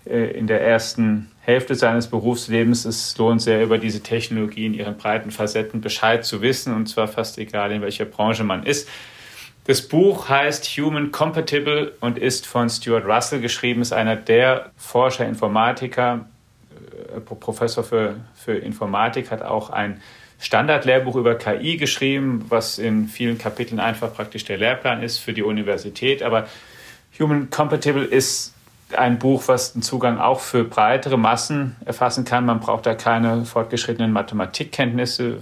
äh, 0.04 0.36
in 0.36 0.48
der 0.48 0.60
ersten 0.60 1.30
Hälfte 1.40 1.76
seines 1.76 2.08
Berufslebens. 2.08 2.84
Es 2.84 3.16
lohnt 3.16 3.40
sehr, 3.40 3.62
über 3.62 3.78
diese 3.78 4.02
Technologie 4.02 4.66
in 4.66 4.74
ihren 4.74 4.96
breiten 4.96 5.30
Facetten 5.30 5.80
Bescheid 5.80 6.24
zu 6.24 6.42
wissen 6.42 6.74
und 6.74 6.88
zwar 6.88 7.08
fast 7.08 7.38
egal, 7.38 7.72
in 7.72 7.80
welcher 7.80 8.04
Branche 8.04 8.44
man 8.44 8.64
ist. 8.64 8.88
Das 9.64 9.80
Buch 9.80 10.28
heißt 10.28 10.64
Human 10.76 11.12
Compatible 11.12 11.94
und 12.00 12.18
ist 12.18 12.48
von 12.48 12.68
Stuart 12.68 13.06
Russell 13.06 13.40
geschrieben, 13.40 13.80
ist 13.80 13.92
einer 13.92 14.16
der 14.16 14.72
Forscher, 14.76 15.24
Informatiker, 15.24 16.26
Professor 17.20 17.84
für, 17.84 18.16
für 18.34 18.54
Informatik, 18.54 19.30
hat 19.30 19.42
auch 19.42 19.70
ein 19.70 20.00
Standardlehrbuch 20.38 21.14
über 21.16 21.36
KI 21.36 21.76
geschrieben, 21.76 22.46
was 22.48 22.78
in 22.78 23.06
vielen 23.06 23.38
Kapiteln 23.38 23.78
einfach 23.78 24.12
praktisch 24.12 24.44
der 24.44 24.58
Lehrplan 24.58 25.02
ist 25.02 25.18
für 25.18 25.32
die 25.32 25.42
Universität. 25.42 26.22
Aber 26.22 26.48
Human 27.18 27.48
Compatible 27.50 28.04
ist 28.04 28.51
ein 28.98 29.18
Buch, 29.18 29.44
was 29.46 29.72
den 29.72 29.82
Zugang 29.82 30.18
auch 30.18 30.40
für 30.40 30.64
breitere 30.64 31.16
Massen 31.16 31.76
erfassen 31.84 32.24
kann. 32.24 32.46
Man 32.46 32.60
braucht 32.60 32.86
da 32.86 32.94
keine 32.94 33.44
fortgeschrittenen 33.44 34.12
Mathematikkenntnisse. 34.12 35.38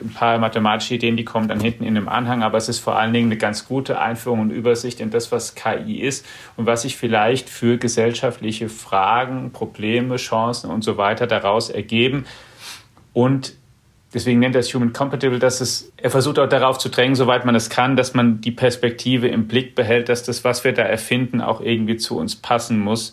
Ein 0.00 0.14
paar 0.14 0.38
mathematische 0.38 0.94
Ideen, 0.94 1.16
die 1.16 1.24
kommen 1.24 1.48
dann 1.48 1.60
hinten 1.60 1.84
in 1.84 1.94
dem 1.94 2.08
Anhang, 2.08 2.42
aber 2.42 2.58
es 2.58 2.68
ist 2.68 2.78
vor 2.78 2.96
allen 2.96 3.12
Dingen 3.12 3.28
eine 3.28 3.36
ganz 3.36 3.68
gute 3.68 4.00
Einführung 4.00 4.40
und 4.40 4.50
Übersicht 4.50 5.00
in 5.00 5.10
das, 5.10 5.30
was 5.30 5.54
KI 5.54 6.00
ist 6.00 6.24
und 6.56 6.66
was 6.66 6.82
sich 6.82 6.96
vielleicht 6.96 7.50
für 7.50 7.76
gesellschaftliche 7.78 8.68
Fragen, 8.68 9.52
Probleme, 9.52 10.16
Chancen 10.16 10.70
und 10.70 10.82
so 10.82 10.96
weiter 10.96 11.26
daraus 11.26 11.70
ergeben. 11.70 12.24
Und 13.12 13.54
Deswegen 14.14 14.38
nennt 14.38 14.54
er 14.54 14.60
es 14.60 14.72
Human 14.72 14.92
Compatible, 14.92 15.40
dass 15.40 15.60
es, 15.60 15.92
er 15.96 16.08
versucht 16.08 16.38
auch 16.38 16.48
darauf 16.48 16.78
zu 16.78 16.88
drängen, 16.88 17.16
soweit 17.16 17.44
man 17.44 17.56
es 17.56 17.68
kann, 17.68 17.96
dass 17.96 18.14
man 18.14 18.40
die 18.40 18.52
Perspektive 18.52 19.26
im 19.26 19.48
Blick 19.48 19.74
behält, 19.74 20.08
dass 20.08 20.22
das, 20.22 20.44
was 20.44 20.62
wir 20.62 20.72
da 20.72 20.82
erfinden, 20.82 21.40
auch 21.40 21.60
irgendwie 21.60 21.96
zu 21.96 22.16
uns 22.16 22.36
passen 22.36 22.78
muss. 22.78 23.12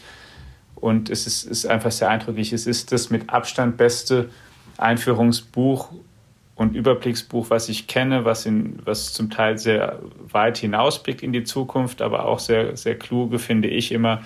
Und 0.76 1.10
es 1.10 1.26
ist, 1.26 1.44
ist 1.44 1.66
einfach 1.66 1.92
sehr 1.92 2.10
eindrücklich. 2.10 2.54
Es 2.54 2.68
ist 2.68 2.92
das 2.92 3.10
mit 3.10 3.32
Abstand 3.32 3.78
beste 3.78 4.30
Einführungsbuch 4.78 5.90
und 6.56 6.76
Überblicksbuch, 6.76 7.50
was 7.50 7.68
ich 7.70 7.88
kenne, 7.88 8.24
was, 8.24 8.46
in, 8.46 8.80
was 8.86 9.12
zum 9.12 9.32
Teil 9.32 9.58
sehr 9.58 10.00
weit 10.32 10.60
hinausblickt 10.60 11.24
in 11.24 11.34
die 11.34 11.44
Zukunft, 11.44 12.04
aber 12.04 12.26
auch 12.26 12.38
sehr, 12.38 12.78
sehr 12.78 12.98
kluge, 12.98 13.40
finde 13.40 13.70
ich, 13.70 13.92
immer 13.92 14.22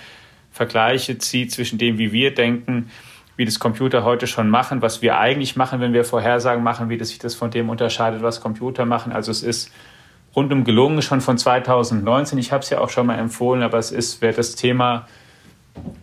Vergleiche 0.51 1.17
zieht 1.17 1.51
zwischen 1.51 1.77
dem, 1.77 1.97
wie 1.97 2.11
wir 2.11 2.33
denken, 2.33 2.89
wie 3.37 3.45
das 3.45 3.59
Computer 3.59 4.03
heute 4.03 4.27
schon 4.27 4.49
machen, 4.49 4.81
was 4.81 5.01
wir 5.01 5.17
eigentlich 5.17 5.55
machen, 5.55 5.81
wenn 5.81 5.93
wir 5.93 6.05
Vorhersagen 6.05 6.63
machen, 6.63 6.89
wie 6.89 6.97
das 6.97 7.09
sich 7.09 7.19
das 7.19 7.35
von 7.35 7.51
dem 7.51 7.69
unterscheidet, 7.69 8.21
was 8.21 8.41
Computer 8.41 8.85
machen. 8.85 9.11
Also 9.11 9.31
es 9.31 9.43
ist 9.43 9.71
rundum 10.35 10.63
gelungen, 10.63 11.01
schon 11.01 11.21
von 11.21 11.37
2019. 11.37 12.37
Ich 12.37 12.51
habe 12.51 12.63
es 12.63 12.69
ja 12.69 12.79
auch 12.79 12.89
schon 12.89 13.07
mal 13.07 13.17
empfohlen, 13.17 13.63
aber 13.63 13.77
es 13.77 13.91
ist, 13.91 14.21
wer 14.21 14.33
das 14.33 14.55
Thema 14.55 15.07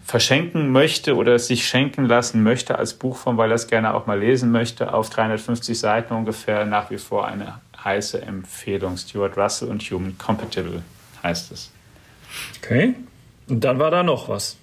verschenken 0.05 0.71
möchte 0.71 1.17
oder 1.17 1.39
sich 1.39 1.67
schenken 1.67 2.05
lassen 2.05 2.43
möchte 2.43 2.79
als 2.79 2.95
Buchform, 2.95 3.39
weil 3.39 3.51
er 3.51 3.55
es 3.55 3.67
gerne 3.67 3.95
auch 3.95 4.07
mal 4.07 4.19
lesen 4.19 4.51
möchte, 4.51 4.93
auf 4.93 5.09
350 5.09 5.79
Seiten 5.79 6.15
ungefähr 6.15 6.67
nach 6.67 6.91
wie 6.91 6.99
vor 6.99 7.27
eine 7.27 7.61
heiße 7.83 8.21
Empfehlung. 8.21 8.97
Stuart 8.97 9.37
Russell 9.37 9.69
und 9.69 9.83
Human 9.83 10.17
Compatible 10.19 10.83
heißt 11.23 11.53
es. 11.53 11.71
Okay. 12.59 12.95
Und 13.49 13.65
dann 13.65 13.79
war 13.79 13.91
da 13.91 14.03
noch 14.03 14.29
was. 14.29 14.57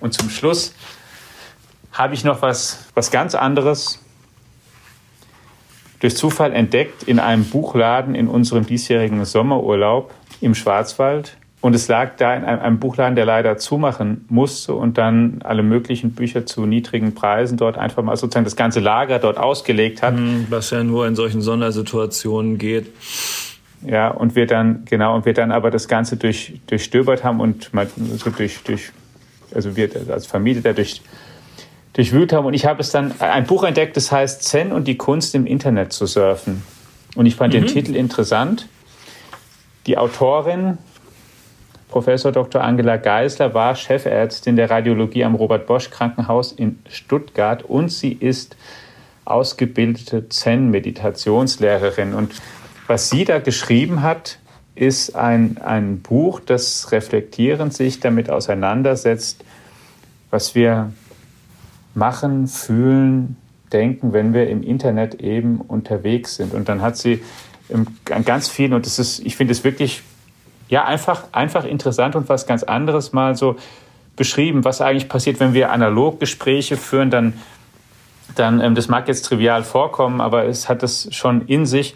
Und 0.00 0.14
zum 0.14 0.30
Schluss 0.30 0.74
habe 1.92 2.14
ich 2.14 2.24
noch 2.24 2.42
was, 2.42 2.86
was 2.94 3.10
ganz 3.10 3.34
anderes 3.34 4.02
durch 6.00 6.16
Zufall 6.16 6.52
entdeckt 6.52 7.02
in 7.02 7.18
einem 7.18 7.44
Buchladen 7.44 8.14
in 8.14 8.26
unserem 8.26 8.66
diesjährigen 8.66 9.24
Sommerurlaub 9.24 10.12
im 10.40 10.54
Schwarzwald. 10.54 11.36
Und 11.60 11.74
es 11.74 11.88
lag 11.88 12.16
da 12.16 12.34
in 12.34 12.44
einem, 12.44 12.78
Buchladen, 12.78 13.16
der 13.16 13.26
leider 13.26 13.58
zumachen 13.58 14.24
musste 14.30 14.72
und 14.72 14.96
dann 14.96 15.42
alle 15.44 15.62
möglichen 15.62 16.12
Bücher 16.12 16.46
zu 16.46 16.64
niedrigen 16.64 17.14
Preisen 17.14 17.58
dort 17.58 17.76
einfach 17.76 18.02
mal 18.02 18.16
sozusagen 18.16 18.44
das 18.44 18.56
ganze 18.56 18.80
Lager 18.80 19.18
dort 19.18 19.36
ausgelegt 19.36 20.00
hat. 20.00 20.16
Hm, 20.16 20.46
was 20.48 20.70
ja 20.70 20.82
nur 20.82 21.06
in 21.06 21.14
solchen 21.14 21.42
Sondersituationen 21.42 22.56
geht. 22.56 22.86
Ja, 23.86 24.08
und 24.08 24.36
wir 24.36 24.46
dann, 24.46 24.86
genau, 24.86 25.14
und 25.14 25.26
wir 25.26 25.34
dann 25.34 25.52
aber 25.52 25.70
das 25.70 25.86
Ganze 25.86 26.16
durch, 26.16 26.60
durchstöbert 26.66 27.24
haben 27.24 27.40
und 27.40 27.74
mal 27.74 27.86
so 28.16 28.30
durch, 28.30 28.62
durch, 28.64 28.90
also 29.54 29.76
wir 29.76 29.90
als 30.08 30.26
Familie 30.26 30.62
dadurch 30.62 31.02
durchwühlt 31.92 32.32
haben. 32.32 32.46
Und 32.46 32.54
ich 32.54 32.66
habe 32.66 32.80
es 32.80 32.90
dann 32.90 33.14
ein 33.20 33.44
Buch 33.44 33.64
entdeckt, 33.64 33.96
das 33.96 34.12
heißt 34.12 34.42
Zen 34.42 34.72
und 34.72 34.86
die 34.86 34.96
Kunst 34.96 35.34
im 35.34 35.46
Internet 35.46 35.92
zu 35.92 36.06
surfen. 36.06 36.62
Und 37.16 37.26
ich 37.26 37.36
fand 37.36 37.54
mhm. 37.54 37.58
den 37.58 37.66
Titel 37.66 37.96
interessant. 37.96 38.68
Die 39.86 39.98
Autorin, 39.98 40.78
Professor 41.88 42.32
Dr. 42.32 42.62
Angela 42.62 42.96
Geisler, 42.96 43.54
war 43.54 43.74
Chefärztin 43.74 44.56
der 44.56 44.70
Radiologie 44.70 45.24
am 45.24 45.34
Robert 45.34 45.66
Bosch 45.66 45.90
Krankenhaus 45.90 46.52
in 46.52 46.78
Stuttgart 46.88 47.62
und 47.64 47.90
sie 47.90 48.12
ist 48.12 48.56
ausgebildete 49.24 50.28
Zen-Meditationslehrerin. 50.28 52.14
Und 52.14 52.34
was 52.86 53.10
sie 53.10 53.24
da 53.24 53.38
geschrieben 53.38 54.02
hat, 54.02 54.38
ist 54.74 55.14
ein, 55.14 55.58
ein 55.58 56.00
Buch, 56.00 56.40
das 56.40 56.92
reflektierend 56.92 57.74
sich 57.74 58.00
damit 58.00 58.30
auseinandersetzt, 58.30 59.44
was 60.30 60.54
wir 60.54 60.92
machen, 62.00 62.48
fühlen, 62.48 63.36
denken, 63.72 64.12
wenn 64.12 64.34
wir 64.34 64.48
im 64.48 64.64
Internet 64.64 65.16
eben 65.20 65.60
unterwegs 65.60 66.34
sind. 66.34 66.54
Und 66.54 66.68
dann 66.68 66.82
hat 66.82 66.96
sie 66.96 67.22
an 68.10 68.24
ganz 68.24 68.48
vielen, 68.48 68.72
und 68.72 68.86
das 68.86 68.98
ist, 68.98 69.20
ich 69.20 69.36
finde 69.36 69.52
es 69.52 69.62
wirklich, 69.62 70.02
ja, 70.68 70.84
einfach, 70.84 71.24
einfach 71.32 71.64
interessant 71.64 72.16
und 72.16 72.28
was 72.28 72.46
ganz 72.46 72.64
anderes 72.64 73.12
mal 73.12 73.36
so 73.36 73.56
beschrieben, 74.16 74.64
was 74.64 74.80
eigentlich 74.80 75.08
passiert, 75.08 75.38
wenn 75.38 75.54
wir 75.54 75.70
analog 75.70 76.18
Gespräche 76.18 76.76
führen, 76.76 77.10
dann, 77.10 77.34
dann, 78.34 78.60
ähm, 78.60 78.74
das 78.74 78.88
mag 78.88 79.06
jetzt 79.06 79.22
trivial 79.22 79.62
vorkommen, 79.62 80.20
aber 80.20 80.46
es 80.46 80.68
hat 80.68 80.82
es 80.82 81.14
schon 81.14 81.42
in 81.46 81.66
sich, 81.66 81.94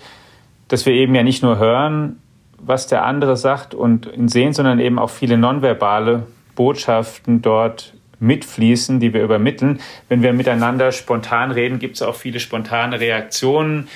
dass 0.69 0.87
wir 0.87 0.93
eben 0.93 1.15
ja 1.15 1.23
nicht 1.23 1.43
nur 1.43 1.59
hören, 1.59 2.21
was 2.59 2.87
der 2.87 3.05
andere 3.05 3.37
sagt 3.37 3.75
und 3.75 4.09
sehen, 4.27 4.53
sondern 4.53 4.79
eben 4.79 4.99
auch 4.99 5.11
viele 5.11 5.37
nonverbale 5.37 6.27
Botschaften 6.55 7.43
dort 7.43 7.95
mitfließen, 8.21 9.01
die 9.01 9.13
wir 9.13 9.23
übermitteln. 9.23 9.81
Wenn 10.09 10.23
wir 10.23 10.33
miteinander 10.33 10.93
spontan 10.93 11.51
reden, 11.51 11.79
gibt 11.79 11.97
es 11.97 12.03
auch 12.03 12.15
viele 12.15 12.41
spontane 12.41 13.01
Reaktionen. 13.01 13.89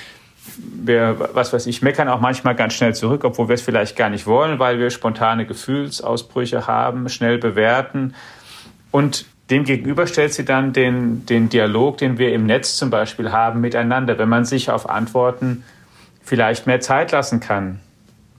Wir, 0.57 1.29
was 1.33 1.53
weiß 1.53 1.67
ich, 1.67 1.81
meckern 1.81 2.07
auch 2.07 2.19
manchmal 2.19 2.55
ganz 2.55 2.73
schnell 2.73 2.95
zurück, 2.95 3.23
obwohl 3.23 3.47
wir 3.47 3.55
es 3.55 3.61
vielleicht 3.61 3.95
gar 3.95 4.09
nicht 4.09 4.25
wollen, 4.25 4.59
weil 4.59 4.79
wir 4.79 4.89
spontane 4.89 5.45
Gefühlsausbrüche 5.45 6.67
haben, 6.67 7.07
schnell 7.09 7.37
bewerten. 7.37 8.15
Und 8.91 9.25
dem 9.49 9.63
gegenüber 9.63 10.07
stellt 10.07 10.33
sie 10.33 10.45
dann 10.45 10.73
den, 10.73 11.25
den 11.25 11.49
Dialog, 11.49 11.97
den 11.97 12.17
wir 12.17 12.33
im 12.33 12.45
Netz 12.45 12.77
zum 12.77 12.89
Beispiel 12.89 13.31
haben, 13.31 13.61
miteinander, 13.61 14.17
wenn 14.17 14.29
man 14.29 14.45
sich 14.45 14.69
auf 14.69 14.89
Antworten 14.89 15.63
vielleicht 16.23 16.67
mehr 16.67 16.79
Zeit 16.81 17.11
lassen 17.11 17.39
kann 17.39 17.79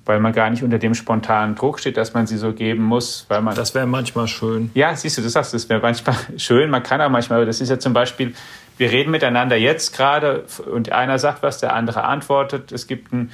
weil 0.04 0.20
man 0.20 0.32
gar 0.32 0.50
nicht 0.50 0.62
unter 0.62 0.78
dem 0.78 0.94
spontanen 0.94 1.54
Druck 1.54 1.78
steht, 1.78 1.96
dass 1.96 2.14
man 2.14 2.26
sie 2.26 2.36
so 2.36 2.52
geben 2.52 2.82
muss. 2.82 3.26
Weil 3.28 3.42
man 3.42 3.54
das 3.54 3.74
wäre 3.74 3.86
manchmal 3.86 4.28
schön. 4.28 4.70
Ja, 4.74 4.94
siehst 4.96 5.18
du, 5.18 5.22
du 5.22 5.28
sagst, 5.28 5.54
das 5.54 5.68
wäre 5.68 5.80
manchmal 5.80 6.16
schön. 6.36 6.70
Man 6.70 6.82
kann 6.82 7.00
auch 7.00 7.10
manchmal, 7.10 7.38
aber 7.38 7.46
das 7.46 7.60
ist 7.60 7.68
ja 7.68 7.78
zum 7.78 7.92
Beispiel, 7.92 8.34
wir 8.78 8.90
reden 8.90 9.10
miteinander 9.10 9.56
jetzt 9.56 9.94
gerade 9.94 10.44
und 10.72 10.90
einer 10.90 11.18
sagt 11.18 11.42
was, 11.42 11.58
der 11.58 11.74
andere 11.74 12.04
antwortet. 12.04 12.72
Es 12.72 12.86
gibt 12.86 13.12
ein, 13.12 13.30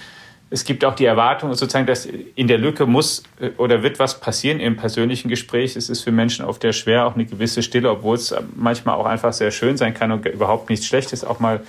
es 0.50 0.64
gibt 0.64 0.84
auch 0.84 0.94
die 0.94 1.04
Erwartung, 1.04 1.54
sozusagen, 1.54 1.86
dass 1.86 2.06
in 2.06 2.48
der 2.48 2.58
Lücke 2.58 2.86
muss 2.86 3.22
äh, 3.40 3.50
oder 3.56 3.82
wird 3.82 3.98
was 3.98 4.20
passieren 4.20 4.60
im 4.60 4.76
persönlichen 4.76 5.28
Gespräch. 5.28 5.76
Es 5.76 5.88
ist 5.88 6.02
für 6.02 6.12
Menschen 6.12 6.44
oft 6.44 6.62
sehr 6.62 6.72
schwer, 6.72 7.06
auch 7.06 7.14
eine 7.14 7.26
gewisse 7.26 7.62
Stille, 7.62 7.90
obwohl 7.90 8.16
es 8.16 8.34
manchmal 8.54 8.96
auch 8.96 9.06
einfach 9.06 9.32
sehr 9.32 9.50
schön 9.50 9.76
sein 9.76 9.94
kann 9.94 10.12
und 10.12 10.26
überhaupt 10.26 10.68
nichts 10.68 10.86
Schlechtes, 10.86 11.24
auch 11.24 11.40
mal 11.40 11.60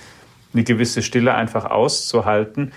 eine 0.54 0.64
gewisse 0.64 1.02
Stille 1.02 1.34
einfach 1.34 1.66
auszuhalten. 1.66 2.72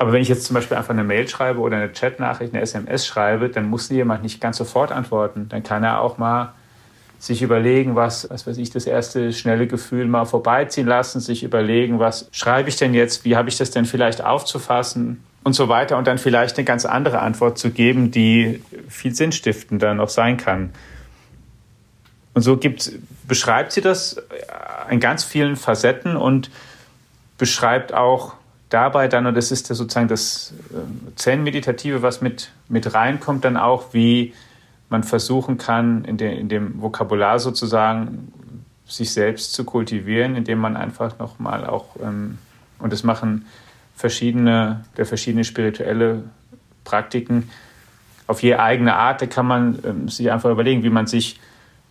Aber 0.00 0.14
wenn 0.14 0.22
ich 0.22 0.28
jetzt 0.28 0.46
zum 0.46 0.54
Beispiel 0.54 0.78
einfach 0.78 0.94
eine 0.94 1.04
Mail 1.04 1.28
schreibe 1.28 1.60
oder 1.60 1.76
eine 1.76 1.90
Chatnachricht, 1.90 2.54
eine 2.54 2.62
SMS 2.62 3.06
schreibe, 3.06 3.50
dann 3.50 3.68
muss 3.68 3.90
jemand 3.90 4.22
nicht 4.22 4.40
ganz 4.40 4.56
sofort 4.56 4.92
antworten. 4.92 5.50
Dann 5.50 5.62
kann 5.62 5.84
er 5.84 6.00
auch 6.00 6.16
mal 6.16 6.54
sich 7.18 7.42
überlegen, 7.42 7.96
was, 7.96 8.30
was 8.30 8.46
weiß 8.46 8.56
ich, 8.56 8.70
das 8.70 8.86
erste 8.86 9.30
schnelle 9.34 9.66
Gefühl 9.66 10.06
mal 10.06 10.24
vorbeiziehen 10.24 10.86
lassen, 10.86 11.20
sich 11.20 11.42
überlegen, 11.42 11.98
was 11.98 12.30
schreibe 12.32 12.70
ich 12.70 12.76
denn 12.76 12.94
jetzt, 12.94 13.26
wie 13.26 13.36
habe 13.36 13.50
ich 13.50 13.58
das 13.58 13.72
denn 13.72 13.84
vielleicht 13.84 14.24
aufzufassen 14.24 15.22
und 15.44 15.52
so 15.52 15.68
weiter 15.68 15.98
und 15.98 16.06
dann 16.06 16.16
vielleicht 16.16 16.56
eine 16.56 16.64
ganz 16.64 16.86
andere 16.86 17.20
Antwort 17.20 17.58
zu 17.58 17.70
geben, 17.70 18.10
die 18.10 18.62
viel 18.88 19.14
sinnstiftender 19.14 19.92
noch 19.92 20.08
sein 20.08 20.38
kann. 20.38 20.70
Und 22.32 22.40
so 22.40 22.56
gibt, 22.56 22.90
beschreibt 23.28 23.72
sie 23.72 23.82
das 23.82 24.16
in 24.88 24.98
ganz 24.98 25.24
vielen 25.24 25.56
Facetten 25.56 26.16
und 26.16 26.50
beschreibt 27.36 27.92
auch 27.92 28.39
dabei 28.70 29.08
dann, 29.08 29.26
und 29.26 29.36
das 29.36 29.52
ist 29.52 29.66
sozusagen 29.66 30.08
das 30.08 30.54
äh, 30.70 31.16
Zen-Meditative, 31.16 32.02
was 32.02 32.22
mit, 32.22 32.50
mit 32.68 32.94
reinkommt, 32.94 33.44
dann 33.44 33.56
auch, 33.56 33.92
wie 33.92 34.32
man 34.88 35.04
versuchen 35.04 35.58
kann, 35.58 36.04
in, 36.04 36.16
de, 36.16 36.36
in 36.36 36.48
dem 36.48 36.80
Vokabular 36.80 37.38
sozusagen 37.38 38.32
sich 38.86 39.12
selbst 39.12 39.52
zu 39.52 39.64
kultivieren, 39.64 40.34
indem 40.34 40.58
man 40.58 40.76
einfach 40.76 41.18
nochmal 41.18 41.66
auch, 41.66 41.96
ähm, 42.02 42.38
und 42.78 42.92
das 42.92 43.04
machen 43.04 43.46
verschiedene, 43.94 44.84
der 44.96 45.06
verschiedene 45.06 45.44
spirituelle 45.44 46.24
Praktiken. 46.84 47.50
Auf 48.26 48.42
je 48.42 48.54
eigene 48.54 48.94
Art, 48.94 49.20
da 49.20 49.26
kann 49.26 49.46
man 49.46 49.78
ähm, 49.84 50.08
sich 50.08 50.30
einfach 50.30 50.50
überlegen, 50.50 50.82
wie 50.82 50.90
man 50.90 51.06
sich 51.06 51.38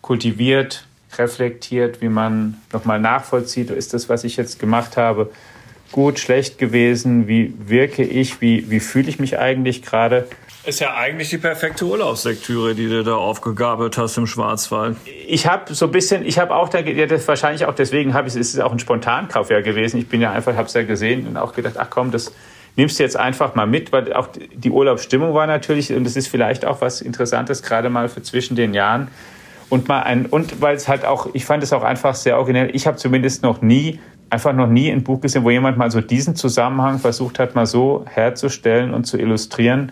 kultiviert, 0.02 0.86
reflektiert, 1.18 2.02
wie 2.02 2.10
man 2.10 2.58
nochmal 2.74 3.00
nachvollzieht, 3.00 3.70
ist 3.70 3.94
das, 3.94 4.10
was 4.10 4.24
ich 4.24 4.38
jetzt 4.38 4.60
gemacht 4.60 4.98
habe, 4.98 5.32
gut, 5.92 6.20
schlecht 6.20 6.58
gewesen, 6.58 7.28
wie 7.28 7.54
wirke 7.66 8.04
ich, 8.04 8.42
wie, 8.42 8.70
wie 8.70 8.80
fühle 8.80 9.10
ich 9.10 9.20
mich 9.20 9.40
eigentlich 9.40 9.82
gerade. 9.82 10.28
Ist 10.66 10.82
ja 10.82 10.94
eigentlich 10.96 11.30
die 11.30 11.38
perfekte 11.38 11.86
Urlaubslektüre, 11.86 12.76
die 12.76 12.88
du 12.88 13.04
da 13.04 13.16
aufgegabelt 13.16 13.98
hast 13.98 14.18
im 14.18 14.28
Schwarzwald. 14.28 14.98
Ich 15.28 15.48
habe 15.48 15.74
so 15.74 15.86
ein 15.86 15.92
bisschen, 15.92 16.26
ich 16.26 16.38
habe 16.38 16.54
auch 16.54 16.70
da, 16.70 16.80
ja, 16.80 17.06
das 17.06 17.28
wahrscheinlich 17.28 17.66
auch 17.66 17.74
deswegen 17.74 18.14
habe 18.14 18.28
ich 18.28 18.36
es, 18.36 18.54
ist 18.54 18.60
auch 18.60 18.72
ein 18.72 18.80
Spontankauf 18.80 19.50
ja 19.50 19.62
gewesen. 19.62 19.98
Ich 19.98 20.08
bin 20.08 20.22
ja 20.22 20.32
einfach, 20.32 20.56
habe 20.56 20.68
es 20.68 20.74
ja 20.74 20.84
gesehen 20.84 21.28
und 21.28 21.38
auch 21.38 21.54
gedacht, 21.54 21.76
ach 21.78 21.90
komm, 21.90 22.12
das 22.12 22.34
nimmst 22.76 23.00
du 23.00 23.04
jetzt 23.04 23.18
einfach 23.18 23.56
mal 23.56 23.68
mit, 23.68 23.92
weil 23.92 24.14
auch 24.14 24.28
die 24.54 24.70
Urlaubsstimmung 24.70 25.34
war 25.34 25.48
natürlich 25.48 25.94
und 25.94 26.04
das 26.04 26.16
ist 26.16 26.28
vielleicht 26.28 26.66
auch 26.66 26.82
was 26.82 27.02
Interessantes 27.02 27.64
gerade 27.64 27.90
mal 27.90 28.10
für 28.10 28.22
zwischen 28.22 28.56
den 28.56 28.74
Jahren 28.74 29.08
und 29.70 29.88
mal 29.88 30.02
ein 30.02 30.26
und 30.26 30.62
weil 30.62 30.76
es 30.76 30.88
halt 30.88 31.06
auch, 31.06 31.30
ich 31.34 31.46
fand 31.46 31.64
es 31.64 31.74
auch 31.74 31.84
einfach 31.84 32.16
sehr 32.16 32.38
originell. 32.38 32.70
Ich 32.74 32.86
habe 32.86 32.98
zumindest 32.98 33.44
noch 33.44 33.62
nie 33.62 34.00
einfach 34.30 34.54
noch 34.54 34.68
nie 34.68 34.92
ein 34.92 35.04
Buch 35.04 35.22
gesehen, 35.22 35.44
wo 35.44 35.50
jemand 35.50 35.78
mal 35.78 35.92
so 35.92 36.02
diesen 36.02 36.36
Zusammenhang 36.36 37.00
versucht 37.00 37.40
hat, 37.40 37.56
mal 37.56 37.66
so 37.66 38.06
herzustellen 38.08 38.94
und 38.94 39.06
zu 39.06 39.18
illustrieren 39.18 39.92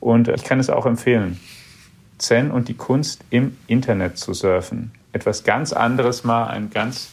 und 0.00 0.28
ich 0.28 0.44
kann 0.44 0.58
es 0.60 0.70
auch 0.70 0.86
empfehlen. 0.86 1.40
Zen 2.18 2.50
und 2.50 2.68
die 2.68 2.74
Kunst 2.74 3.24
im 3.30 3.56
Internet 3.66 4.18
zu 4.18 4.32
surfen. 4.32 4.92
Etwas 5.12 5.44
ganz 5.44 5.72
anderes 5.72 6.24
mal, 6.24 6.46
ein 6.46 6.70
ganz 6.70 7.10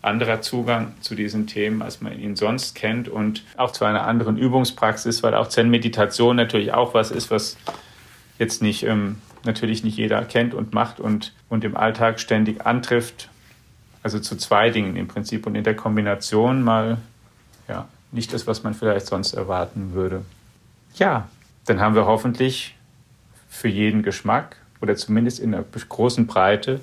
anderer 0.00 0.40
Zugang 0.42 0.92
zu 1.00 1.14
diesen 1.14 1.46
Themen, 1.46 1.80
als 1.80 2.00
man 2.00 2.18
ihn 2.18 2.36
sonst 2.36 2.74
kennt 2.74 3.08
und 3.08 3.44
auch 3.56 3.70
zu 3.70 3.84
einer 3.84 4.06
anderen 4.06 4.36
Übungspraxis, 4.36 5.22
weil 5.22 5.34
auch 5.34 5.48
Zen-Meditation 5.48 6.36
natürlich 6.36 6.72
auch 6.72 6.92
was 6.94 7.10
ist, 7.10 7.30
was 7.30 7.56
jetzt 8.38 8.62
nicht 8.62 8.82
ähm, 8.82 9.16
natürlich 9.44 9.84
nicht 9.84 9.96
jeder 9.96 10.24
kennt 10.24 10.54
und 10.54 10.72
macht 10.72 11.00
und, 11.00 11.32
und 11.48 11.64
im 11.64 11.76
Alltag 11.76 12.18
ständig 12.20 12.66
antrifft. 12.66 13.28
Also 14.02 14.18
zu 14.18 14.36
zwei 14.36 14.70
Dingen 14.70 14.96
im 14.96 15.08
Prinzip 15.08 15.46
und 15.46 15.54
in 15.54 15.64
der 15.64 15.76
Kombination 15.76 16.62
mal 16.62 16.98
ja, 17.68 17.88
nicht 18.10 18.32
das, 18.32 18.46
was 18.46 18.62
man 18.62 18.74
vielleicht 18.74 19.06
sonst 19.06 19.32
erwarten 19.32 19.92
würde. 19.94 20.24
Ja, 20.94 21.28
dann 21.66 21.80
haben 21.80 21.94
wir 21.94 22.06
hoffentlich 22.06 22.76
für 23.48 23.68
jeden 23.68 24.02
Geschmack 24.02 24.56
oder 24.80 24.96
zumindest 24.96 25.38
in 25.38 25.54
einer 25.54 25.64
großen 25.64 26.26
Breite 26.26 26.80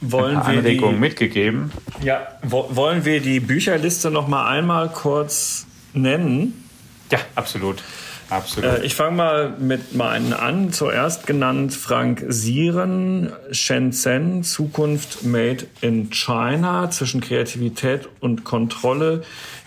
wollen 0.00 0.36
ein 0.36 0.42
paar 0.42 0.52
Anregungen 0.52 0.96
die, 0.96 1.00
mitgegeben. 1.00 1.72
Ja, 2.02 2.26
wo, 2.42 2.68
wollen 2.70 3.04
wir 3.04 3.20
die 3.20 3.40
Bücherliste 3.40 4.10
noch 4.10 4.28
mal 4.28 4.46
einmal 4.48 4.88
kurz 4.90 5.66
nennen? 5.92 6.68
Ja, 7.10 7.18
absolut. 7.34 7.82
Absolut. 8.28 8.70
Äh, 8.70 8.84
ich 8.84 8.94
fange 8.94 9.16
mal 9.16 9.50
mit 9.58 9.94
meinen 9.94 10.32
an. 10.32 10.72
Zuerst 10.72 11.26
genannt 11.26 11.74
Frank 11.74 12.24
Sieren, 12.28 13.32
Shenzhen, 13.50 14.42
Zukunft 14.42 15.24
Made 15.24 15.66
in 15.80 16.10
China, 16.10 16.90
zwischen 16.90 17.20
Kreativität 17.20 18.08
und 18.20 18.44
Kontrolle 18.44 19.22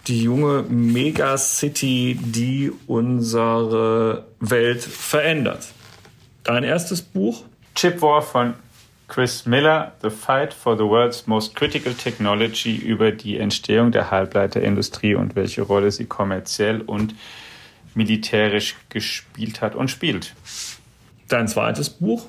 die 0.08 0.24
junge 0.24 0.64
Megacity, 0.64 2.18
die 2.20 2.72
unsere 2.88 4.26
Welt 4.40 4.82
verändert. 4.82 5.68
Dein 6.44 6.64
erstes 6.64 7.02
Buch? 7.02 7.44
Chip 7.76 8.02
War 8.02 8.22
von 8.22 8.56
Chris 9.08 9.46
Miller, 9.46 9.94
The 10.02 10.10
Fight 10.10 10.54
for 10.54 10.78
the 10.78 10.84
World's 10.84 11.28
Most 11.28 11.56
Critical 11.56 11.94
Technology 11.94 12.76
über 12.76 13.12
die 13.12 13.38
Entstehung 13.38 13.92
der 13.92 14.12
Halbleiterindustrie 14.12 15.16
und 15.16 15.36
welche 15.36 15.64
Rolle 15.64 15.92
sie 15.92 16.06
kommerziell 16.06 16.82
und 16.82 17.16
militärisch 18.00 18.76
gespielt 18.88 19.62
hat 19.62 19.76
und 19.76 19.92
spielt. 19.92 20.34
Dein 21.28 21.48
zweites 21.48 21.90
Buch? 21.90 22.26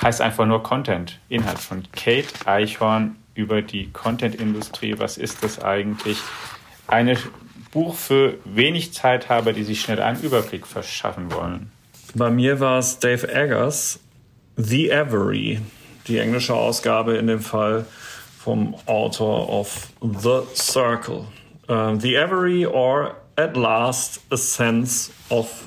Heißt 0.00 0.20
einfach 0.20 0.46
nur 0.46 0.62
Content. 0.62 1.18
Inhalt 1.28 1.58
von 1.58 1.82
Kate 1.92 2.46
Eichhorn 2.46 3.16
über 3.34 3.60
die 3.60 3.90
Content-Industrie. 3.90 4.98
Was 4.98 5.18
ist 5.18 5.42
das 5.42 5.60
eigentlich? 5.60 6.18
Ein 6.86 7.18
Buch 7.72 7.94
für 7.94 8.38
wenig 8.44 8.92
Zeithaber, 8.92 9.52
die 9.52 9.64
sich 9.64 9.80
schnell 9.80 10.00
einen 10.00 10.20
Überblick 10.22 10.66
verschaffen 10.66 11.32
wollen. 11.32 11.72
Bei 12.14 12.30
mir 12.30 12.60
war 12.60 12.78
es 12.78 12.98
Dave 12.98 13.28
Eggers, 13.32 13.98
The 14.56 14.92
Avery, 14.92 15.60
die 16.06 16.18
englische 16.18 16.54
Ausgabe 16.54 17.16
in 17.16 17.26
dem 17.26 17.40
Fall 17.40 17.86
vom 18.38 18.74
Autor 18.86 19.48
of 19.48 19.88
The 20.00 20.42
Circle. 20.54 21.26
Uh, 21.68 21.96
The 21.98 22.18
Avery 22.18 22.66
or 22.66 23.21
At 23.36 23.56
Last 23.56 24.20
a 24.30 24.36
Sense 24.36 25.10
of 25.30 25.66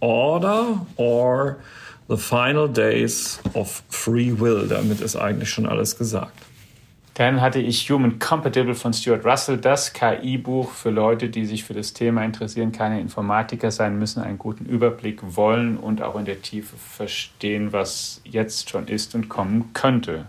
Order 0.00 0.86
or 0.96 1.56
The 2.08 2.16
Final 2.16 2.68
Days 2.68 3.40
of 3.54 3.82
Free 3.88 4.38
Will. 4.38 4.68
Damit 4.68 5.00
ist 5.00 5.16
eigentlich 5.16 5.50
schon 5.50 5.66
alles 5.66 5.96
gesagt. 5.96 6.38
Dann 7.14 7.40
hatte 7.40 7.60
ich 7.60 7.88
Human 7.90 8.18
Compatible 8.18 8.74
von 8.74 8.92
Stuart 8.92 9.24
Russell, 9.24 9.56
das 9.56 9.92
KI-Buch 9.92 10.72
für 10.72 10.90
Leute, 10.90 11.28
die 11.28 11.46
sich 11.46 11.62
für 11.62 11.72
das 11.72 11.92
Thema 11.92 12.24
interessieren, 12.24 12.72
keine 12.72 13.00
Informatiker 13.00 13.70
sein 13.70 13.98
müssen, 13.98 14.20
einen 14.22 14.36
guten 14.36 14.66
Überblick 14.66 15.20
wollen 15.36 15.76
und 15.76 16.02
auch 16.02 16.16
in 16.16 16.24
der 16.24 16.42
Tiefe 16.42 16.76
verstehen, 16.76 17.72
was 17.72 18.20
jetzt 18.24 18.68
schon 18.68 18.88
ist 18.88 19.14
und 19.14 19.28
kommen 19.28 19.70
könnte. 19.74 20.26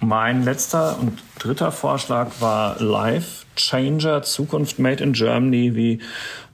Mein 0.00 0.44
letzter 0.44 0.98
und 1.00 1.18
dritter 1.38 1.72
Vorschlag 1.72 2.30
war 2.40 2.78
Life 2.80 3.46
Changer, 3.58 4.22
Zukunft 4.22 4.78
Made 4.78 5.02
in 5.02 5.12
Germany, 5.12 5.74
wie 5.74 6.00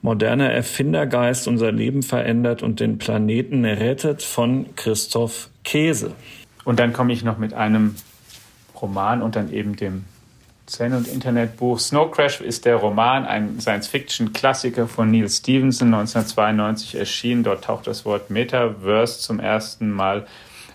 moderner 0.01 0.51
Erfindergeist 0.51 1.47
unser 1.47 1.71
Leben 1.71 2.03
verändert 2.03 2.61
und 2.61 2.79
den 2.79 2.97
Planeten 2.97 3.65
rettet 3.65 4.21
von 4.21 4.75
Christoph 4.75 5.49
Käse. 5.63 6.11
Und 6.63 6.79
dann 6.79 6.93
komme 6.93 7.13
ich 7.13 7.23
noch 7.23 7.37
mit 7.37 7.53
einem 7.53 7.95
Roman 8.81 9.21
und 9.21 9.35
dann 9.35 9.51
eben 9.53 9.75
dem 9.75 10.05
Zen- 10.65 10.93
und 10.93 11.07
Internetbuch. 11.07 11.79
Snow 11.79 12.09
Crash 12.09 12.41
ist 12.41 12.65
der 12.65 12.77
Roman, 12.77 13.25
ein 13.25 13.59
Science-Fiction-Klassiker 13.59 14.87
von 14.87 15.11
Neil 15.11 15.29
Stevenson, 15.29 15.93
1992 15.93 16.95
erschienen. 16.95 17.43
Dort 17.43 17.65
taucht 17.65 17.87
das 17.87 18.03
Wort 18.03 18.29
Metaverse 18.31 19.19
zum 19.19 19.39
ersten 19.39 19.91
Mal 19.91 20.25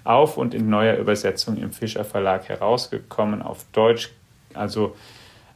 auf 0.05 0.37
und 0.37 0.55
in 0.55 0.71
neuer 0.71 0.97
Übersetzung 0.97 1.57
im 1.57 1.73
Fischer 1.73 2.05
Verlag 2.05 2.49
herausgekommen 2.49 3.43
auf 3.43 3.67
Deutsch. 3.73 4.11
Also 4.55 4.97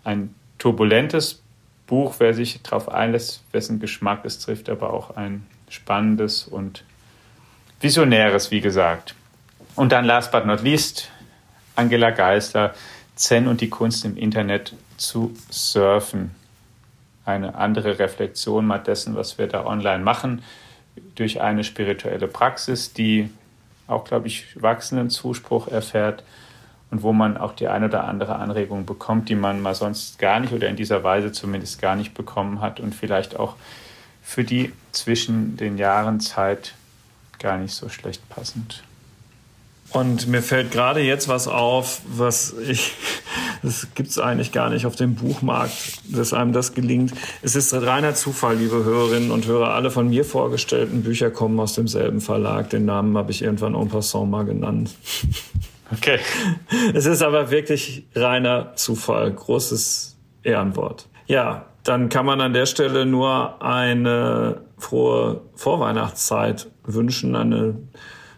ein 0.03 0.35
turbulentes 0.65 1.43
Buch, 1.87 2.15
wer 2.21 2.33
sich 2.33 2.62
darauf 2.62 2.89
einlässt, 2.89 3.45
wessen 3.53 3.81
Geschmack 3.81 4.25
es 4.25 4.39
trifft, 4.39 4.71
aber 4.71 4.95
auch 4.95 5.15
ein 5.15 5.47
spannendes 5.69 6.45
und 6.45 6.85
visionäres, 7.83 8.51
wie 8.51 8.62
gesagt. 8.62 9.15
Und 9.77 9.93
dann 9.93 10.07
last 10.07 10.33
but 10.33 10.47
not 10.47 10.62
least 10.62 11.11
Angela 11.77 12.09
Geisler, 12.12 12.73
Zen 13.15 13.47
und 13.47 13.61
die 13.61 13.69
Kunst 13.69 14.07
im 14.07 14.17
Internet 14.17 14.73
zu 14.97 15.37
surfen. 15.51 16.35
Eine 17.27 17.57
andere 17.57 17.99
Reflexion 17.99 18.65
mal 18.67 18.79
dessen, 18.79 19.17
was 19.17 19.37
wir 19.37 19.49
da 19.49 19.67
online 19.67 20.03
machen, 20.03 20.43
durch 21.15 21.43
eine 21.43 21.62
spirituelle 21.62 22.27
Praxis, 22.27 22.95
die 22.95 23.29
auch, 23.87 24.05
glaube 24.05 24.29
ich, 24.29 24.62
wachsenden 24.62 25.11
Zuspruch 25.11 25.69
erfährt 25.69 26.25
und 26.91 27.03
wo 27.03 27.12
man 27.12 27.37
auch 27.37 27.53
die 27.53 27.68
eine 27.68 27.87
oder 27.87 28.05
andere 28.05 28.37
Anregung 28.37 28.87
bekommt, 28.87 29.28
die 29.28 29.35
man 29.35 29.61
mal 29.61 29.74
sonst 29.74 30.18
gar 30.18 30.41
nicht 30.41 30.53
oder 30.53 30.68
in 30.68 30.76
dieser 30.76 31.03
Weise 31.03 31.32
zumindest 31.32 31.80
gar 31.80 31.97
nicht 31.97 32.14
bekommen 32.14 32.61
hat 32.61 32.80
und 32.80 32.95
vielleicht 32.95 33.39
auch 33.39 33.57
für 34.22 34.45
die 34.45 34.72
zwischen 34.93 35.57
den 35.57 35.76
Jahren 35.76 36.20
Zeit 36.20 36.74
gar 37.39 37.59
nicht 37.59 37.74
so 37.74 37.89
schlecht 37.89 38.28
passend. 38.28 38.82
Und 39.91 40.26
mir 40.26 40.43
fällt 40.43 40.72
gerade 40.72 41.01
jetzt 41.01 41.28
was 41.28 41.47
auf, 41.47 42.01
was 42.07 42.55
ich 42.59 42.93
Das 43.64 43.89
gibt's 43.95 44.18
eigentlich 44.18 44.53
gar 44.53 44.68
nicht 44.68 44.85
auf 44.85 44.95
dem 44.95 45.14
Buchmarkt, 45.14 45.72
dass 46.14 46.35
einem 46.35 46.53
das 46.53 46.74
gelingt. 46.74 47.14
Es 47.41 47.57
ist 47.57 47.72
reiner 47.72 48.14
Zufall, 48.14 48.57
liebe 48.57 48.85
Hörerinnen 48.85 49.30
und 49.30 49.47
Hörer. 49.47 49.72
Alle 49.72 49.91
von 49.91 50.11
mir 50.11 50.26
vorgestellten 50.26 51.03
Bücher 51.03 51.30
kommen 51.30 51.59
aus 51.59 51.72
demselben 51.72 52.20
Verlag. 52.20 52.68
Den 52.68 52.85
Namen 52.85 53.16
habe 53.16 53.30
ich 53.30 53.41
irgendwann 53.41 53.74
en 53.74 53.89
passant 53.89 54.30
mal 54.30 54.45
genannt. 54.45 54.91
Okay. 55.93 56.18
Es 56.95 57.07
ist 57.07 57.22
aber 57.22 57.51
wirklich 57.51 58.07
reiner 58.14 58.74
Zufall. 58.74 59.32
Großes 59.32 60.16
Ehrenwort. 60.43 61.09
Ja, 61.26 61.66
dann 61.85 62.09
kann 62.09 62.26
man 62.26 62.41
an 62.41 62.53
der 62.53 62.66
Stelle 62.66 63.07
nur 63.07 63.62
eine 63.62 64.62
frohe 64.78 65.43
Vorweihnachtszeit 65.55 66.70
wünschen, 66.85 67.37
eine 67.37 67.76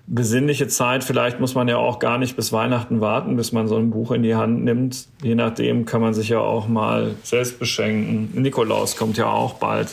besinnliche 0.07 0.69
Zeit. 0.69 1.05
Vielleicht 1.05 1.41
muss 1.41 1.55
man 1.55 1.69
ja 1.69 1.77
auch 1.79 1.99
gar 1.99 2.19
nicht 2.19 2.37
bis 2.37 2.53
Weihnachten 2.53 3.01
warten, 3.01 3.37
bis 3.37 3.53
man 3.53 3.67
so 3.69 3.77
ein 3.77 3.91
Buch 3.91 4.13
in 4.13 4.23
die 4.23 4.35
Hand 4.35 4.65
nimmt. 4.65 5.09
Je 5.23 5.35
nachdem 5.35 5.85
kann 5.85 6.01
man 6.01 6.15
sich 6.15 6.29
ja 6.29 6.39
auch 6.39 6.69
mal 6.69 7.15
selbst 7.23 7.59
beschenken. 7.59 8.31
Nikolaus 8.41 8.97
kommt 8.97 9.17
ja 9.17 9.27
auch 9.27 9.55
bald. 9.55 9.89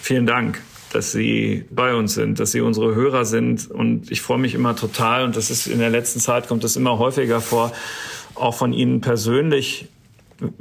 Vielen 0.00 0.26
Dank, 0.26 0.62
dass 0.92 1.12
Sie 1.12 1.64
bei 1.70 1.94
uns 1.94 2.14
sind, 2.14 2.40
dass 2.40 2.52
Sie 2.52 2.60
unsere 2.60 2.94
Hörer 2.94 3.24
sind. 3.24 3.70
Und 3.70 4.10
ich 4.10 4.20
freue 4.20 4.38
mich 4.38 4.54
immer 4.54 4.76
total. 4.76 5.24
Und 5.24 5.36
das 5.36 5.50
ist 5.50 5.66
in 5.66 5.78
der 5.78 5.90
letzten 5.90 6.20
Zeit 6.20 6.48
kommt 6.48 6.64
das 6.64 6.76
immer 6.76 6.98
häufiger 6.98 7.40
vor, 7.40 7.72
auch 8.34 8.54
von 8.54 8.72
Ihnen 8.72 9.00
persönlich 9.00 9.88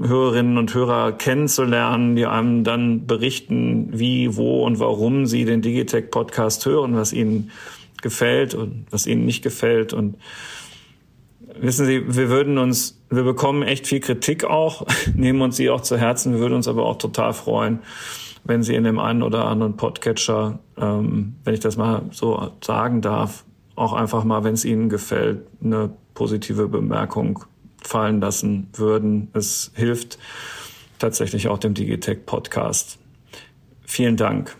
Hörerinnen 0.01 0.57
und 0.57 0.73
Hörer 0.73 1.11
kennenzulernen, 1.11 2.15
die 2.15 2.25
einem 2.25 2.63
dann 2.63 3.05
berichten, 3.05 3.89
wie, 3.93 4.35
wo 4.35 4.65
und 4.65 4.79
warum 4.79 5.27
sie 5.27 5.45
den 5.45 5.61
Digitech 5.61 6.09
Podcast 6.09 6.65
hören, 6.65 6.95
was 6.95 7.13
ihnen 7.13 7.51
gefällt 8.01 8.55
und 8.55 8.87
was 8.89 9.05
ihnen 9.05 9.25
nicht 9.25 9.43
gefällt. 9.43 9.93
Und 9.93 10.17
wissen 11.59 11.85
Sie, 11.85 12.03
wir 12.07 12.29
würden 12.29 12.57
uns, 12.57 12.99
wir 13.11 13.23
bekommen 13.23 13.61
echt 13.61 13.85
viel 13.85 13.99
Kritik 13.99 14.45
auch, 14.45 14.87
nehmen 15.15 15.41
uns 15.41 15.57
sie 15.57 15.69
auch 15.69 15.81
zu 15.81 15.97
Herzen. 15.97 16.33
Wir 16.33 16.39
würden 16.39 16.55
uns 16.55 16.67
aber 16.67 16.85
auch 16.85 16.97
total 16.97 17.33
freuen, 17.33 17.79
wenn 18.47 18.63
Sie 18.63 18.75
in 18.75 18.83
dem 18.83 18.99
einen 18.99 19.23
oder 19.23 19.45
anderen 19.45 19.77
Podcatcher, 19.77 20.59
ähm, 20.77 21.35
wenn 21.43 21.53
ich 21.53 21.59
das 21.59 21.77
mal 21.77 22.03
so 22.11 22.51
sagen 22.63 23.01
darf, 23.01 23.43
auch 23.75 23.93
einfach 23.93 24.23
mal, 24.23 24.43
wenn 24.43 24.53
es 24.53 24.65
Ihnen 24.65 24.89
gefällt, 24.89 25.45
eine 25.63 25.91
positive 26.13 26.67
Bemerkung 26.67 27.43
fallen 27.81 28.19
lassen 28.19 28.69
würden. 28.73 29.29
Es 29.33 29.71
hilft 29.75 30.17
tatsächlich 30.99 31.47
auch 31.47 31.59
dem 31.59 31.73
Digitech 31.73 32.25
Podcast. 32.25 32.97
Vielen 33.85 34.17
Dank. 34.17 34.55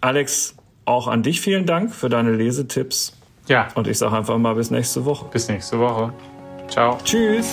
Alex, 0.00 0.56
auch 0.84 1.08
an 1.08 1.22
dich 1.22 1.40
vielen 1.40 1.66
Dank 1.66 1.94
für 1.94 2.08
deine 2.08 2.32
Lesetipps. 2.32 3.16
Ja. 3.48 3.68
Und 3.74 3.88
ich 3.88 3.98
sage 3.98 4.16
einfach 4.16 4.38
mal 4.38 4.54
bis 4.54 4.70
nächste 4.70 5.04
Woche. 5.04 5.26
Bis 5.30 5.48
nächste 5.48 5.78
Woche. 5.78 6.12
Ciao. 6.68 6.98
Tschüss. 7.04 7.52